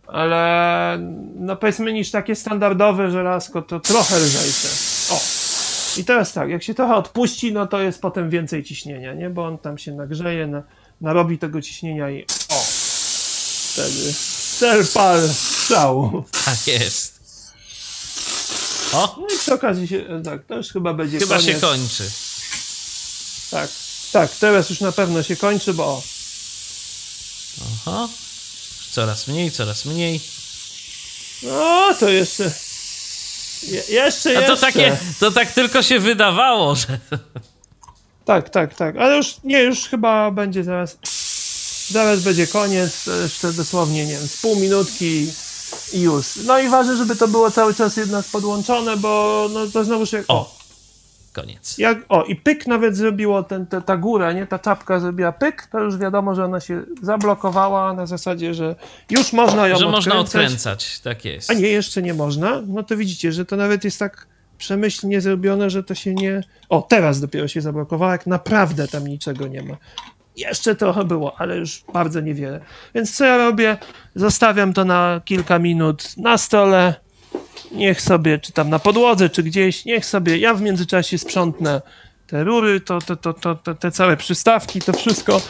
Ale 0.07 0.97
no 1.35 1.55
powiedzmy 1.55 1.93
niż 1.93 2.11
takie 2.11 2.35
standardowe 2.35 3.11
żelazko, 3.11 3.61
to 3.61 3.79
trochę 3.79 4.15
lżejsze. 4.19 4.67
O! 5.13 5.19
I 5.99 6.05
teraz 6.05 6.33
tak, 6.33 6.49
jak 6.49 6.63
się 6.63 6.73
trochę 6.73 6.95
odpuści, 6.95 7.53
no 7.53 7.67
to 7.67 7.79
jest 7.81 8.01
potem 8.01 8.29
więcej 8.29 8.63
ciśnienia, 8.63 9.13
nie? 9.13 9.29
Bo 9.29 9.45
on 9.45 9.57
tam 9.57 9.77
się 9.77 9.91
nagrzeje, 9.91 10.47
na, 10.47 10.63
narobi 11.01 11.37
tego 11.39 11.61
ciśnienia 11.61 12.09
i 12.09 12.25
o! 12.49 12.65
Wtedy 13.73 14.13
cel 14.59 14.87
pal 14.87 15.29
strzału. 15.33 16.23
Tak 16.45 16.67
jest. 16.67 17.17
O, 18.93 19.15
No 19.21 19.35
i 19.35 19.39
przy 19.39 19.53
okazji 19.53 19.87
się, 19.87 20.21
tak, 20.25 20.45
to 20.45 20.55
już 20.55 20.67
chyba 20.69 20.93
będzie 20.93 21.19
chyba 21.19 21.35
koniec. 21.37 21.55
się 21.55 21.61
kończy. 21.61 22.11
Tak, 23.51 23.69
tak, 24.11 24.31
teraz 24.35 24.69
już 24.69 24.79
na 24.79 24.91
pewno 24.91 25.23
się 25.23 25.35
kończy, 25.35 25.73
bo 25.73 25.85
o, 25.85 26.01
Aha. 27.85 28.07
Coraz 28.91 29.27
mniej, 29.27 29.51
coraz 29.51 29.85
mniej. 29.85 30.21
no 31.43 31.93
to 31.99 32.09
jeszcze, 32.09 32.51
je, 33.63 33.83
jeszcze, 33.89 34.29
A 34.29 34.31
jeszcze. 34.31 34.47
to 34.47 34.57
takie, 34.57 34.97
to 35.19 35.31
tak 35.31 35.51
tylko 35.51 35.83
się 35.83 35.99
wydawało, 35.99 36.75
że... 36.75 36.99
Tak, 38.28 38.49
tak, 38.49 38.75
tak, 38.75 38.97
ale 38.97 39.17
już, 39.17 39.36
nie, 39.43 39.63
już 39.63 39.80
chyba 39.89 40.32
będzie 40.32 40.63
zaraz, 40.63 40.97
zaraz 41.89 42.23
będzie 42.23 42.47
koniec, 42.47 43.09
jeszcze 43.23 43.53
dosłownie, 43.53 44.05
nie 44.05 44.13
wiem, 44.13 44.28
z 44.28 44.41
pół 44.41 44.55
minutki 44.55 45.32
i 45.93 46.01
już. 46.01 46.36
No 46.45 46.59
i 46.59 46.69
ważne, 46.69 46.97
żeby 46.97 47.15
to 47.15 47.28
było 47.28 47.51
cały 47.51 47.73
czas 47.73 47.97
jednak 47.97 48.25
podłączone, 48.25 48.97
bo 48.97 49.47
no 49.53 49.67
to 49.73 49.84
znowuż 49.84 50.11
jak, 50.13 50.25
O, 50.28 50.57
koniec. 51.34 51.78
jak, 51.78 51.97
o 52.09 52.23
i 52.23 52.36
pyk 52.36 52.67
nawet 52.67 52.97
zrobiło 52.97 53.43
ten, 53.43 53.65
te, 53.67 53.82
ta 53.82 53.97
góra, 53.97 54.32
nie, 54.34 54.47
ta 54.47 54.59
czapka 54.59 54.99
zrobiła 54.99 55.32
pyk, 55.32 55.67
to 55.71 55.80
już 55.80 55.97
wiadomo, 55.97 56.36
że 56.36 56.45
ona 56.45 56.59
się 56.59 56.84
zablokowała 57.01 57.93
na 57.93 58.05
zasadzie, 58.05 58.53
że 58.53 58.75
już 59.09 59.34
można 59.34 59.67
ją 59.67 59.78
Że 59.78 59.86
można 59.89 60.15
odkręcać. 60.15 60.43
odkręcać, 60.45 60.99
tak 60.99 61.25
jest. 61.25 61.51
A 61.51 61.53
nie, 61.53 61.67
jeszcze 61.67 62.01
nie 62.01 62.13
można. 62.13 62.61
No 62.67 62.84
to 62.84 62.97
widzicie, 62.97 63.32
że 63.32 63.45
to 63.45 63.55
nawet 63.55 63.84
jest 63.84 63.99
tak 63.99 64.28
przemyślnie 64.57 65.21
zrobione, 65.21 65.69
że 65.69 65.83
to 65.83 65.95
się 65.95 66.13
nie. 66.13 66.43
O, 66.69 66.81
teraz 66.81 67.21
dopiero 67.21 67.47
się 67.47 67.61
zablokowało, 67.61 68.11
jak 68.11 68.27
naprawdę 68.27 68.87
tam 68.87 69.07
niczego 69.07 69.47
nie 69.47 69.63
ma. 69.63 69.77
Jeszcze 70.37 70.75
trochę 70.75 71.03
było, 71.03 71.39
ale 71.39 71.57
już 71.57 71.83
bardzo 71.93 72.21
niewiele. 72.21 72.59
Więc 72.95 73.15
co 73.15 73.25
ja 73.25 73.37
robię? 73.37 73.77
Zostawiam 74.15 74.73
to 74.73 74.85
na 74.85 75.21
kilka 75.25 75.59
minut 75.59 76.17
na 76.17 76.37
stole. 76.37 76.95
Niech 77.71 78.01
sobie, 78.01 78.39
czy 78.39 78.53
tam 78.53 78.69
na 78.69 78.79
podłodze, 78.79 79.29
czy 79.29 79.43
gdzieś, 79.43 79.85
niech 79.85 80.05
sobie. 80.05 80.37
Ja 80.37 80.53
w 80.53 80.61
międzyczasie 80.61 81.17
sprzątnę 81.17 81.81
te 82.27 82.43
rury, 82.43 82.81
to, 82.81 82.99
to, 83.01 83.15
to, 83.15 83.33
to, 83.33 83.55
to, 83.55 83.75
te 83.75 83.91
całe 83.91 84.17
przystawki, 84.17 84.81
to 84.81 84.93
wszystko. 84.93 85.41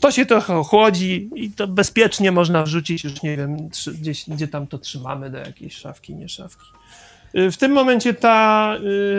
To 0.00 0.10
się 0.10 0.26
trochę 0.26 0.56
ochłodzi 0.56 1.30
i 1.34 1.50
to 1.50 1.68
bezpiecznie 1.68 2.32
można 2.32 2.62
wrzucić 2.62 3.04
już, 3.04 3.22
nie 3.22 3.36
wiem, 3.36 3.68
gdzieś, 4.00 4.24
gdzie 4.28 4.48
tam 4.48 4.66
to 4.66 4.78
trzymamy, 4.78 5.30
do 5.30 5.38
jakiejś 5.38 5.74
szafki, 5.76 6.14
nie 6.14 6.28
szafki. 6.28 6.66
Y, 7.36 7.50
W 7.50 7.56
tym 7.56 7.72
momencie 7.72 8.14
ta 8.14 8.70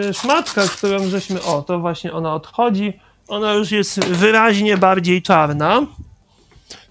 y, 0.10 0.14
szmatka, 0.14 0.62
którą 0.68 1.08
żeśmy, 1.10 1.44
o, 1.44 1.62
to 1.62 1.80
właśnie 1.80 2.14
ona 2.14 2.34
odchodzi, 2.34 3.00
ona 3.28 3.54
już 3.54 3.72
jest 3.72 4.00
wyraźnie 4.06 4.78
bardziej 4.78 5.22
czarna. 5.22 5.88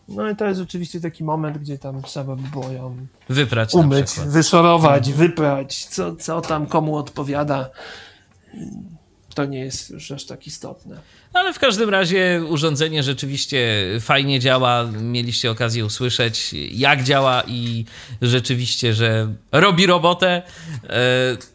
No 0.09 0.31
i 0.31 0.37
to 0.37 0.45
jest 0.45 0.61
rzeczywiście 0.61 1.01
taki 1.01 1.25
moment, 1.25 1.59
gdzie 1.59 1.79
tam 1.79 2.03
trzeba 2.03 2.37
by 2.37 2.49
było 2.49 2.69
ją 2.69 2.97
Wyprać 3.29 3.75
umyć, 3.75 4.07
wyszorować, 4.27 5.13
wyprać, 5.13 5.85
co, 5.85 6.17
co 6.17 6.41
tam 6.41 6.67
komu 6.67 6.97
odpowiada. 6.97 7.71
To 9.35 9.45
nie 9.45 9.59
jest 9.59 9.91
już 9.91 10.11
aż 10.11 10.25
tak 10.25 10.47
istotne. 10.47 11.01
Ale 11.33 11.53
w 11.53 11.59
każdym 11.59 11.91
razie 11.91 12.43
urządzenie 12.49 13.03
rzeczywiście 13.03 13.85
fajnie 14.01 14.41
działa. 14.41 14.85
Mieliście 15.01 15.51
okazję 15.51 15.85
usłyszeć, 15.85 16.55
jak 16.73 17.05
działa 17.05 17.43
i 17.47 17.85
rzeczywiście, 18.23 18.95
że 18.95 19.35
robi 19.53 19.87
robotę. 19.87 20.43
E, 20.89 21.55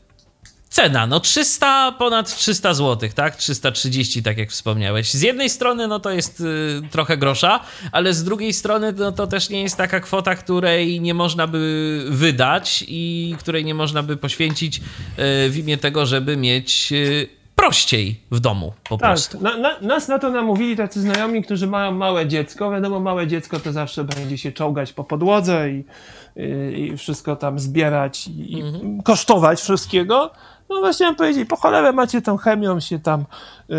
Cena, 0.70 1.08
no 1.08 1.20
300, 1.20 1.92
ponad 1.92 2.36
300 2.36 2.74
zł, 2.74 3.10
tak? 3.16 3.36
330, 3.36 4.24
tak 4.24 4.38
jak 4.38 4.50
wspomniałeś. 4.50 5.12
Z 5.12 5.22
jednej 5.22 5.50
strony, 5.50 5.88
no 5.88 6.00
to 6.00 6.12
jest 6.12 6.42
y, 6.42 6.82
trochę 6.92 7.18
grosza, 7.18 7.60
ale 7.92 8.14
z 8.14 8.24
drugiej 8.24 8.54
strony, 8.54 8.94
no 8.94 9.12
to 9.12 9.28
też 9.28 9.50
nie 9.50 9.62
jest 9.62 9.78
taka 9.78 10.00
kwota, 10.00 10.36
której 10.36 11.02
nie 11.02 11.14
można 11.14 11.48
by 11.48 12.06
wydać 12.10 12.86
i 12.88 13.36
której 13.40 13.66
nie 13.66 13.74
można 13.74 14.04
by 14.04 14.18
poświęcić 14.18 14.78
y, 14.78 14.82
w 15.50 15.58
imię 15.58 15.78
tego, 15.78 16.06
żeby 16.06 16.38
mieć 16.38 16.92
y, 16.92 17.39
prościej 17.60 18.20
w 18.32 18.40
domu 18.40 18.74
po 18.90 18.98
prostu. 18.98 19.38
Tak, 19.38 19.42
na, 19.42 19.58
na, 19.58 19.80
nas 19.82 20.08
na 20.08 20.20
to 20.20 20.30
namówili 20.30 20.78
tacy 20.78 21.02
znajomi, 21.02 21.44
którzy 21.44 21.68
mają 21.68 21.92
małe 21.92 22.28
dziecko. 22.28 22.72
Wiadomo, 22.72 23.00
małe 23.00 23.28
dziecko 23.28 23.60
to 23.60 23.72
zawsze 23.72 24.04
będzie 24.04 24.38
się 24.38 24.52
czołgać 24.52 24.94
po 24.94 25.04
podłodze 25.04 25.70
i, 25.70 25.84
i, 26.36 26.82
i 26.82 26.98
wszystko 26.98 27.36
tam 27.36 27.60
zbierać 27.60 28.28
i, 28.28 28.60
i 28.60 28.64
kosztować 29.04 29.62
wszystkiego. 29.62 30.32
No 30.70 30.80
właśnie 30.80 31.06
mam 31.06 31.16
powiedzieć, 31.16 31.50
po 31.50 31.56
cholerę 31.56 31.94
macie 31.94 32.22
tą 32.22 32.38
chemią 32.38 32.80
się 32.80 33.00
tam 33.00 33.26
yy, 33.70 33.78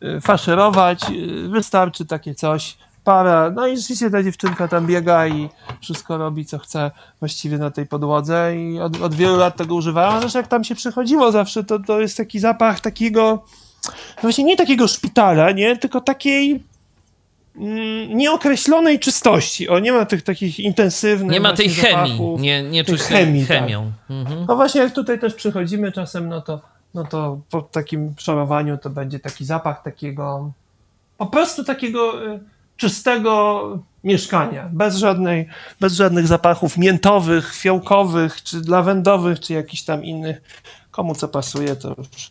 yy, 0.00 0.20
faszerować, 0.20 1.10
yy, 1.10 1.48
wystarczy 1.48 2.06
takie 2.06 2.34
coś. 2.34 2.76
Para, 3.04 3.50
no 3.50 3.66
i 3.66 3.76
rzeczywiście 3.76 4.10
ta 4.10 4.22
dziewczynka 4.22 4.68
tam 4.68 4.86
biega 4.86 5.26
i 5.26 5.48
wszystko 5.80 6.18
robi, 6.18 6.44
co 6.44 6.58
chce 6.58 6.90
właściwie 7.20 7.58
na 7.58 7.70
tej 7.70 7.86
podłodze 7.86 8.56
i 8.56 8.80
od, 8.80 9.02
od 9.02 9.14
wielu 9.14 9.36
lat 9.36 9.56
tego 9.56 9.74
używała. 9.74 10.20
Zresztą 10.20 10.38
jak 10.38 10.48
tam 10.48 10.64
się 10.64 10.74
przychodziło 10.74 11.32
zawsze, 11.32 11.64
to, 11.64 11.78
to 11.78 12.00
jest 12.00 12.16
taki 12.16 12.38
zapach 12.38 12.80
takiego, 12.80 13.44
no 13.86 14.22
właśnie 14.22 14.44
nie 14.44 14.56
takiego 14.56 14.88
szpitala, 14.88 15.50
nie, 15.52 15.76
tylko 15.76 16.00
takiej 16.00 16.62
mm, 17.56 18.16
nieokreślonej 18.16 18.98
czystości. 18.98 19.68
O, 19.68 19.78
nie 19.78 19.92
ma 19.92 20.04
tych 20.04 20.22
takich 20.22 20.60
intensywnych 20.60 21.30
Nie 21.30 21.40
ma 21.40 21.52
tej 21.52 21.68
chemii, 21.68 22.12
zapachów. 22.12 22.40
nie, 22.40 22.62
nie 22.62 22.84
czuć 22.84 23.00
chemii, 23.02 23.46
tak. 23.46 23.58
chemią. 23.58 23.92
Mhm. 24.10 24.44
No 24.48 24.56
właśnie 24.56 24.80
jak 24.80 24.94
tutaj 24.94 25.18
też 25.18 25.34
przychodzimy 25.34 25.92
czasem, 25.92 26.28
no 26.28 26.40
to, 26.40 26.60
no 26.94 27.04
to 27.04 27.40
po 27.50 27.62
takim 27.62 28.14
szorowaniu 28.18 28.78
to 28.78 28.90
będzie 28.90 29.20
taki 29.20 29.44
zapach 29.44 29.82
takiego, 29.82 30.52
po 31.18 31.26
prostu 31.26 31.64
takiego 31.64 32.26
y, 32.26 32.40
czystego 32.80 33.78
mieszkania, 34.04 34.68
bez 34.72 34.96
żadnej, 34.96 35.48
bez 35.80 35.92
żadnych 35.92 36.26
zapachów 36.26 36.78
miętowych, 36.78 37.54
fiołkowych, 37.54 38.42
czy 38.42 38.60
lawendowych, 38.68 39.40
czy 39.40 39.52
jakichś 39.52 39.82
tam 39.82 40.04
innych. 40.04 40.42
Komu 40.90 41.14
co 41.14 41.28
pasuje, 41.28 41.76
to 41.76 41.94
już, 41.98 42.30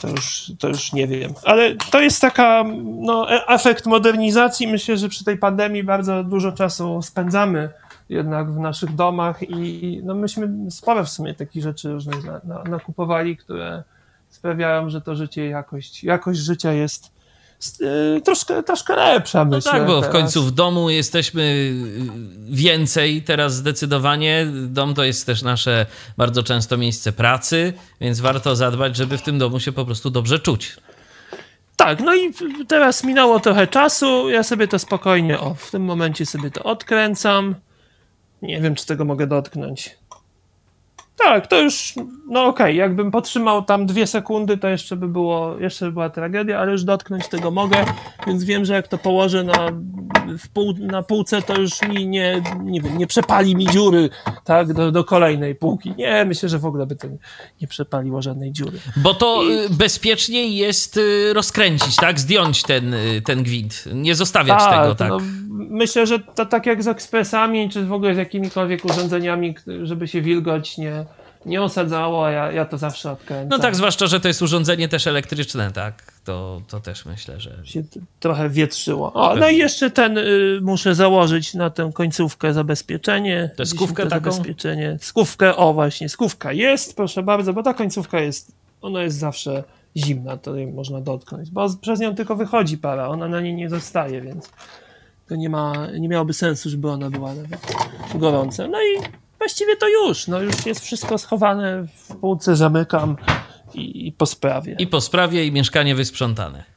to 0.00 0.08
już, 0.08 0.52
to 0.58 0.68
już 0.68 0.92
nie 0.92 1.06
wiem. 1.06 1.32
Ale 1.44 1.76
to 1.90 2.00
jest 2.00 2.20
taka, 2.20 2.64
no, 2.84 3.32
e- 3.32 3.46
efekt 3.46 3.86
modernizacji. 3.86 4.68
Myślę, 4.68 4.96
że 4.96 5.08
przy 5.08 5.24
tej 5.24 5.38
pandemii 5.38 5.84
bardzo 5.84 6.24
dużo 6.24 6.52
czasu 6.52 7.02
spędzamy 7.02 7.68
jednak 8.08 8.52
w 8.52 8.58
naszych 8.58 8.94
domach 8.94 9.42
i 9.42 10.00
no 10.04 10.14
myśmy 10.14 10.70
sporo 10.70 11.04
w 11.04 11.08
sumie 11.08 11.34
takich 11.34 11.62
rzeczy 11.62 11.92
różnych 11.92 12.24
na, 12.24 12.40
na, 12.44 12.62
nakupowali, 12.62 13.36
które 13.36 13.82
sprawiają, 14.28 14.90
że 14.90 15.00
to 15.00 15.14
życie, 15.14 15.48
jakość, 15.48 16.04
jakość 16.04 16.40
życia 16.40 16.72
jest 16.72 17.13
troszkę, 18.24 18.62
troszkę 18.62 18.96
lepsza, 18.96 19.44
No 19.44 19.56
myślę. 19.56 19.72
tak, 19.72 19.86
bo 19.86 19.98
w 19.98 20.00
teraz. 20.04 20.12
końcu 20.12 20.42
w 20.42 20.50
domu 20.50 20.90
jesteśmy 20.90 21.42
y, 21.42 21.74
więcej 22.54 23.22
teraz 23.22 23.54
zdecydowanie. 23.54 24.46
Dom 24.66 24.94
to 24.94 25.04
jest 25.04 25.26
też 25.26 25.42
nasze 25.42 25.86
bardzo 26.16 26.42
często 26.42 26.76
miejsce 26.76 27.12
pracy, 27.12 27.72
więc 28.00 28.20
warto 28.20 28.56
zadbać, 28.56 28.96
żeby 28.96 29.18
w 29.18 29.22
tym 29.22 29.38
domu 29.38 29.60
się 29.60 29.72
po 29.72 29.84
prostu 29.84 30.10
dobrze 30.10 30.38
czuć. 30.38 30.76
Tak, 31.76 32.00
no 32.00 32.14
i 32.14 32.32
teraz 32.68 33.04
minęło 33.04 33.40
trochę 33.40 33.66
czasu, 33.66 34.30
ja 34.30 34.42
sobie 34.42 34.68
to 34.68 34.78
spokojnie, 34.78 35.40
o, 35.40 35.54
w 35.54 35.70
tym 35.70 35.82
momencie 35.84 36.26
sobie 36.26 36.50
to 36.50 36.62
odkręcam. 36.62 37.54
Nie 38.42 38.60
wiem, 38.60 38.74
czy 38.74 38.86
tego 38.86 39.04
mogę 39.04 39.26
dotknąć. 39.26 39.96
Tak, 41.16 41.46
to 41.46 41.60
już, 41.60 41.94
no 42.28 42.44
okej, 42.44 42.50
okay. 42.50 42.74
jakbym 42.74 43.10
potrzymał 43.10 43.62
tam 43.62 43.86
dwie 43.86 44.06
sekundy, 44.06 44.58
to 44.58 44.68
jeszcze 44.68 44.96
by 44.96 45.08
było, 45.08 45.58
jeszcze 45.58 45.86
by 45.86 45.92
była 45.92 46.10
tragedia, 46.10 46.58
ale 46.58 46.72
już 46.72 46.84
dotknąć 46.84 47.28
tego 47.28 47.50
mogę, 47.50 47.84
więc 48.26 48.44
wiem, 48.44 48.64
że 48.64 48.74
jak 48.74 48.88
to 48.88 48.98
położę 48.98 49.44
na, 49.44 49.70
pół, 50.52 50.74
na 50.78 51.02
półce, 51.02 51.42
to 51.42 51.60
już 51.60 51.82
mi 51.82 52.08
nie, 52.08 52.42
nie 52.62 52.80
wiem, 52.80 52.98
nie 52.98 53.06
przepali 53.06 53.56
mi 53.56 53.66
dziury, 53.66 54.10
tak, 54.44 54.72
do, 54.72 54.92
do 54.92 55.04
kolejnej 55.04 55.54
półki. 55.54 55.94
Nie, 55.98 56.24
myślę, 56.24 56.48
że 56.48 56.58
w 56.58 56.66
ogóle 56.66 56.86
by 56.86 56.96
to 56.96 57.08
nie 57.60 57.68
przepaliło 57.68 58.22
żadnej 58.22 58.52
dziury. 58.52 58.78
Bo 58.96 59.14
to 59.14 59.42
I... 59.42 59.52
Y, 59.52 59.70
bezpieczniej 59.70 60.56
jest 60.56 60.96
y, 60.96 61.32
rozkręcić, 61.32 61.96
tak, 61.96 62.20
zdjąć 62.20 62.62
ten, 62.62 62.94
y, 62.94 63.22
ten 63.24 63.42
gwint, 63.42 63.84
nie 63.92 64.14
zostawiać 64.14 64.58
tak, 64.58 64.82
tego, 64.82 64.94
tak. 64.94 65.08
No, 65.08 65.18
myślę, 65.70 66.06
że 66.06 66.18
to 66.18 66.46
tak 66.46 66.66
jak 66.66 66.82
z 66.82 66.88
ekspresami, 66.88 67.70
czy 67.70 67.84
w 67.84 67.92
ogóle 67.92 68.14
z 68.14 68.18
jakimikolwiek 68.18 68.84
urządzeniami, 68.84 69.54
żeby 69.82 70.08
się 70.08 70.22
wilgoć 70.22 70.78
nie, 70.78 71.04
nie 71.46 71.62
osadzało, 71.62 72.26
a 72.26 72.30
ja, 72.30 72.52
ja 72.52 72.64
to 72.64 72.78
zawsze 72.78 73.12
odkręcam. 73.12 73.48
No 73.48 73.58
tak, 73.58 73.76
zwłaszcza, 73.76 74.06
że 74.06 74.20
to 74.20 74.28
jest 74.28 74.42
urządzenie 74.42 74.88
też 74.88 75.06
elektryczne, 75.06 75.70
tak? 75.72 76.12
To, 76.24 76.62
to 76.68 76.80
też 76.80 77.06
myślę, 77.06 77.40
że... 77.40 77.50
Się 77.64 77.82
trochę 78.20 78.48
wietrzyło. 78.48 79.12
O, 79.12 79.36
no 79.36 79.48
i 79.48 79.56
jeszcze 79.56 79.90
ten 79.90 80.18
y, 80.18 80.58
muszę 80.62 80.94
założyć 80.94 81.54
na 81.54 81.70
tę 81.70 81.90
końcówkę 81.94 82.54
zabezpieczenie. 82.54 83.50
To 83.56 83.66
skówkę 83.66 84.06
taką? 84.06 84.32
Zabezpieczenie. 84.32 84.98
Skówkę, 85.00 85.56
o 85.56 85.72
właśnie, 85.72 86.08
skówka 86.08 86.52
jest, 86.52 86.96
proszę 86.96 87.22
bardzo, 87.22 87.52
bo 87.52 87.62
ta 87.62 87.74
końcówka 87.74 88.20
jest, 88.20 88.52
ona 88.82 89.02
jest 89.02 89.18
zawsze 89.18 89.64
zimna, 89.96 90.36
to 90.36 90.54
można 90.72 91.00
dotknąć, 91.00 91.50
bo 91.50 91.68
przez 91.80 92.00
nią 92.00 92.14
tylko 92.14 92.36
wychodzi 92.36 92.78
para, 92.78 93.08
ona 93.08 93.28
na 93.28 93.40
niej 93.40 93.54
nie 93.54 93.68
zostaje, 93.68 94.20
więc 94.20 94.50
to 95.28 95.36
nie 95.36 95.48
ma, 95.48 95.72
nie 96.00 96.08
miałoby 96.08 96.32
sensu, 96.32 96.70
żeby 96.70 96.90
ona 96.90 97.10
była 97.10 97.34
nawet 97.34 97.60
gorąca. 98.14 98.68
No 98.68 98.78
i 98.82 99.02
właściwie 99.38 99.76
to 99.76 99.88
już, 99.88 100.28
no 100.28 100.40
już 100.40 100.66
jest 100.66 100.80
wszystko 100.80 101.18
schowane 101.18 101.86
w 101.96 102.16
półce, 102.16 102.56
zamykam 102.56 103.16
i, 103.74 104.06
i 104.06 104.12
po 104.12 104.26
sprawie. 104.26 104.76
I 104.78 104.86
po 104.86 105.00
sprawie 105.00 105.46
i 105.46 105.52
mieszkanie 105.52 105.94
wysprzątane. 105.94 106.73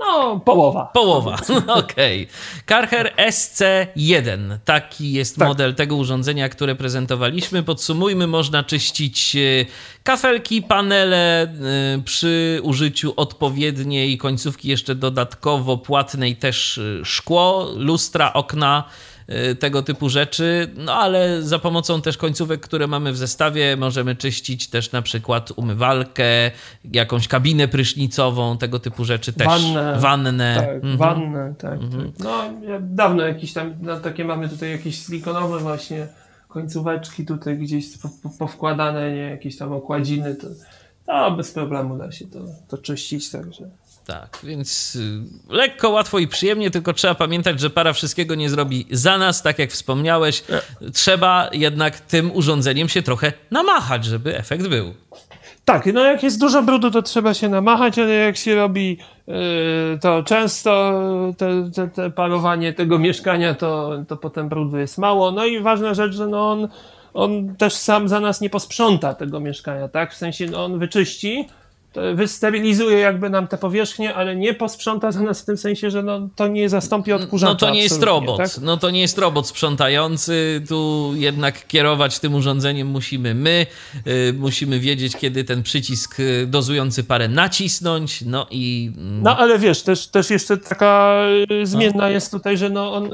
No, 0.00 0.40
połowa. 0.44 0.90
Połowa, 0.94 1.34
okej. 1.66 2.22
Okay. 2.22 2.64
Karcher 2.66 3.14
SC1, 3.16 4.58
taki 4.64 5.12
jest 5.12 5.36
tak. 5.36 5.48
model 5.48 5.74
tego 5.74 5.96
urządzenia, 5.96 6.48
które 6.48 6.74
prezentowaliśmy. 6.74 7.62
Podsumujmy, 7.62 8.26
można 8.26 8.62
czyścić 8.64 9.36
e, 9.36 9.40
kafelki, 10.02 10.62
panele 10.62 11.42
e, 11.42 11.48
przy 12.04 12.60
użyciu 12.62 13.12
odpowiedniej 13.16 14.18
końcówki, 14.18 14.68
jeszcze 14.68 14.94
dodatkowo 14.94 15.76
płatnej 15.78 16.36
też 16.36 16.78
e, 16.78 17.04
szkło, 17.04 17.68
lustra, 17.76 18.32
okna, 18.32 18.84
tego 19.58 19.82
typu 19.82 20.08
rzeczy, 20.08 20.70
no 20.76 20.94
ale 20.94 21.42
za 21.42 21.58
pomocą 21.58 22.02
też 22.02 22.16
końcówek, 22.16 22.60
które 22.60 22.86
mamy 22.86 23.12
w 23.12 23.16
zestawie, 23.16 23.76
możemy 23.76 24.16
czyścić 24.16 24.68
też 24.68 24.92
na 24.92 25.02
przykład 25.02 25.52
umywalkę, 25.56 26.24
jakąś 26.92 27.28
kabinę 27.28 27.68
prysznicową, 27.68 28.58
tego 28.58 28.78
typu 28.78 29.04
rzeczy 29.04 29.32
też. 29.32 29.46
Wannę. 29.46 29.98
Wannę. 29.98 30.54
Tak, 30.56 30.74
mhm. 30.74 30.96
wannę, 30.96 31.54
tak, 31.58 31.82
mhm. 31.82 32.12
tak. 32.12 32.24
No, 32.24 32.68
ja 32.68 32.78
dawno 32.80 33.22
jakieś 33.22 33.52
tam, 33.52 33.74
no, 33.80 34.00
takie 34.00 34.24
mamy 34.24 34.48
tutaj 34.48 34.70
jakieś 34.70 35.06
silikonowe 35.06 35.58
właśnie 35.58 36.06
końcóweczki 36.48 37.26
tutaj 37.26 37.58
gdzieś 37.58 37.86
powkładane, 38.38 39.12
nie, 39.12 39.30
jakieś 39.30 39.56
tam 39.56 39.72
okładziny, 39.72 40.34
to, 40.34 40.46
to 41.06 41.30
bez 41.30 41.52
problemu 41.52 41.98
da 41.98 42.12
się 42.12 42.26
to, 42.26 42.38
to 42.68 42.78
czyścić, 42.78 43.30
także. 43.30 43.70
Tak, 44.10 44.38
więc 44.42 44.96
y, 44.96 45.22
lekko, 45.48 45.90
łatwo 45.90 46.18
i 46.18 46.28
przyjemnie, 46.28 46.70
tylko 46.70 46.92
trzeba 46.92 47.14
pamiętać, 47.14 47.60
że 47.60 47.70
para 47.70 47.92
wszystkiego 47.92 48.34
nie 48.34 48.50
zrobi 48.50 48.86
za 48.90 49.18
nas, 49.18 49.42
tak 49.42 49.58
jak 49.58 49.70
wspomniałeś. 49.70 50.44
Trzeba 50.92 51.48
jednak 51.52 52.00
tym 52.00 52.32
urządzeniem 52.32 52.88
się 52.88 53.02
trochę 53.02 53.32
namachać, 53.50 54.04
żeby 54.04 54.38
efekt 54.38 54.66
był. 54.66 54.94
Tak, 55.64 55.86
no 55.86 56.04
jak 56.04 56.22
jest 56.22 56.40
dużo 56.40 56.62
brudu, 56.62 56.90
to 56.90 57.02
trzeba 57.02 57.34
się 57.34 57.48
namachać, 57.48 57.98
ale 57.98 58.10
jak 58.14 58.36
się 58.36 58.54
robi 58.54 58.98
yy, 59.26 59.34
to 60.00 60.22
często, 60.22 61.02
te, 61.38 61.70
te, 61.74 61.88
te 61.88 62.10
parowanie 62.10 62.72
tego 62.72 62.98
mieszkania, 62.98 63.54
to, 63.54 63.90
to 64.08 64.16
potem 64.16 64.48
brudu 64.48 64.78
jest 64.78 64.98
mało. 64.98 65.30
No 65.30 65.46
i 65.46 65.60
ważna 65.60 65.94
rzecz, 65.94 66.14
że 66.14 66.26
no 66.26 66.50
on, 66.50 66.68
on 67.14 67.56
też 67.56 67.74
sam 67.74 68.08
za 68.08 68.20
nas 68.20 68.40
nie 68.40 68.50
posprząta 68.50 69.14
tego 69.14 69.40
mieszkania, 69.40 69.88
tak? 69.88 70.12
W 70.12 70.16
sensie 70.16 70.46
no 70.46 70.64
on 70.64 70.78
wyczyści, 70.78 71.48
wystabilizuje 72.14 72.98
jakby 72.98 73.30
nam 73.30 73.48
te 73.48 73.58
powierzchnie, 73.58 74.14
ale 74.14 74.36
nie 74.36 74.54
posprząta 74.54 75.12
za 75.12 75.22
nas 75.22 75.42
w 75.42 75.44
tym 75.44 75.56
sensie, 75.56 75.90
że 75.90 76.02
no, 76.02 76.28
to 76.36 76.48
nie 76.48 76.68
zastąpi 76.68 77.12
odkurzacza. 77.12 77.52
No 77.52 77.58
to 77.58 77.70
nie 77.70 77.82
jest 77.82 78.02
robot. 78.02 78.36
Tak? 78.36 78.50
No 78.62 78.76
to 78.76 78.90
nie 78.90 79.00
jest 79.00 79.18
robot 79.18 79.48
sprzątający. 79.48 80.62
Tu 80.68 81.12
jednak 81.14 81.66
kierować 81.66 82.18
tym 82.18 82.34
urządzeniem 82.34 82.88
musimy 82.88 83.34
my. 83.34 83.66
Yy, 84.06 84.32
musimy 84.32 84.80
wiedzieć, 84.80 85.16
kiedy 85.16 85.44
ten 85.44 85.62
przycisk 85.62 86.20
y, 86.20 86.46
dozujący 86.46 87.04
parę 87.04 87.28
nacisnąć. 87.28 88.22
No 88.22 88.46
i. 88.50 88.92
Mm. 88.96 89.22
No 89.22 89.38
ale 89.38 89.58
wiesz, 89.58 89.82
też, 89.82 90.06
też 90.06 90.30
jeszcze 90.30 90.56
taka 90.56 91.22
y, 91.62 91.66
zmienna 91.66 92.04
no. 92.04 92.10
jest 92.10 92.30
tutaj, 92.30 92.56
że 92.56 92.70
no 92.70 92.92
on, 92.94 93.10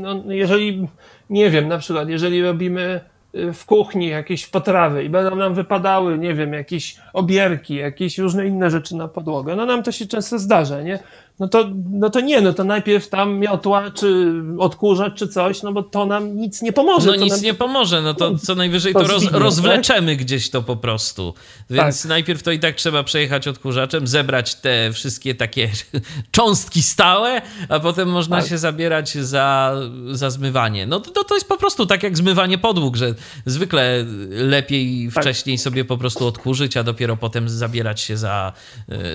no, 0.00 0.22
jeżeli 0.28 0.88
nie 1.30 1.50
wiem, 1.50 1.68
na 1.68 1.78
przykład, 1.78 2.08
jeżeli 2.08 2.42
robimy 2.42 3.00
Y, 3.00 3.17
w 3.34 3.64
kuchni 3.66 4.08
jakieś 4.08 4.46
potrawy 4.46 5.04
i 5.04 5.08
będą 5.08 5.36
nam 5.36 5.54
wypadały, 5.54 6.18
nie 6.18 6.34
wiem, 6.34 6.52
jakieś 6.52 6.96
obierki, 7.12 7.74
jakieś 7.74 8.18
różne 8.18 8.46
inne 8.46 8.70
rzeczy 8.70 8.96
na 8.96 9.08
podłogę. 9.08 9.56
No 9.56 9.66
nam 9.66 9.82
to 9.82 9.92
się 9.92 10.06
często 10.06 10.38
zdarza, 10.38 10.82
nie? 10.82 10.98
No 11.40 11.48
to, 11.48 11.70
no 11.90 12.10
to 12.10 12.20
nie, 12.20 12.40
no 12.40 12.52
to 12.52 12.64
najpierw 12.64 13.08
tam 13.08 13.38
miotła, 13.38 13.90
czy 13.90 14.32
odkurzacz, 14.58 15.14
czy 15.14 15.28
coś, 15.28 15.62
no 15.62 15.72
bo 15.72 15.82
to 15.82 16.06
nam 16.06 16.36
nic 16.36 16.62
nie 16.62 16.72
pomoże. 16.72 17.10
No 17.10 17.16
nic 17.16 17.32
nam... 17.32 17.42
nie 17.42 17.54
pomoże, 17.54 18.02
no 18.02 18.14
to 18.14 18.38
co 18.38 18.54
najwyżej 18.54 18.92
to, 18.92 19.02
roz, 19.08 19.32
rozwleczemy 19.32 20.16
tak? 20.16 20.24
gdzieś 20.24 20.50
to 20.50 20.62
po 20.62 20.76
prostu. 20.76 21.34
Więc 21.70 22.02
tak. 22.02 22.08
najpierw 22.08 22.42
to 22.42 22.50
i 22.50 22.58
tak 22.58 22.74
trzeba 22.74 23.04
przejechać 23.04 23.48
odkurzaczem, 23.48 24.06
zebrać 24.06 24.54
te 24.54 24.92
wszystkie 24.92 25.34
takie 25.34 25.70
cząstki 26.30 26.82
stałe, 26.82 27.42
a 27.68 27.80
potem 27.80 28.08
można 28.08 28.40
tak. 28.40 28.48
się 28.48 28.58
zabierać 28.58 29.12
za, 29.12 29.74
za 30.10 30.30
zmywanie. 30.30 30.86
No 30.86 31.00
to, 31.00 31.24
to 31.24 31.34
jest 31.34 31.48
po 31.48 31.56
prostu 31.56 31.86
tak 31.86 32.02
jak 32.02 32.16
zmywanie 32.16 32.58
podłóg, 32.58 32.96
że 32.96 33.14
zwykle 33.46 34.04
lepiej 34.30 35.10
tak. 35.14 35.24
wcześniej 35.24 35.58
sobie 35.58 35.84
po 35.84 35.98
prostu 35.98 36.26
odkurzyć, 36.26 36.76
a 36.76 36.82
dopiero 36.82 37.16
potem 37.16 37.48
zabierać 37.48 38.00
się 38.00 38.16
za, 38.16 38.52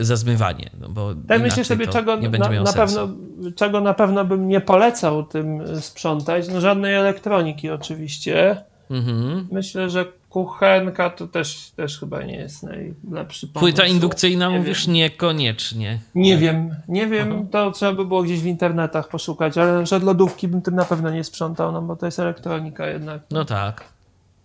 za 0.02 0.16
zmywanie. 0.16 0.70
No 0.80 0.90
bo 0.90 1.16
tak 1.28 1.42
myślę 1.42 1.66
sobie, 1.66 1.86
to... 1.86 1.94
czego 1.94 2.13
nie 2.22 2.30
będzie 2.30 2.50
na, 2.50 2.62
na 2.62 2.74
pewno, 2.74 3.08
czego 3.56 3.82
na 3.82 3.94
pewno 3.94 4.26
bym 4.26 4.48
nie 4.48 4.62
polecał 4.62 5.24
tym 5.24 5.82
sprzątać, 5.82 6.50
no 6.50 6.62
żadnej 6.62 6.96
elektroniki 6.96 7.70
oczywiście. 7.70 8.64
Mhm. 8.90 9.48
Myślę, 9.52 9.90
że 9.90 10.06
kuchenka 10.30 11.10
to 11.10 11.28
też, 11.28 11.72
też 11.76 12.00
chyba 12.00 12.24
nie 12.24 12.36
jest 12.36 12.64
najlepszy 12.64 13.48
pomysł. 13.48 13.60
Płyta 13.60 13.86
indukcyjna 13.86 14.50
nie 14.50 14.58
mówisz 14.58 14.86
wiem. 14.86 14.96
niekoniecznie. 14.96 16.00
Nie 16.16 16.38
wiem, 16.38 16.76
nie 16.88 17.08
wiem, 17.08 17.32
Aha. 17.32 17.44
to 17.52 17.72
trzeba 17.72 17.94
by 17.94 18.06
było 18.06 18.24
gdzieś 18.24 18.40
w 18.40 18.46
internetach 18.46 19.10
poszukać, 19.10 19.58
ale 19.58 19.86
że 19.86 20.00
lodówki 20.00 20.48
bym 20.48 20.62
tym 20.62 20.76
na 20.76 20.86
pewno 20.86 21.10
nie 21.10 21.24
sprzątał, 21.24 21.72
no 21.72 21.82
bo 21.82 21.96
to 21.96 22.06
jest 22.06 22.20
elektronika 22.20 22.88
jednak. 22.88 23.22
No 23.32 23.46
tak 23.46 23.93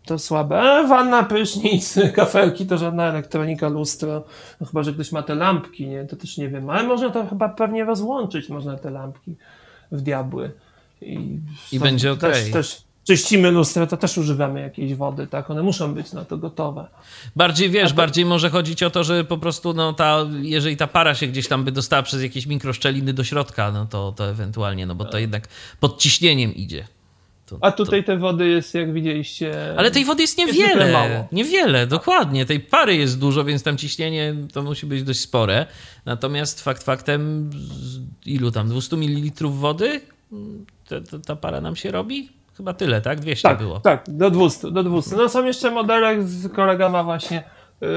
to 0.08 0.18
słabe. 0.18 0.60
E, 0.60 0.86
wanna, 0.86 1.22
prysznic, 1.22 1.94
kafelki 2.16 2.66
to 2.66 2.78
żadna 2.78 3.06
elektronika, 3.06 3.68
lustro. 3.68 4.24
No 4.60 4.66
chyba, 4.66 4.82
że 4.82 4.92
ktoś 4.92 5.12
ma 5.12 5.22
te 5.22 5.34
lampki, 5.34 5.86
nie? 5.88 6.04
To 6.04 6.16
też 6.16 6.38
nie 6.38 6.48
wiem. 6.48 6.70
Ale 6.70 6.82
można 6.82 7.10
to 7.10 7.26
chyba 7.26 7.48
pewnie 7.48 7.84
rozłączyć, 7.84 8.48
można 8.48 8.76
te 8.76 8.90
lampki 8.90 9.36
w 9.92 10.00
diabły. 10.00 10.50
I, 11.02 11.38
I 11.72 11.80
będzie 11.80 12.12
ok. 12.12 12.20
Też, 12.20 12.50
też 12.50 12.82
czyścimy 13.08 13.50
lustro, 13.50 13.86
to 13.86 13.96
też 13.96 14.18
używamy 14.18 14.60
jakiejś 14.60 14.94
wody, 14.94 15.26
tak? 15.26 15.50
One 15.50 15.62
muszą 15.62 15.94
być 15.94 16.12
na 16.12 16.24
to 16.24 16.38
gotowe. 16.38 16.88
Bardziej 17.36 17.70
wiesz, 17.70 17.90
to... 17.90 17.96
bardziej 17.96 18.24
może 18.24 18.50
chodzić 18.50 18.82
o 18.82 18.90
to, 18.90 19.04
że 19.04 19.24
po 19.24 19.38
prostu 19.38 19.74
no 19.74 19.92
ta, 19.92 20.26
jeżeli 20.42 20.76
ta 20.76 20.86
para 20.86 21.14
się 21.14 21.26
gdzieś 21.26 21.48
tam 21.48 21.64
by 21.64 21.72
dostała 21.72 22.02
przez 22.02 22.22
jakieś 22.22 22.46
mikroszczeliny 22.46 23.12
do 23.12 23.24
środka, 23.24 23.72
no 23.72 23.86
to, 23.86 24.12
to 24.12 24.30
ewentualnie, 24.30 24.86
no 24.86 24.94
bo 24.94 25.04
to 25.04 25.12
tak. 25.12 25.20
jednak 25.20 25.48
pod 25.80 25.98
ciśnieniem 25.98 26.54
idzie. 26.54 26.84
To, 27.48 27.58
A 27.60 27.72
tutaj 27.72 28.04
to... 28.04 28.06
tej 28.06 28.18
wody 28.18 28.48
jest, 28.48 28.74
jak 28.74 28.92
widzieliście. 28.92 29.74
Ale 29.76 29.90
tej 29.90 30.04
wody 30.04 30.22
jest 30.22 30.38
niewiele. 30.38 30.84
Jest 30.84 30.92
mało. 30.92 31.28
Niewiele, 31.32 31.86
dokładnie. 31.86 32.46
Tej 32.46 32.60
pary 32.60 32.96
jest 32.96 33.18
dużo, 33.18 33.44
więc 33.44 33.62
tam 33.62 33.76
ciśnienie 33.76 34.34
to 34.52 34.62
musi 34.62 34.86
być 34.86 35.02
dość 35.02 35.20
spore. 35.20 35.66
Natomiast 36.04 36.62
fakt 36.62 36.82
faktem, 36.82 37.50
ilu 38.26 38.50
tam? 38.50 38.68
200 38.68 38.96
ml 38.96 39.48
wody 39.48 40.00
ta, 40.88 41.00
ta, 41.00 41.18
ta 41.18 41.36
para 41.36 41.60
nam 41.60 41.76
się 41.76 41.90
robi? 41.90 42.28
Chyba 42.56 42.74
tyle, 42.74 43.00
tak? 43.00 43.20
200 43.20 43.48
tak, 43.48 43.58
było. 43.58 43.80
Tak, 43.80 44.04
do 44.08 44.30
200, 44.30 44.70
do 44.70 44.84
200. 44.84 45.16
No 45.16 45.28
są 45.28 45.44
jeszcze 45.44 45.70
modele, 45.70 46.16
kolega 46.54 46.88
ma 46.88 47.04
właśnie 47.04 47.42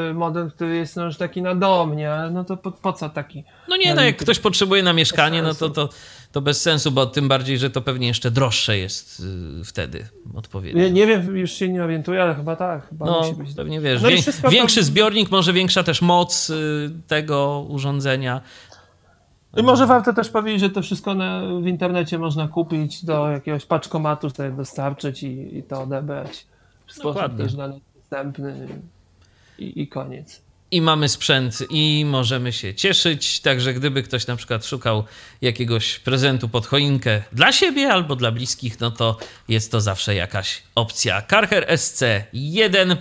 y, 0.10 0.14
model, 0.14 0.52
który 0.52 0.76
jest 0.76 0.96
no, 0.96 1.06
już 1.06 1.18
taki 1.18 1.42
na 1.42 1.56
dom, 1.56 1.96
nie? 1.96 2.12
No 2.32 2.44
to 2.44 2.58
po, 2.58 2.72
po 2.72 2.94
co 2.94 3.10
taki? 3.10 3.44
No 3.70 3.78
nie, 3.78 3.96
no 3.96 4.02
jak 4.02 4.18
ktoś 4.18 4.40
potrzebuje 4.40 4.84
na 4.84 4.94
mieszkanie, 4.94 5.42
no 5.42 5.54
to, 5.54 5.70
to 5.70 5.90
to 6.32 6.42
bez 6.42 6.62
sensu, 6.62 6.92
bo 6.92 7.06
tym 7.06 7.28
bardziej, 7.28 7.58
że 7.58 7.70
to 7.70 7.82
pewnie 7.82 8.08
jeszcze 8.08 8.32
droższe 8.32 8.78
jest 8.78 9.20
y, 9.62 9.64
wtedy 9.66 10.08
odpowiednio. 10.36 10.84
Nie, 10.84 10.92
nie 10.92 11.08
wiem, 11.08 11.38
już 11.38 11.52
się 11.52 11.70
nie 11.70 11.84
orientuję, 11.84 12.24
ale 12.24 12.36
chyba 12.36 12.56
tak. 12.56 12.90
Chyba 12.90 13.06
no, 13.06 13.20
musi 13.20 13.34
być. 13.34 13.54
pewnie 13.54 13.82
wiesz. 13.82 14.02
No 14.02 14.10
większy 14.50 14.80
to... 14.80 14.86
zbiornik, 14.86 15.32
może 15.32 15.54
większa 15.54 15.84
też 15.84 16.02
moc 16.02 16.50
y, 16.50 16.92
tego 17.08 17.66
urządzenia. 17.70 18.42
I 19.58 19.64
może 19.64 19.88
warto 19.88 20.14
też 20.14 20.30
powiedzieć, 20.30 20.62
że 20.62 20.70
to 20.70 20.82
wszystko 20.82 21.14
na, 21.14 21.42
w 21.62 21.68
internecie 21.68 22.20
można 22.20 22.48
kupić 22.48 23.06
do 23.06 23.30
jakiegoś 23.30 23.66
paczkomatu, 23.66 24.30
sobie 24.30 24.52
dostarczyć 24.52 25.24
i, 25.24 25.58
i 25.58 25.64
to 25.64 25.82
odebrać. 25.82 26.46
W 26.88 26.94
sposób 26.94 27.38
też 27.38 27.54
dostępny 27.54 28.68
i, 29.60 29.82
i 29.82 29.88
koniec 29.88 30.42
i 30.72 30.82
mamy 30.82 31.10
sprzęt 31.10 31.58
i 31.70 32.06
możemy 32.06 32.54
się 32.54 32.74
cieszyć. 32.74 33.40
Także 33.40 33.74
gdyby 33.74 34.04
ktoś 34.04 34.28
na 34.28 34.36
przykład 34.36 34.66
szukał 34.66 35.04
jakiegoś 35.42 36.00
prezentu 36.00 36.50
pod 36.50 36.68
choinkę 36.68 37.22
dla 37.34 37.52
siebie 37.52 37.94
albo 37.94 38.16
dla 38.16 38.32
bliskich, 38.32 38.80
no 38.80 38.92
to 38.92 39.18
jest 39.48 39.72
to 39.72 39.82
zawsze 39.82 40.16
jakaś 40.16 40.64
opcja. 40.76 41.22
Karcher 41.22 41.68
SC1. 41.68 42.96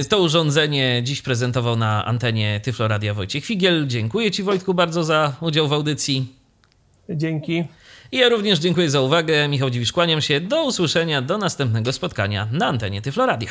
Y, 0.00 0.04
to 0.08 0.20
urządzenie 0.20 1.00
dziś 1.04 1.22
prezentował 1.22 1.76
na 1.76 2.04
antenie 2.04 2.60
Tyflo 2.60 2.88
Radia 2.88 3.14
Wojciech 3.14 3.44
Figiel. 3.44 3.86
Dziękuję 3.86 4.30
Ci 4.30 4.42
Wojtku 4.42 4.74
bardzo 4.74 5.04
za 5.04 5.36
udział 5.40 5.68
w 5.68 5.72
audycji. 5.72 6.26
Dzięki. 7.10 7.64
I 8.12 8.18
ja 8.18 8.28
również 8.28 8.58
dziękuję 8.58 8.90
za 8.90 9.00
uwagę. 9.00 9.48
Michał 9.48 9.70
Dziwisz, 9.70 9.92
kłaniam 9.92 10.20
się. 10.20 10.40
Do 10.40 10.64
usłyszenia, 10.64 11.22
do 11.22 11.38
następnego 11.38 11.92
spotkania 11.92 12.48
na 12.52 12.66
antenie 12.66 13.02
Tyflo 13.02 13.26
Radia. 13.26 13.50